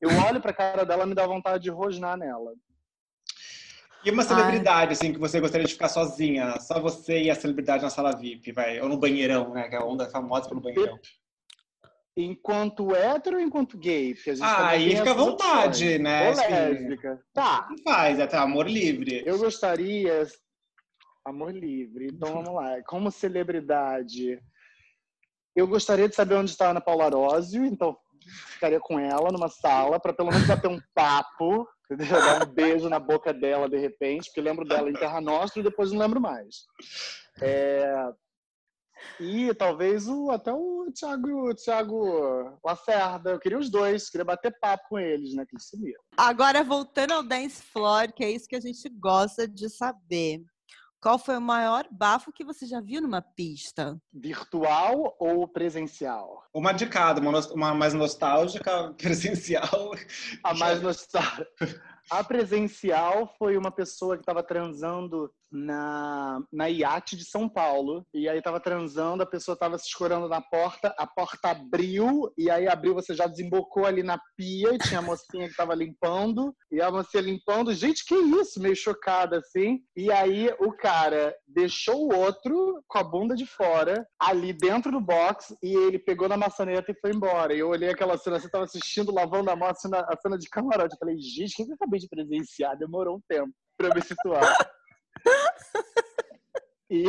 Eu 0.00 0.10
olho 0.28 0.40
pra 0.40 0.52
cara 0.52 0.84
dela 0.84 1.04
e 1.04 1.06
me 1.06 1.14
dá 1.14 1.26
vontade 1.26 1.62
de 1.64 1.70
rosnar 1.70 2.16
nela. 2.16 2.52
E 4.04 4.10
uma 4.10 4.22
celebridade, 4.22 4.92
assim, 4.92 5.12
que 5.14 5.18
você 5.18 5.40
gostaria 5.40 5.66
de 5.66 5.72
ficar 5.72 5.88
sozinha? 5.88 6.60
Só 6.60 6.78
você 6.78 7.22
e 7.22 7.30
a 7.30 7.34
celebridade 7.34 7.82
na 7.84 7.88
sala 7.88 8.14
VIP, 8.14 8.52
vai. 8.52 8.78
Ou 8.80 8.88
no 8.88 8.98
banheirão, 8.98 9.54
né? 9.54 9.66
Que 9.68 9.76
a 9.76 9.84
onda 9.84 10.04
é 10.04 10.10
famosa 10.10 10.46
pelo 10.48 10.60
banheirão. 10.60 10.98
Enquanto 12.16 12.94
hétero 12.94 13.36
ou 13.36 13.42
enquanto 13.42 13.76
gay? 13.76 14.14
Porque 14.14 14.30
a 14.30 14.34
gente 14.34 14.44
Ah, 14.44 14.68
aí 14.68 14.96
fica 14.96 15.10
à 15.10 15.14
vontade, 15.14 15.84
opções. 15.84 16.00
né? 16.00 16.28
Ou 16.30 16.36
lésbica. 16.36 17.24
Tá. 17.32 17.66
Não 17.68 17.78
faz, 17.78 18.18
é 18.18 18.22
até 18.22 18.36
amor 18.36 18.68
livre. 18.68 19.22
Eu 19.26 19.36
gostaria. 19.38 20.24
Amor 21.24 21.52
livre. 21.52 22.06
Então 22.12 22.32
vamos 22.32 22.54
lá. 22.54 22.80
Como 22.86 23.10
celebridade, 23.10 24.38
eu 25.56 25.66
gostaria 25.66 26.08
de 26.08 26.14
saber 26.14 26.34
onde 26.36 26.50
está 26.50 26.68
a 26.68 26.70
Ana 26.70 26.80
Paula 26.80 27.06
Arósio, 27.06 27.64
então 27.64 27.96
ficaria 28.52 28.78
com 28.80 28.98
ela 28.98 29.30
numa 29.32 29.48
sala 29.48 29.98
para 29.98 30.12
pelo 30.12 30.30
menos 30.30 30.46
bater 30.46 30.68
um 30.68 30.80
papo, 30.94 31.68
entendeu? 31.90 32.16
dar 32.16 32.46
um 32.48 32.52
beijo 32.52 32.88
na 32.88 32.98
boca 32.98 33.32
dela 33.34 33.68
de 33.68 33.76
repente, 33.78 34.26
porque 34.26 34.40
lembro 34.40 34.64
dela 34.64 34.88
em 34.88 34.94
Terra 34.94 35.20
Nostra 35.20 35.60
e 35.60 35.64
depois 35.64 35.90
não 35.92 35.98
lembro 35.98 36.20
mais. 36.20 36.64
É, 37.42 37.92
E 39.20 39.52
talvez 39.54 40.08
o, 40.08 40.30
até 40.30 40.52
o 40.52 40.90
Thiago, 40.92 41.50
o 41.50 41.54
Thiago 41.54 42.58
Lacerda. 42.64 43.30
Eu 43.30 43.38
queria 43.38 43.58
os 43.58 43.70
dois, 43.70 44.08
queria 44.10 44.24
bater 44.24 44.56
papo 44.60 44.88
com 44.90 44.98
eles, 44.98 45.34
né? 45.34 45.44
Que 45.46 45.54
eles 45.54 45.68
sumiram. 45.68 46.02
Agora, 46.16 46.62
voltando 46.62 47.12
ao 47.12 47.22
dance 47.22 47.62
floor, 47.62 48.12
que 48.12 48.24
é 48.24 48.30
isso 48.30 48.48
que 48.48 48.56
a 48.56 48.60
gente 48.60 48.88
gosta 48.88 49.46
de 49.46 49.68
saber. 49.68 50.42
Qual 51.04 51.18
foi 51.18 51.36
o 51.36 51.40
maior 51.40 51.86
bafo 51.90 52.32
que 52.32 52.42
você 52.42 52.64
já 52.66 52.80
viu 52.80 53.02
numa 53.02 53.20
pista? 53.20 54.00
Virtual 54.10 55.14
ou 55.18 55.46
presencial? 55.46 56.42
Uma 56.50 56.72
de 56.72 56.86
cada, 56.86 57.20
uma, 57.20 57.40
uma 57.52 57.74
mais 57.74 57.92
nostálgica, 57.92 58.90
presencial. 58.96 59.90
A 60.42 60.54
mais 60.54 60.80
nostálgica. 60.80 61.82
A 62.10 62.24
presencial 62.24 63.30
foi 63.38 63.58
uma 63.58 63.70
pessoa 63.70 64.16
que 64.16 64.22
estava 64.22 64.42
transando 64.42 65.30
na, 65.54 66.40
na 66.52 66.66
iate 66.66 67.16
de 67.16 67.24
São 67.24 67.48
Paulo. 67.48 68.04
E 68.12 68.28
aí 68.28 68.42
tava 68.42 68.58
transando, 68.58 69.22
a 69.22 69.26
pessoa 69.26 69.56
tava 69.56 69.78
se 69.78 69.86
escorando 69.86 70.28
na 70.28 70.40
porta, 70.40 70.94
a 70.98 71.06
porta 71.06 71.50
abriu, 71.50 72.32
e 72.36 72.50
aí 72.50 72.66
abriu, 72.66 72.94
você 72.94 73.14
já 73.14 73.26
desembocou 73.26 73.86
ali 73.86 74.02
na 74.02 74.18
pia, 74.36 74.74
e 74.74 74.78
tinha 74.78 74.98
a 74.98 75.02
mocinha 75.02 75.48
que 75.48 75.56
tava 75.56 75.74
limpando, 75.74 76.54
e 76.70 76.80
a 76.80 76.90
mocinha 76.90 77.22
limpando, 77.22 77.72
gente, 77.72 78.04
que 78.04 78.14
isso? 78.14 78.60
Meio 78.60 78.74
chocada 78.74 79.38
assim. 79.38 79.78
E 79.96 80.10
aí 80.10 80.52
o 80.58 80.72
cara 80.72 81.34
deixou 81.46 82.08
o 82.08 82.16
outro 82.16 82.82
com 82.88 82.98
a 82.98 83.04
bunda 83.04 83.36
de 83.36 83.46
fora, 83.46 84.06
ali 84.18 84.52
dentro 84.52 84.90
do 84.90 85.00
box, 85.00 85.56
e 85.62 85.74
ele 85.74 85.98
pegou 85.98 86.28
na 86.28 86.36
maçaneta 86.36 86.90
e 86.90 87.00
foi 87.00 87.12
embora. 87.12 87.54
E 87.54 87.60
eu 87.60 87.68
olhei 87.68 87.90
aquela 87.90 88.18
cena, 88.18 88.40
você 88.40 88.50
tava 88.50 88.64
assistindo, 88.64 89.14
lavando 89.14 89.50
a 89.50 89.56
mão, 89.56 89.68
a 89.68 89.74
cena, 89.74 90.00
a 90.00 90.16
cena 90.20 90.36
de 90.36 90.48
camarote. 90.48 90.94
Eu 90.94 90.98
falei, 90.98 91.16
gente, 91.18 91.52
o 91.62 91.66
que 91.66 91.70
eu 91.70 91.74
acabei 91.74 92.00
de 92.00 92.08
presenciar? 92.08 92.76
Demorou 92.76 93.16
um 93.16 93.20
tempo 93.28 93.52
pra 93.76 93.94
me 93.94 94.02
situar. 94.02 94.73
E, 96.90 97.04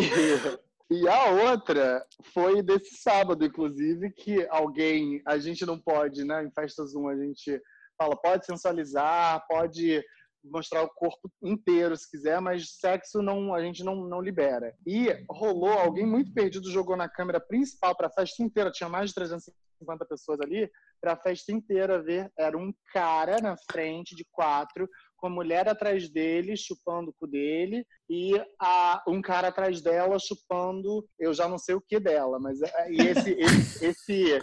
e 0.90 1.08
a 1.08 1.52
outra 1.52 2.06
foi 2.34 2.64
desse 2.64 2.96
sábado, 3.02 3.46
inclusive, 3.46 4.12
que 4.12 4.48
alguém, 4.50 5.22
a 5.28 5.38
gente 5.38 5.66
não 5.66 5.80
pode, 5.80 6.24
né? 6.24 6.44
Em 6.44 6.52
festa 6.52 6.86
Zoom 6.86 7.10
a 7.10 7.16
gente 7.16 7.62
fala, 7.98 8.16
pode 8.16 8.46
sensualizar, 8.46 9.46
pode 9.48 10.04
mostrar 10.44 10.84
o 10.84 10.90
corpo 10.90 11.30
inteiro 11.44 11.96
se 11.98 12.10
quiser, 12.10 12.40
mas 12.40 12.78
sexo 12.80 13.22
não 13.22 13.54
a 13.54 13.62
gente 13.62 13.84
não, 13.84 13.96
não 14.08 14.22
libera. 14.22 14.74
E 14.86 15.08
rolou, 15.30 15.74
alguém 15.74 16.06
muito 16.06 16.34
perdido 16.34 16.72
jogou 16.72 16.96
na 16.96 17.10
câmera 17.10 17.40
principal 17.40 17.96
para 17.96 18.08
a 18.08 18.12
festa 18.12 18.44
inteira, 18.44 18.72
tinha 18.72 18.90
mais 18.90 19.10
de 19.10 19.16
350 19.16 20.06
pessoas 20.06 20.40
ali, 20.40 20.70
para 21.02 21.14
a 21.14 21.18
festa 21.18 21.52
inteira 21.52 22.02
ver, 22.02 22.32
era 22.38 22.58
um 22.58 22.74
cara 22.94 23.38
na 23.42 23.56
frente 23.72 24.16
de 24.16 24.26
quatro 24.32 24.88
com 25.18 25.28
a 25.28 25.30
mulher 25.30 25.68
atrás 25.68 26.10
dele, 26.10 26.56
chupando 26.56 27.10
o 27.10 27.14
cu 27.20 27.28
dele, 27.28 27.86
e 28.10 28.34
a, 28.62 29.04
um 29.08 29.22
cara 29.22 29.48
atrás 29.48 29.82
dela 29.82 30.18
chupando, 30.20 31.06
eu 31.20 31.34
já 31.34 31.48
não 31.48 31.58
sei 31.58 31.76
o 31.76 31.82
que 31.82 32.00
dela, 32.00 32.40
mas 32.40 32.62
é, 32.62 32.92
e 32.92 33.02
esse, 33.02 33.32
esse, 33.32 33.86
esse, 33.86 34.42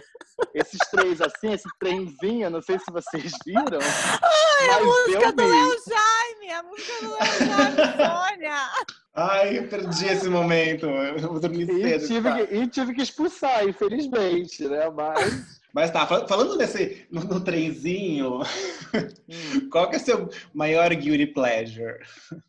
esses 0.53 0.79
três 0.91 1.21
assim, 1.21 1.53
esse 1.53 1.69
trenzinho, 1.79 2.49
não 2.49 2.61
sei 2.61 2.77
se 2.79 2.91
vocês 2.91 3.31
viram. 3.45 3.79
Ai, 3.81 4.69
a 4.69 4.83
música 4.83 5.31
do 5.33 5.45
Léo 5.45 5.75
Jaime, 5.87 6.51
a 6.51 6.63
música 6.63 7.05
do 7.05 7.11
Léo 7.11 7.37
Jaime, 7.39 8.31
Sônia. 8.31 8.69
Ai, 9.15 9.59
eu 9.59 9.67
perdi 9.67 10.07
esse 10.07 10.27
momento. 10.27 10.87
Eu 10.87 11.19
vou 11.19 11.39
dormir 11.39 11.67
cedo. 11.67 12.03
E 12.03 12.07
tive, 12.07 12.33
que, 12.33 12.55
e 12.55 12.67
tive 12.67 12.93
que 12.95 13.01
expulsar, 13.03 13.67
infelizmente, 13.67 14.67
né? 14.67 14.89
Mas. 14.89 15.62
Mas 15.73 15.89
tá, 15.89 16.05
falando 16.05 16.55
desse 16.55 17.07
no, 17.09 17.23
no 17.23 17.43
trenzinho, 17.43 18.41
hum. 18.41 19.69
qual 19.71 19.89
que 19.89 19.95
é 19.95 19.99
o 19.99 20.01
seu 20.01 20.29
maior 20.53 20.93
guilty 20.93 21.25
pleasure? 21.25 21.97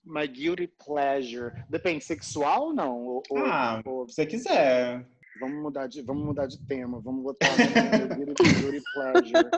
My 0.04 0.28
guilty 0.28 0.66
pleasure. 0.66 1.50
Depende, 1.70 2.04
sexual 2.04 2.66
ou 2.66 2.74
não? 2.74 3.06
Ou, 3.06 3.22
ah, 3.38 3.80
ou... 3.86 4.06
se 4.06 4.16
você 4.16 4.26
quiser. 4.26 5.06
Vamos 5.40 5.62
mudar 5.62 5.86
de, 5.86 6.02
vamos 6.02 6.24
mudar 6.24 6.46
de 6.46 6.58
tema. 6.66 7.00
Vamos 7.00 7.22
botar 7.24 7.48
guilty, 8.14 8.42
guilty 8.42 8.82
pleasure. 8.92 9.50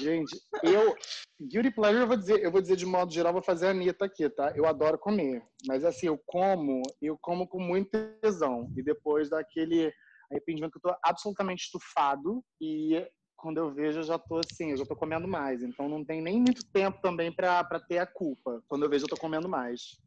Gente, 0.00 0.40
eu. 0.64 0.96
Guilty 1.40 1.70
pleasure, 1.70 2.02
eu 2.02 2.08
vou 2.08 2.16
dizer, 2.16 2.42
eu 2.42 2.50
vou 2.50 2.60
dizer 2.60 2.76
de 2.76 2.84
modo 2.84 3.12
geral, 3.12 3.32
vou 3.32 3.42
fazer 3.42 3.68
a 3.68 3.70
Anitta 3.70 4.04
aqui, 4.06 4.28
tá? 4.28 4.52
Eu 4.56 4.66
adoro 4.66 4.98
comer. 4.98 5.42
Mas 5.66 5.84
assim, 5.84 6.06
eu 6.08 6.20
como, 6.26 6.82
eu 7.00 7.16
como 7.16 7.46
com 7.46 7.60
muito 7.60 7.96
tesão. 8.20 8.70
E 8.76 8.82
depois 8.82 9.30
daquele 9.30 9.92
arrependimento 10.30 10.72
que 10.72 10.78
eu 10.78 10.92
tô 10.92 10.98
absolutamente 11.02 11.64
estufado 11.64 12.42
e 12.60 13.06
quando 13.36 13.58
eu 13.58 13.72
vejo 13.72 14.00
eu 14.00 14.02
já 14.02 14.18
tô 14.18 14.38
assim, 14.38 14.70
eu 14.70 14.76
já 14.76 14.84
tô 14.84 14.94
comendo 14.94 15.26
mais. 15.26 15.62
Então 15.62 15.88
não 15.88 16.04
tem 16.04 16.20
nem 16.20 16.38
muito 16.38 16.62
tempo 16.72 17.00
também 17.00 17.32
para 17.32 17.80
ter 17.80 17.98
a 17.98 18.06
culpa. 18.06 18.62
Quando 18.68 18.84
eu 18.84 18.90
vejo 18.90 19.04
eu 19.04 19.08
tô 19.08 19.16
comendo 19.16 19.48
mais. 19.48 19.98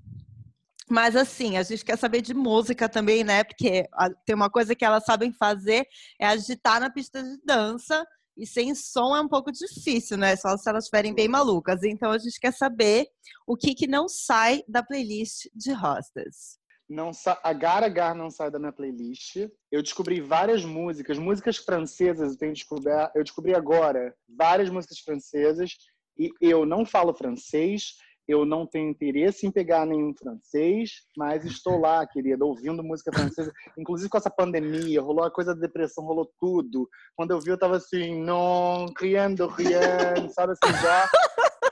Mas 0.89 1.15
assim, 1.15 1.57
a 1.57 1.63
gente 1.63 1.83
quer 1.83 1.97
saber 1.97 2.21
de 2.21 2.33
música 2.33 2.87
também, 2.87 3.23
né? 3.23 3.43
Porque 3.43 3.87
tem 4.25 4.35
uma 4.35 4.49
coisa 4.49 4.75
que 4.75 4.85
elas 4.85 5.03
sabem 5.05 5.31
fazer 5.31 5.87
é 6.19 6.27
agitar 6.27 6.79
na 6.79 6.89
pista 6.89 7.23
de 7.23 7.37
dança. 7.43 8.05
E 8.35 8.47
sem 8.47 8.73
som 8.73 9.15
é 9.15 9.21
um 9.21 9.27
pouco 9.27 9.51
difícil, 9.51 10.17
né? 10.17 10.35
Só 10.35 10.57
se 10.57 10.67
elas 10.67 10.85
estiverem 10.85 11.13
bem 11.13 11.27
malucas. 11.27 11.83
Então 11.83 12.11
a 12.11 12.17
gente 12.17 12.39
quer 12.39 12.51
saber 12.51 13.07
o 13.45 13.55
que, 13.55 13.75
que 13.75 13.87
não 13.87 14.07
sai 14.07 14.63
da 14.67 14.83
playlist 14.83 15.47
de 15.55 15.71
Hostess 15.71 16.62
não 16.93 17.11
a 17.43 17.53
Gara 17.53 17.89
Gar 17.89 18.15
não 18.15 18.29
sai 18.29 18.51
da 18.51 18.59
minha 18.59 18.71
playlist. 18.71 19.35
Eu 19.71 19.81
descobri 19.81 20.21
várias 20.21 20.63
músicas, 20.63 21.17
músicas 21.17 21.57
francesas, 21.57 22.31
eu 22.31 22.37
tenho 22.37 22.53
descobrir, 22.53 23.11
eu 23.15 23.23
descobri 23.23 23.55
agora 23.55 24.13
várias 24.37 24.69
músicas 24.69 24.99
francesas 24.99 25.71
e 26.17 26.31
eu 26.39 26.65
não 26.65 26.85
falo 26.85 27.13
francês, 27.13 27.95
eu 28.27 28.45
não 28.45 28.65
tenho 28.65 28.89
interesse 28.89 29.45
em 29.45 29.51
pegar 29.51 29.85
nenhum 29.85 30.13
francês, 30.15 30.91
mas 31.17 31.43
estou 31.43 31.79
lá, 31.79 32.05
querida, 32.07 32.45
ouvindo 32.45 32.83
música 32.83 33.11
francesa. 33.11 33.51
Inclusive 33.77 34.09
com 34.09 34.17
essa 34.17 34.29
pandemia, 34.29 35.01
rolou 35.01 35.25
a 35.25 35.31
coisa 35.31 35.53
da 35.53 35.61
depressão, 35.61 36.05
rolou 36.05 36.31
tudo. 36.39 36.87
Quando 37.15 37.31
eu 37.31 37.39
vi, 37.39 37.49
eu 37.49 37.57
tava 37.57 37.77
assim, 37.77 38.21
non, 38.21 38.85
rien 38.97 39.33
de 39.33 39.45
rien, 39.45 40.29
sabe 40.29 40.53
assim, 40.53 40.81
já 40.81 41.09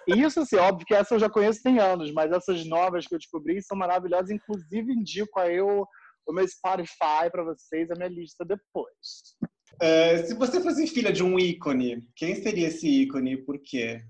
isso, 0.08 0.42
assim, 0.42 0.56
óbvio 0.56 0.86
que 0.86 0.94
essa 0.94 1.16
eu 1.16 1.20
já 1.20 1.30
conheço 1.30 1.62
tem 1.64 1.80
anos, 1.80 2.12
mas 2.12 2.32
essas 2.32 2.66
novas 2.66 3.08
que 3.08 3.16
eu 3.16 3.20
descobri 3.20 3.62
são 3.62 3.78
maravilhosas. 3.78 4.30
Inclusive, 4.30 4.94
indico 4.94 5.40
a 5.40 5.48
eu 5.48 5.86
o 6.28 6.34
meu 6.34 6.48
Spotify 6.48 7.30
para 7.32 7.44
vocês, 7.44 7.90
a 7.90 7.96
minha 7.96 8.10
lista 8.10 8.46
depois. 8.46 9.36
Uh, 9.82 10.26
se 10.26 10.34
você 10.36 10.62
fosse 10.62 10.88
filha 10.88 11.12
de 11.12 11.24
um 11.24 11.40
ícone, 11.40 12.08
quem 12.16 12.36
seria 12.36 12.68
esse 12.68 12.88
ícone 12.88 13.34
e 13.34 13.38
por 13.38 13.60
quê? 13.60 14.02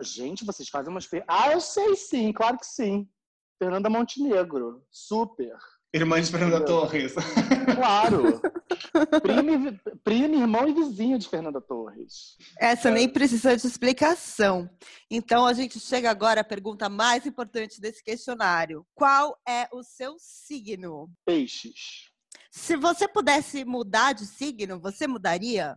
Gente, 0.00 0.44
vocês 0.44 0.68
fazem 0.68 0.90
umas. 0.90 1.08
Ah, 1.28 1.52
eu 1.52 1.60
sei 1.60 1.96
sim, 1.96 2.32
claro 2.32 2.58
que 2.58 2.66
sim. 2.66 3.08
Fernanda 3.58 3.88
Montenegro, 3.88 4.82
super. 4.90 5.56
Irmã 5.94 6.20
de 6.20 6.30
Fernanda 6.30 6.64
Torres. 6.64 7.14
Claro. 7.74 8.40
primo, 9.22 9.80
primo, 10.02 10.34
irmão 10.34 10.68
e 10.68 10.72
vizinho 10.72 11.18
de 11.18 11.28
Fernanda 11.28 11.60
Torres. 11.60 12.36
Essa 12.58 12.90
nem 12.90 13.08
precisa 13.08 13.56
de 13.56 13.66
explicação. 13.66 14.68
Então 15.10 15.46
a 15.46 15.52
gente 15.52 15.78
chega 15.78 16.10
agora 16.10 16.40
à 16.40 16.44
pergunta 16.44 16.88
mais 16.88 17.26
importante 17.26 17.80
desse 17.80 18.02
questionário. 18.02 18.86
Qual 18.94 19.36
é 19.46 19.68
o 19.72 19.82
seu 19.82 20.16
signo? 20.18 21.10
Peixes. 21.24 22.10
Se 22.50 22.76
você 22.76 23.06
pudesse 23.06 23.64
mudar 23.64 24.14
de 24.14 24.26
signo, 24.26 24.80
você 24.80 25.06
mudaria? 25.06 25.76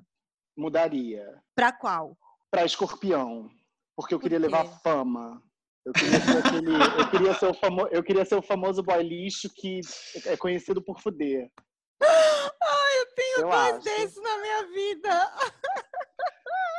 Mudaria. 0.57 1.25
Para 1.55 1.71
qual? 1.71 2.17
Para 2.51 2.65
escorpião. 2.65 3.49
Porque 3.95 4.13
eu 4.13 4.19
queria 4.19 4.39
levar 4.39 4.65
fama. 4.81 5.43
Eu 5.85 5.93
queria 5.93 6.21
ser 6.21 6.37
aquele. 6.37 6.71
eu, 6.73 7.09
queria 7.09 7.33
ser 7.33 7.45
o 7.47 7.53
famo, 7.53 7.87
eu 7.87 8.03
queria 8.03 8.25
ser 8.25 8.35
o 8.35 8.41
famoso 8.41 8.83
boy 8.83 9.01
lixo 9.01 9.49
que 9.53 9.81
é 10.25 10.37
conhecido 10.37 10.81
por 10.81 10.99
fuder. 10.99 11.49
Tenho 13.19 13.39
eu 13.39 13.49
dois 13.49 13.75
acho. 13.75 13.83
desses 13.83 14.23
na 14.23 14.37
minha 14.37 14.67
vida. 14.67 15.31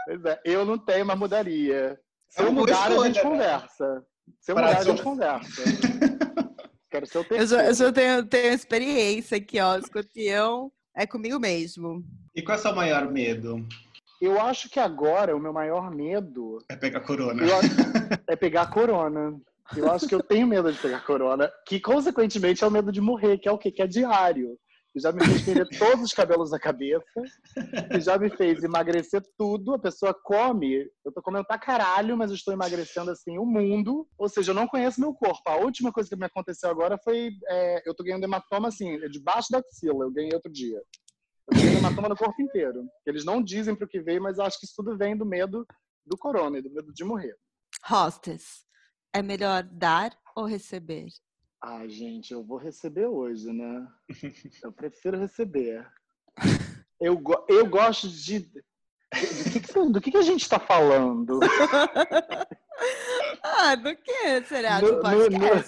Pois 0.07 0.25
é, 0.25 0.41
eu 0.45 0.65
não 0.65 0.77
tenho, 0.77 1.07
mas 1.07 1.17
mudaria. 1.17 2.01
Se 2.29 2.43
é 2.43 2.47
eu 2.47 2.53
mudar, 2.53 2.87
a 2.87 3.07
gente 3.07 3.17
né? 3.17 3.23
conversa. 3.23 4.07
Se 4.41 4.51
eu 4.51 4.57
mudar, 4.57 4.79
a 4.79 4.83
gente 4.83 5.03
conversa. 5.03 5.63
Quero 6.91 7.07
ser 7.07 7.19
o 7.19 7.25
terceiro. 7.25 7.63
Eu, 7.63 7.75
já, 7.75 7.85
eu 7.85 7.93
tenho, 7.93 8.27
tenho 8.27 8.53
experiência 8.53 9.37
aqui, 9.37 9.61
ó. 9.61 9.77
Escorpião 9.77 10.73
é 10.97 11.07
comigo 11.07 11.39
mesmo. 11.39 12.03
E 12.35 12.43
qual 12.43 12.57
é 12.57 12.59
o 12.59 12.63
seu 12.63 12.75
maior 12.75 13.09
medo? 13.09 13.65
Eu 14.21 14.41
acho 14.41 14.69
que 14.69 14.81
agora 14.81 15.37
o 15.37 15.41
meu 15.41 15.53
maior 15.53 15.95
medo. 15.95 16.59
É 16.69 16.75
pegar 16.75 17.01
corona. 17.01 17.43
Eu, 17.45 17.57
é 18.27 18.35
pegar 18.35 18.67
corona. 18.71 19.39
Eu 19.77 19.93
acho 19.93 20.09
que 20.09 20.15
eu 20.15 20.23
tenho 20.23 20.49
medo 20.49 20.73
de 20.73 20.79
pegar 20.79 21.05
corona, 21.05 21.53
que 21.69 21.79
consequentemente 21.79 22.65
é 22.65 22.67
o 22.67 22.71
medo 22.71 22.91
de 22.91 23.01
morrer, 23.01 23.39
que 23.39 23.49
é 23.49 23.53
o 23.53 23.59
quê? 23.59 23.71
Que 23.71 23.83
é 23.83 23.87
diário. 23.87 24.59
Que 24.93 25.01
já 25.01 25.13
me 25.13 25.25
fez 25.25 25.43
perder 25.43 25.79
todos 25.79 26.07
os 26.07 26.13
cabelos 26.13 26.51
da 26.51 26.59
cabeça, 26.59 27.05
que 27.93 28.01
já 28.01 28.19
me 28.19 28.29
fez 28.29 28.65
emagrecer 28.65 29.23
tudo. 29.39 29.75
A 29.75 29.79
pessoa 29.79 30.13
come, 30.13 30.91
eu 31.05 31.13
tô 31.13 31.23
comendo 31.23 31.45
pra 31.45 31.59
caralho, 31.59 32.17
mas 32.17 32.31
eu 32.31 32.37
estou 32.37 32.53
emagrecendo 32.53 33.11
assim 33.11 33.39
o 33.39 33.47
mundo. 33.47 34.09
Ou 34.19 34.29
seja, 34.29 34.51
eu 34.51 34.55
não 34.55 34.67
conheço 34.67 35.01
meu 35.01 35.15
corpo. 35.15 35.43
A 35.47 35.57
última 35.57 35.93
coisa 35.93 36.09
que 36.09 36.17
me 36.17 36.27
aconteceu 36.27 36.69
agora 36.69 36.99
foi. 37.05 37.31
É, 37.49 37.89
eu 37.89 37.95
tô 37.95 38.03
ganhando 38.03 38.25
hematoma 38.25 38.69
assim, 38.69 38.99
debaixo 39.11 39.49
da 39.51 39.59
axila, 39.59 40.05
eu 40.05 40.11
ganhei 40.11 40.35
outro 40.35 40.51
dia. 40.51 40.83
Tem 41.53 41.77
hematoma 41.77 42.09
no 42.09 42.17
corpo 42.17 42.43
inteiro. 42.43 42.85
Eles 43.07 43.25
não 43.25 43.43
dizem 43.43 43.75
para 43.75 43.85
o 43.85 43.89
que 43.89 44.01
veio, 44.01 44.23
mas 44.23 44.39
eu 44.39 44.45
acho 44.45 44.59
que 44.59 44.67
isso 44.67 44.75
tudo 44.77 44.97
vem 44.97 45.17
do 45.17 45.27
medo 45.27 45.65
do 46.07 46.19
corona 46.19 46.61
do 46.61 46.71
medo 46.71 46.93
de 46.93 47.05
morrer. 47.05 47.37
Hostess, 47.89 48.65
é 49.15 49.23
melhor 49.23 49.63
dar 49.63 50.17
ou 50.35 50.45
receber? 50.45 51.07
Ai, 51.63 51.91
gente, 51.91 52.33
eu 52.33 52.43
vou 52.43 52.57
receber 52.57 53.05
hoje, 53.07 53.53
né? 53.53 53.87
Eu 54.63 54.73
prefiro 54.73 55.19
receber. 55.19 55.87
Eu, 56.99 57.23
eu 57.49 57.67
gosto 57.67 58.09
de. 58.09 58.39
Do 58.41 59.61
que, 59.61 59.91
do 59.91 60.01
que, 60.01 60.17
a 60.17 60.23
gente 60.23 60.43
está 60.43 60.59
falando? 60.59 61.41
ah, 63.43 63.75
do 63.75 63.95
que 63.97 64.43
será? 64.45 64.81
No, 64.81 65.03
no, 65.03 65.29
no, 65.29 65.65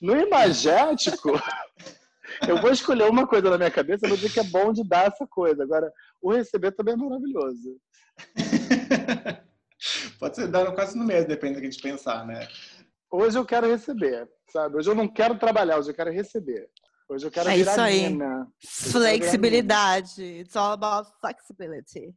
no 0.00 0.20
imagético, 0.20 1.30
eu 2.48 2.60
vou 2.60 2.70
escolher 2.70 3.08
uma 3.08 3.26
coisa 3.26 3.50
na 3.50 3.56
minha 3.56 3.70
cabeça, 3.70 4.08
vou 4.08 4.16
dizer 4.16 4.32
que 4.32 4.40
é 4.40 4.44
bom 4.44 4.72
de 4.72 4.86
dar 4.86 5.06
essa 5.06 5.26
coisa. 5.26 5.62
Agora, 5.62 5.92
o 6.20 6.32
receber 6.32 6.72
também 6.72 6.94
é 6.94 6.96
maravilhoso. 6.96 7.80
Pode 10.18 10.36
ser 10.36 10.48
dando 10.48 10.74
quase 10.74 10.98
no 10.98 11.04
mesmo, 11.04 11.28
depende 11.28 11.54
do 11.54 11.60
que 11.60 11.66
a 11.66 11.70
gente 11.70 11.82
pensar, 11.82 12.26
né? 12.26 12.48
Hoje 13.10 13.38
eu 13.38 13.44
quero 13.44 13.66
receber, 13.68 14.28
sabe? 14.50 14.76
Hoje 14.76 14.90
eu 14.90 14.94
não 14.94 15.08
quero 15.08 15.38
trabalhar, 15.38 15.78
hoje 15.78 15.90
eu 15.90 15.94
quero 15.94 16.10
receber. 16.10 16.68
Hoje 17.08 17.26
eu 17.26 17.30
quero 17.30 17.48
É 17.48 17.56
virar 17.56 17.72
isso 17.72 17.80
aí. 17.80 18.10
mina. 18.10 18.46
Flexibilidade. 18.64 20.22
It's 20.22 20.56
all 20.56 20.72
about 20.72 21.08
flexibility. 21.20 22.12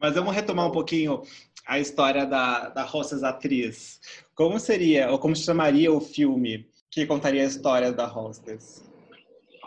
Mas 0.00 0.14
vamos 0.14 0.34
retomar 0.34 0.66
um 0.66 0.72
pouquinho 0.72 1.22
a 1.66 1.78
história 1.78 2.26
da, 2.26 2.68
da 2.70 2.84
Hostess 2.84 3.22
atriz. 3.22 4.00
Como 4.34 4.58
seria, 4.58 5.10
ou 5.10 5.18
como 5.18 5.36
se 5.36 5.42
chamaria 5.42 5.92
o 5.92 6.00
filme 6.00 6.68
que 6.90 7.06
contaria 7.06 7.42
a 7.42 7.46
história 7.46 7.92
da 7.92 8.06
Hostess? 8.06 8.82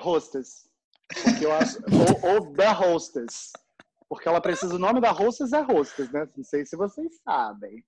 Hostess. 0.03 0.69
Porque 1.23 1.45
eu 1.45 1.53
acho. 1.53 1.77
ou, 2.25 2.35
ou 2.35 2.53
The 2.53 2.71
Hostess. 2.71 3.51
Porque 4.09 4.27
ela 4.27 4.41
precisa. 4.41 4.75
O 4.75 4.79
nome 4.79 4.99
da 4.99 5.11
Hostess 5.11 5.53
é 5.53 5.61
Hostess, 5.61 6.11
né? 6.11 6.27
Não 6.35 6.43
sei 6.43 6.65
se 6.65 6.75
vocês 6.75 7.21
sabem. 7.23 7.83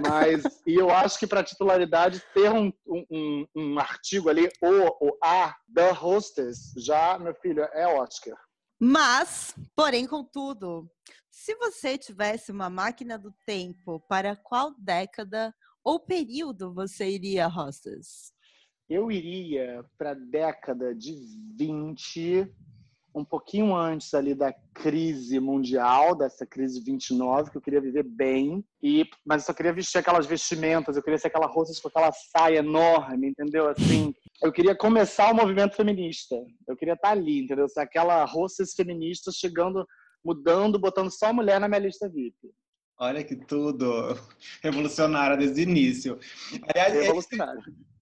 Mas, 0.00 0.62
e 0.66 0.74
eu 0.74 0.90
acho 0.90 1.18
que 1.18 1.26
para 1.26 1.42
titularidade, 1.42 2.22
ter 2.32 2.50
um, 2.50 2.72
um- 2.86 3.46
um, 3.56 3.78
artigo 3.78 4.28
ali, 4.28 4.48
o, 4.62 5.08
o 5.08 5.18
A, 5.22 5.54
The 5.74 5.92
Hostess, 5.92 6.72
já, 6.76 7.18
meu 7.18 7.34
filho, 7.34 7.62
é 7.72 7.86
Oscar. 7.86 8.36
Mas, 8.80 9.54
porém, 9.74 10.06
contudo, 10.06 10.88
se 11.30 11.54
você 11.56 11.98
tivesse 11.98 12.52
uma 12.52 12.70
máquina 12.70 13.18
do 13.18 13.32
tempo, 13.44 14.00
para 14.08 14.36
qual 14.36 14.72
década 14.78 15.52
ou 15.82 15.98
período 15.98 16.72
você 16.72 17.08
iria, 17.08 17.48
Hostess? 17.48 18.32
Eu 18.88 19.10
iria 19.10 19.84
para 19.98 20.12
a 20.12 20.14
década 20.14 20.94
de 20.94 21.12
20, 21.56 22.50
um 23.18 23.24
pouquinho 23.24 23.74
antes 23.74 24.14
ali 24.14 24.34
da 24.34 24.52
crise 24.74 25.38
mundial, 25.40 26.14
dessa 26.14 26.46
crise 26.46 26.82
29, 26.82 27.50
que 27.50 27.56
eu 27.56 27.60
queria 27.60 27.80
viver 27.80 28.02
bem. 28.04 28.64
E, 28.82 29.04
mas 29.26 29.42
eu 29.42 29.46
só 29.46 29.52
queria 29.52 29.72
vestir 29.72 29.98
aquelas 29.98 30.26
vestimentas, 30.26 30.96
eu 30.96 31.02
queria 31.02 31.18
ser 31.18 31.28
aquela 31.28 31.46
roça 31.46 31.80
com 31.82 31.88
aquela 31.88 32.10
saia 32.12 32.58
enorme, 32.58 33.28
entendeu? 33.28 33.68
Assim, 33.68 34.14
eu 34.42 34.52
queria 34.52 34.76
começar 34.76 35.32
o 35.32 35.36
movimento 35.36 35.76
feminista. 35.76 36.36
Eu 36.66 36.76
queria 36.76 36.94
estar 36.94 37.10
ali, 37.10 37.44
entendeu? 37.44 37.68
Ser 37.68 37.80
aquela 37.80 38.24
roças 38.24 38.72
feminista 38.74 39.30
chegando, 39.32 39.86
mudando, 40.24 40.78
botando 40.78 41.10
só 41.10 41.32
mulher 41.32 41.60
na 41.60 41.68
minha 41.68 41.80
lista 41.80 42.08
VIP. 42.08 42.36
Olha 43.00 43.22
que 43.22 43.36
tudo 43.36 44.18
revolucionária 44.60 45.36
desde 45.36 45.60
o 45.60 45.62
início. 45.62 46.18
Aliás, 46.74 47.26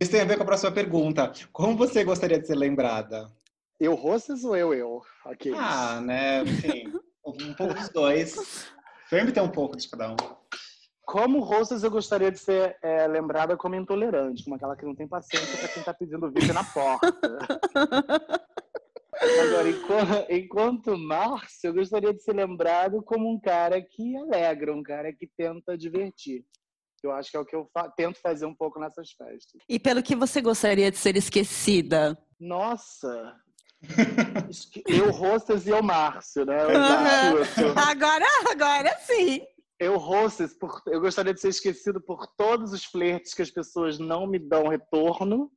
isso 0.00 0.10
tem 0.10 0.20
a 0.20 0.24
ver 0.24 0.36
com 0.36 0.42
a 0.42 0.46
próxima 0.46 0.72
pergunta. 0.72 1.32
Como 1.52 1.76
você 1.76 2.02
gostaria 2.02 2.38
de 2.38 2.46
ser 2.46 2.54
lembrada? 2.54 3.30
Eu 3.78 3.94
roças 3.94 4.44
ou 4.44 4.56
eu 4.56 4.72
eu? 4.72 5.02
Ok. 5.24 5.52
Ah, 5.54 6.00
né? 6.00 6.42
Enfim, 6.42 6.92
um 7.26 7.54
pouco 7.54 7.74
dos 7.74 7.88
dois. 7.90 8.34
Sempre 9.08 9.32
tem 9.32 9.42
um 9.42 9.50
pouco 9.50 9.76
de 9.76 9.88
cada 9.88 10.12
um. 10.12 10.16
Como 11.04 11.40
roças, 11.40 11.84
eu 11.84 11.90
gostaria 11.90 12.32
de 12.32 12.38
ser 12.38 12.76
é, 12.82 13.06
lembrada 13.06 13.56
como 13.56 13.76
intolerante, 13.76 14.42
como 14.42 14.56
aquela 14.56 14.74
que 14.76 14.84
não 14.84 14.94
tem 14.94 15.06
paciência 15.06 15.56
para 15.58 15.68
quem 15.68 15.82
tá 15.84 15.94
pedindo 15.94 16.30
VIP 16.30 16.52
na 16.52 16.64
porta. 16.64 17.38
Agora, 19.40 19.68
enquanto, 19.68 20.30
enquanto 20.32 20.98
Márcio, 20.98 21.68
eu 21.68 21.74
gostaria 21.74 22.12
de 22.12 22.22
ser 22.22 22.34
lembrado 22.34 23.00
como 23.02 23.30
um 23.30 23.38
cara 23.38 23.80
que 23.80 24.16
alegra, 24.16 24.74
um 24.74 24.82
cara 24.82 25.12
que 25.12 25.28
tenta 25.36 25.76
divertir. 25.78 26.44
Eu 27.02 27.12
acho 27.12 27.30
que 27.30 27.36
é 27.36 27.40
o 27.40 27.44
que 27.44 27.54
eu 27.54 27.70
fa- 27.72 27.88
tento 27.90 28.18
fazer 28.20 28.46
um 28.46 28.54
pouco 28.54 28.80
nessas 28.80 29.12
festas. 29.12 29.62
E 29.68 29.78
pelo 29.78 30.02
que 30.02 30.16
você 30.16 30.40
gostaria 30.40 30.90
de 30.90 30.96
ser 30.96 31.16
esquecida? 31.16 32.18
Nossa! 32.40 33.36
Eu, 34.86 35.10
Rostas 35.10 35.66
e 35.66 35.70
eu, 35.70 35.82
Márcio, 35.82 36.44
né? 36.44 36.56
Eu, 36.64 37.42
escuto. 37.42 37.78
Agora, 37.78 38.24
agora 38.50 38.96
sim. 39.00 39.40
Eu, 39.78 39.96
Rostas, 39.98 40.54
por- 40.54 40.82
eu 40.86 41.00
gostaria 41.00 41.34
de 41.34 41.40
ser 41.40 41.48
esquecido 41.48 42.00
por 42.00 42.26
todos 42.36 42.72
os 42.72 42.84
flertes 42.84 43.34
que 43.34 43.42
as 43.42 43.50
pessoas 43.50 43.98
não 43.98 44.26
me 44.26 44.38
dão 44.38 44.68
retorno. 44.68 45.50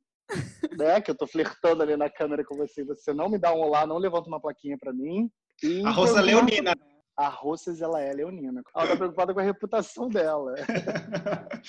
Né? 0.78 1.00
Que 1.00 1.10
eu 1.10 1.16
tô 1.16 1.26
flertando 1.26 1.82
ali 1.82 1.96
na 1.96 2.08
câmera 2.10 2.44
com 2.44 2.56
você. 2.56 2.84
Você 2.84 3.12
não 3.12 3.28
me 3.28 3.38
dá 3.38 3.52
um 3.52 3.60
olá, 3.60 3.86
não 3.86 3.98
levanta 3.98 4.28
uma 4.28 4.40
plaquinha 4.40 4.76
pra 4.78 4.92
mim. 4.92 5.28
E 5.62 5.84
A 5.84 5.90
Rosa 5.90 6.20
eu- 6.20 6.24
Leonina. 6.24 6.74
A 7.16 7.28
Rosas, 7.28 7.80
ela 7.82 8.00
é 8.00 8.12
leonina. 8.12 8.62
Ela 8.74 8.86
tá 8.86 8.96
preocupada 8.96 9.34
com 9.34 9.40
a 9.40 9.42
reputação 9.42 10.08
dela. 10.08 10.54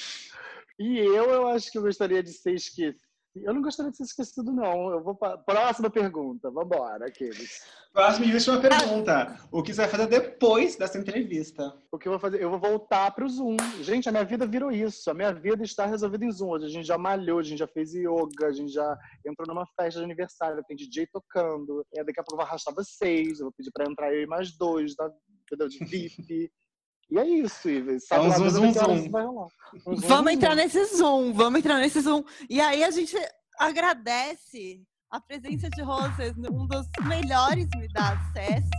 E 0.79 0.97
eu, 0.97 1.25
eu 1.29 1.47
acho 1.49 1.71
que 1.71 1.77
eu 1.77 1.83
gostaria 1.83 2.23
de 2.23 2.31
ser 2.33 2.53
esquecido. 2.55 2.97
Eu 3.33 3.53
não 3.53 3.61
gostaria 3.61 3.91
de 3.91 3.97
ser 3.97 4.03
esquecido, 4.03 4.51
não. 4.51 4.91
Eu 4.91 5.01
vou 5.01 5.15
pra... 5.15 5.37
Próxima 5.37 5.89
pergunta. 5.89 6.51
Vambora, 6.51 7.07
aqueles. 7.07 7.61
Próxima 7.93 8.25
e 8.25 8.33
última 8.33 8.59
pergunta. 8.59 9.39
O 9.51 9.63
que 9.63 9.73
você 9.73 9.81
vai 9.81 9.89
fazer 9.89 10.07
depois 10.07 10.75
dessa 10.75 10.97
entrevista? 10.97 11.73
O 11.89 11.97
que 11.97 12.09
eu 12.09 12.11
vou 12.11 12.19
fazer? 12.19 12.41
Eu 12.41 12.49
vou 12.49 12.59
voltar 12.59 13.09
pro 13.11 13.29
Zoom. 13.29 13.55
Gente, 13.81 14.09
a 14.09 14.11
minha 14.11 14.25
vida 14.25 14.45
virou 14.45 14.69
isso. 14.69 15.09
A 15.09 15.13
minha 15.13 15.33
vida 15.33 15.63
está 15.63 15.85
resolvida 15.85 16.25
em 16.25 16.31
Zoom. 16.31 16.49
Hoje 16.49 16.65
a 16.65 16.69
gente 16.69 16.85
já 16.85 16.97
malhou, 16.97 17.39
a 17.39 17.43
gente 17.43 17.59
já 17.59 17.67
fez 17.67 17.93
yoga, 17.93 18.47
a 18.47 18.51
gente 18.51 18.73
já 18.73 18.97
entrou 19.25 19.47
numa 19.47 19.65
festa 19.77 19.99
de 19.99 20.05
aniversário, 20.05 20.63
tem 20.67 20.75
DJ 20.75 21.07
tocando. 21.07 21.85
É, 21.95 22.03
daqui 22.03 22.19
a 22.19 22.23
pouco 22.23 22.33
eu 22.33 22.37
vou 22.37 22.45
arrastar 22.45 22.75
vocês, 22.75 23.39
eu 23.39 23.45
vou 23.45 23.53
pedir 23.53 23.71
pra 23.71 23.89
entrar 23.89 24.13
eu 24.13 24.23
e 24.23 24.27
mais 24.27 24.51
dois, 24.57 24.93
entendeu? 25.45 25.69
De 25.69 25.79
VIP. 25.85 26.51
E 27.11 27.19
é 27.19 27.27
isso, 27.27 27.69
Ives. 27.69 28.09
É 28.09 28.19
um 28.19 28.27
lá 28.27 28.37
zoom, 28.37 28.49
zoom, 28.49 28.73
zoom. 28.73 29.11
vai 29.11 29.25
rolar. 29.25 29.47
Um 29.85 29.95
zoom, 29.97 30.07
Vamos 30.07 30.23
zoom, 30.23 30.29
entrar 30.29 30.55
nesse 30.55 30.85
Zoom, 30.95 31.33
vamos 31.33 31.59
entrar 31.59 31.77
nesse 31.79 31.99
Zoom. 31.99 32.23
E 32.49 32.61
aí 32.61 32.83
a 32.83 32.91
gente 32.91 33.17
agradece 33.59 34.81
a 35.11 35.19
presença 35.19 35.69
de 35.69 35.81
Rosas, 35.81 36.33
um 36.37 36.65
dos 36.67 36.87
melhores 37.05 37.67
me 37.75 37.87
dá 37.89 38.13
acesso 38.13 38.69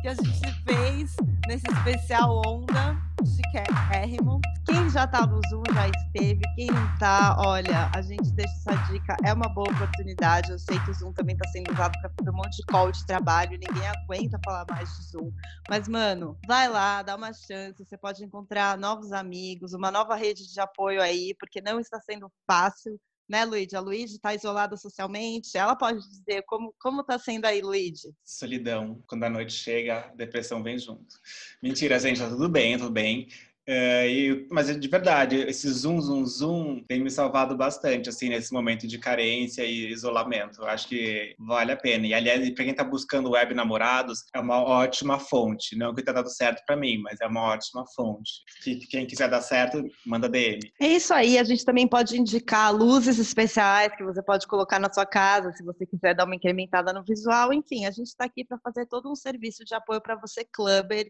que 0.00 0.08
a 0.08 0.14
gente 0.14 0.64
fez 0.64 1.16
nesse 1.48 1.66
especial 1.68 2.40
Onda 2.46 3.11
chiquérrimo. 3.24 4.40
Quem 4.66 4.88
já 4.90 5.06
tá 5.06 5.26
no 5.26 5.40
Zoom 5.48 5.62
já 5.74 5.88
esteve, 5.88 6.40
quem 6.54 6.66
não 6.66 6.98
tá, 6.98 7.36
olha, 7.38 7.90
a 7.94 8.00
gente 8.00 8.30
deixa 8.32 8.52
essa 8.54 8.74
dica, 8.92 9.16
é 9.24 9.32
uma 9.32 9.48
boa 9.48 9.70
oportunidade. 9.70 10.52
Eu 10.52 10.58
sei 10.58 10.78
que 10.80 10.90
o 10.90 10.94
Zoom 10.94 11.12
também 11.12 11.36
tá 11.36 11.48
sendo 11.48 11.72
usado 11.72 11.98
para 12.00 12.10
fazer 12.18 12.30
um 12.30 12.36
monte 12.36 12.56
de 12.56 12.66
call 12.66 12.92
de 12.92 13.04
trabalho, 13.06 13.58
ninguém 13.58 13.86
aguenta 13.88 14.38
falar 14.44 14.64
mais 14.70 14.88
de 14.96 15.04
Zoom. 15.04 15.32
Mas, 15.68 15.88
mano, 15.88 16.38
vai 16.46 16.68
lá, 16.68 17.02
dá 17.02 17.16
uma 17.16 17.32
chance. 17.32 17.84
Você 17.84 17.96
pode 17.96 18.24
encontrar 18.24 18.78
novos 18.78 19.12
amigos, 19.12 19.72
uma 19.72 19.90
nova 19.90 20.14
rede 20.14 20.50
de 20.50 20.60
apoio 20.60 21.02
aí, 21.02 21.34
porque 21.38 21.60
não 21.60 21.80
está 21.80 22.00
sendo 22.00 22.30
fácil, 22.46 22.98
né, 23.32 23.46
Luíde? 23.46 23.74
A 23.74 23.80
Luíde 23.80 24.12
está 24.12 24.34
isolada 24.34 24.76
socialmente. 24.76 25.56
Ela 25.56 25.74
pode 25.74 26.06
dizer 26.06 26.42
como, 26.46 26.74
como 26.78 27.02
tá 27.02 27.18
sendo 27.18 27.46
aí, 27.46 27.62
Luíde? 27.62 28.12
Solidão. 28.22 29.02
Quando 29.06 29.24
a 29.24 29.30
noite 29.30 29.54
chega, 29.54 30.00
a 30.00 30.14
depressão 30.14 30.62
vem 30.62 30.78
junto. 30.78 31.16
Mentira, 31.62 31.98
gente, 31.98 32.20
tá 32.20 32.28
tudo 32.28 32.46
bem, 32.46 32.76
tudo 32.76 32.90
bem. 32.90 33.28
É, 33.66 34.08
e- 34.08 34.48
mas 34.50 34.76
de 34.78 34.88
verdade, 34.88 35.36
esse 35.36 35.70
zoom, 35.70 36.00
zoom, 36.00 36.26
zoom 36.26 36.84
tem 36.88 37.00
me 37.00 37.10
salvado 37.10 37.56
bastante, 37.56 38.08
assim, 38.08 38.28
nesse 38.28 38.52
momento 38.52 38.86
de 38.88 38.98
carência 38.98 39.64
e 39.64 39.92
isolamento. 39.92 40.64
Acho 40.64 40.88
que 40.88 41.34
vale 41.38 41.70
a 41.70 41.76
pena. 41.76 42.06
E, 42.06 42.12
aliás, 42.14 42.50
para 42.50 42.64
quem 42.64 42.74
tá 42.74 42.82
buscando 42.82 43.30
web 43.30 43.54
namorados, 43.54 44.24
é 44.34 44.40
uma 44.40 44.60
ótima 44.62 45.18
fonte. 45.18 45.76
Não 45.76 45.94
que 45.94 46.02
tá 46.02 46.12
dando 46.12 46.28
certo 46.28 46.62
para 46.66 46.76
mim, 46.76 46.98
mas 46.98 47.20
é 47.20 47.26
uma 47.26 47.42
ótima 47.42 47.84
fonte. 47.94 48.32
Que, 48.64 48.76
quem 48.88 49.06
quiser 49.06 49.28
dar 49.30 49.40
certo, 49.40 49.82
manda 50.04 50.28
DM. 50.28 50.58
É 50.80 50.86
isso 50.88 51.14
aí, 51.14 51.38
a 51.38 51.44
gente 51.44 51.64
também 51.64 51.86
pode 51.86 52.18
indicar 52.18 52.74
luzes 52.74 53.18
especiais 53.18 53.94
que 53.96 54.02
você 54.02 54.22
pode 54.22 54.46
colocar 54.46 54.78
na 54.80 54.92
sua 54.92 55.06
casa, 55.06 55.52
se 55.52 55.62
você 55.64 55.86
quiser 55.86 56.14
dar 56.14 56.24
uma 56.24 56.34
incrementada 56.34 56.92
no 56.92 57.04
visual. 57.04 57.52
Enfim, 57.52 57.86
a 57.86 57.90
gente 57.90 58.08
está 58.08 58.24
aqui 58.24 58.44
para 58.44 58.58
fazer 58.58 58.86
todo 58.86 59.10
um 59.10 59.14
serviço 59.14 59.64
de 59.64 59.74
apoio 59.74 60.00
para 60.00 60.16
você, 60.16 60.44
clubber, 60.52 61.04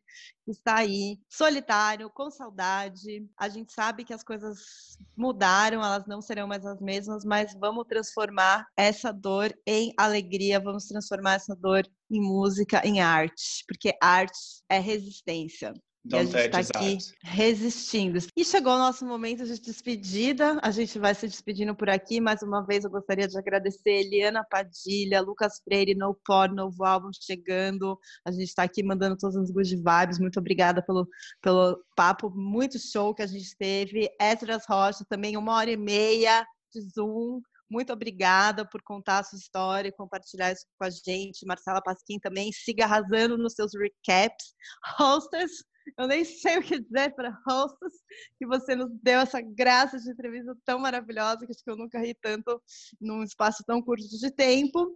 que 0.44 0.50
está 0.50 0.76
aí 0.76 1.18
solitário, 1.30 2.11
com 2.11 2.30
saudade. 2.43 3.28
A 3.36 3.49
gente 3.49 3.72
sabe 3.72 4.05
que 4.05 4.12
as 4.12 4.24
coisas 4.24 4.97
mudaram, 5.16 5.82
elas 5.82 6.07
não 6.07 6.20
serão 6.20 6.49
mais 6.49 6.66
as 6.66 6.80
mesmas, 6.80 7.24
mas 7.24 7.55
vamos 7.55 7.86
transformar 7.86 8.66
essa 8.76 9.12
dor 9.12 9.55
em 9.66 9.93
alegria, 9.97 10.59
vamos 10.59 10.86
transformar 10.86 11.34
essa 11.34 11.55
dor 11.55 11.86
em 12.11 12.20
música, 12.20 12.84
em 12.84 13.01
arte, 13.01 13.64
porque 13.66 13.97
arte 14.01 14.38
é 14.68 14.78
resistência. 14.78 15.72
E 16.05 16.16
a 16.16 16.22
Don't 16.22 16.32
gente 16.32 16.46
está 16.46 16.78
aqui 16.78 16.98
resistindo. 17.22 18.18
E 18.36 18.44
chegou 18.44 18.74
o 18.74 18.78
nosso 18.78 19.07
momento 19.07 19.44
de 19.44 19.61
despedida. 19.61 20.59
A 20.61 20.70
gente 20.72 20.98
vai 20.98 21.14
se 21.14 21.28
despedindo 21.28 21.76
por 21.76 21.88
aqui. 21.88 22.20
Mais 22.20 22.42
uma 22.42 22.66
vez, 22.66 22.82
eu 22.84 22.90
gostaria 22.90 23.28
de 23.28 23.38
agradecer 23.38 23.90
Eliana 23.90 24.44
Padilha, 24.50 25.20
Lucas 25.20 25.61
Freire, 25.62 25.94
No 25.94 26.12
Por, 26.26 26.53
novo 26.53 26.84
álbum 26.84 27.11
chegando. 27.12 27.96
A 28.24 28.32
gente 28.32 28.48
está 28.48 28.64
aqui 28.64 28.82
mandando 28.82 29.16
todas 29.16 29.36
as 29.36 29.50
good 29.53 29.76
vibes. 29.76 30.18
Muito 30.18 30.40
obrigada 30.40 30.82
pelo, 30.82 31.07
pelo 31.40 31.80
papo 31.94 32.30
muito 32.30 32.80
show 32.80 33.14
que 33.14 33.22
a 33.22 33.26
gente 33.26 33.57
teve. 33.57 34.11
Esdras 34.20 34.64
Rocha, 34.68 35.05
também 35.09 35.36
uma 35.36 35.55
hora 35.55 35.70
e 35.70 35.76
meia 35.76 36.44
de 36.74 36.80
Zoom. 36.80 37.40
Muito 37.70 37.90
obrigada 37.90 38.68
por 38.68 38.82
contar 38.82 39.20
a 39.20 39.24
sua 39.24 39.38
história 39.38 39.88
e 39.88 39.92
compartilhar 39.92 40.53
isso 40.53 40.66
com 40.76 40.84
a 40.84 40.90
gente. 40.90 41.46
Marcela 41.46 41.80
Pasquim 41.80 42.18
também, 42.18 42.53
siga 42.53 42.84
arrasando 42.84 43.38
nos 43.38 43.55
seus 43.55 43.72
recaps. 43.72 44.53
Hostess, 45.00 45.64
Eu 45.99 46.07
nem 46.07 46.24
sei 46.24 46.59
o 46.59 46.62
que 46.62 46.80
dizer 46.80 47.14
para 47.14 47.39
hostess 47.47 47.93
que 48.39 48.47
você 48.47 48.74
nos 48.74 48.91
deu 49.03 49.20
essa 49.20 49.41
graça 49.41 49.99
de 49.99 50.11
entrevista 50.11 50.57
tão 50.64 50.78
maravilhosa, 50.78 51.47
que 51.47 51.53
acho 51.53 51.62
que 51.62 51.70
eu 51.70 51.76
nunca 51.76 51.99
ri 51.99 52.14
tanto 52.14 52.61
num 53.01 53.22
espaço 53.22 53.62
tão 53.66 53.83
curto 53.83 54.05
de 54.09 54.30
tempo. 54.30 54.95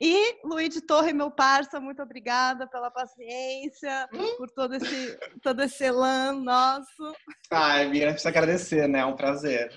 E 0.00 0.40
Luiz 0.44 0.80
Torre, 0.86 1.12
meu 1.12 1.30
parça, 1.30 1.80
muito 1.80 2.02
obrigada 2.02 2.66
pela 2.66 2.90
paciência, 2.90 4.08
por 4.36 4.50
todo 4.50 4.74
esse, 4.74 5.18
todo 5.42 5.62
esse 5.62 5.84
elan 5.84 6.32
nosso. 6.42 7.14
Ai, 7.50 7.88
Mira, 7.88 8.10
precisa 8.10 8.28
agradecer, 8.28 8.88
né? 8.88 9.00
É 9.00 9.06
um 9.06 9.16
prazer. 9.16 9.72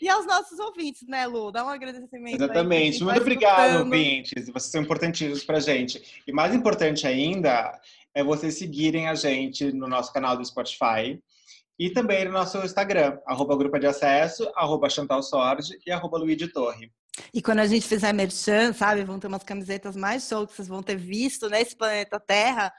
E 0.00 0.08
aos 0.08 0.26
nossos 0.26 0.58
ouvintes, 0.58 1.06
né, 1.06 1.26
Lu? 1.26 1.52
Dá 1.52 1.62
um 1.62 1.68
agradecimento. 1.68 2.42
Exatamente. 2.42 3.04
Muito 3.04 3.20
obrigado, 3.20 3.80
ouvintes. 3.80 4.46
Vocês 4.46 4.72
são 4.72 4.80
importantíssimos 4.80 5.44
pra 5.44 5.60
gente. 5.60 6.22
E 6.26 6.32
mais 6.32 6.54
importante 6.54 7.06
ainda 7.06 7.78
é 8.14 8.24
vocês 8.24 8.58
seguirem 8.58 9.08
a 9.08 9.14
gente 9.14 9.72
no 9.72 9.86
nosso 9.86 10.12
canal 10.12 10.36
do 10.36 10.44
Spotify 10.44 11.20
e 11.78 11.90
também 11.90 12.26
no 12.26 12.32
nosso 12.32 12.58
Instagram, 12.58 13.18
arroba 13.26 13.56
Grupo 13.56 13.78
de 13.78 13.86
Acesso, 13.86 14.50
arroba 14.54 14.90
Chantal 14.90 15.22
Sorge 15.22 15.78
e 15.86 15.90
arroba 15.90 16.18
Luigi 16.18 16.48
Torre. 16.48 16.92
E 17.32 17.40
quando 17.40 17.60
a 17.60 17.66
gente 17.66 17.86
fizer 17.86 18.12
merchan, 18.12 18.72
sabe, 18.72 19.04
vão 19.04 19.18
ter 19.18 19.28
umas 19.28 19.42
camisetas 19.42 19.96
mais 19.96 20.28
show 20.28 20.46
que 20.46 20.54
vocês 20.54 20.68
vão 20.68 20.82
ter 20.82 20.96
visto 20.96 21.48
nesse 21.48 21.76
planeta 21.76 22.20
Terra. 22.20 22.72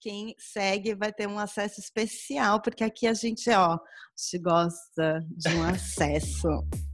Quem 0.00 0.34
segue 0.38 0.94
vai 0.94 1.12
ter 1.12 1.26
um 1.26 1.38
acesso 1.38 1.80
especial, 1.80 2.60
porque 2.60 2.84
aqui 2.84 3.06
a 3.06 3.14
gente, 3.14 3.50
ó, 3.50 3.78
se 4.14 4.38
gosta 4.38 5.24
de 5.30 5.48
um 5.48 5.62
acesso. 5.64 6.48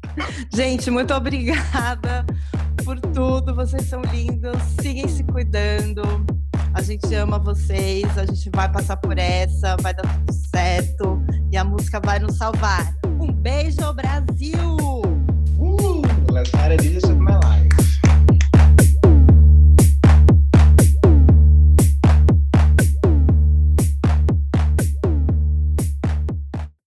gente, 0.55 0.91
muito 0.91 1.13
obrigada 1.13 2.25
por 2.85 2.99
tudo. 3.01 3.55
Vocês 3.55 3.85
são 3.85 4.01
lindos. 4.03 4.57
Sigam 4.81 5.09
se 5.09 5.25
cuidando. 5.25 6.03
A 6.73 6.83
gente 6.83 7.13
ama 7.15 7.39
vocês, 7.39 8.07
a 8.17 8.25
gente 8.25 8.49
vai 8.51 8.71
passar 8.71 8.97
por 8.97 9.19
essa, 9.19 9.77
vai 9.81 9.93
dar 9.93 10.03
tudo 10.03 10.33
certo 10.55 11.23
e 11.51 11.57
a 11.57 11.65
música 11.65 12.01
vai 12.01 12.19
nos 12.19 12.37
salvar. 12.37 12.95
Um 13.21 13.33
beijo, 13.33 13.93
Brasil! 13.93 14.79
Uh, 15.59 16.03
let's 16.33 16.51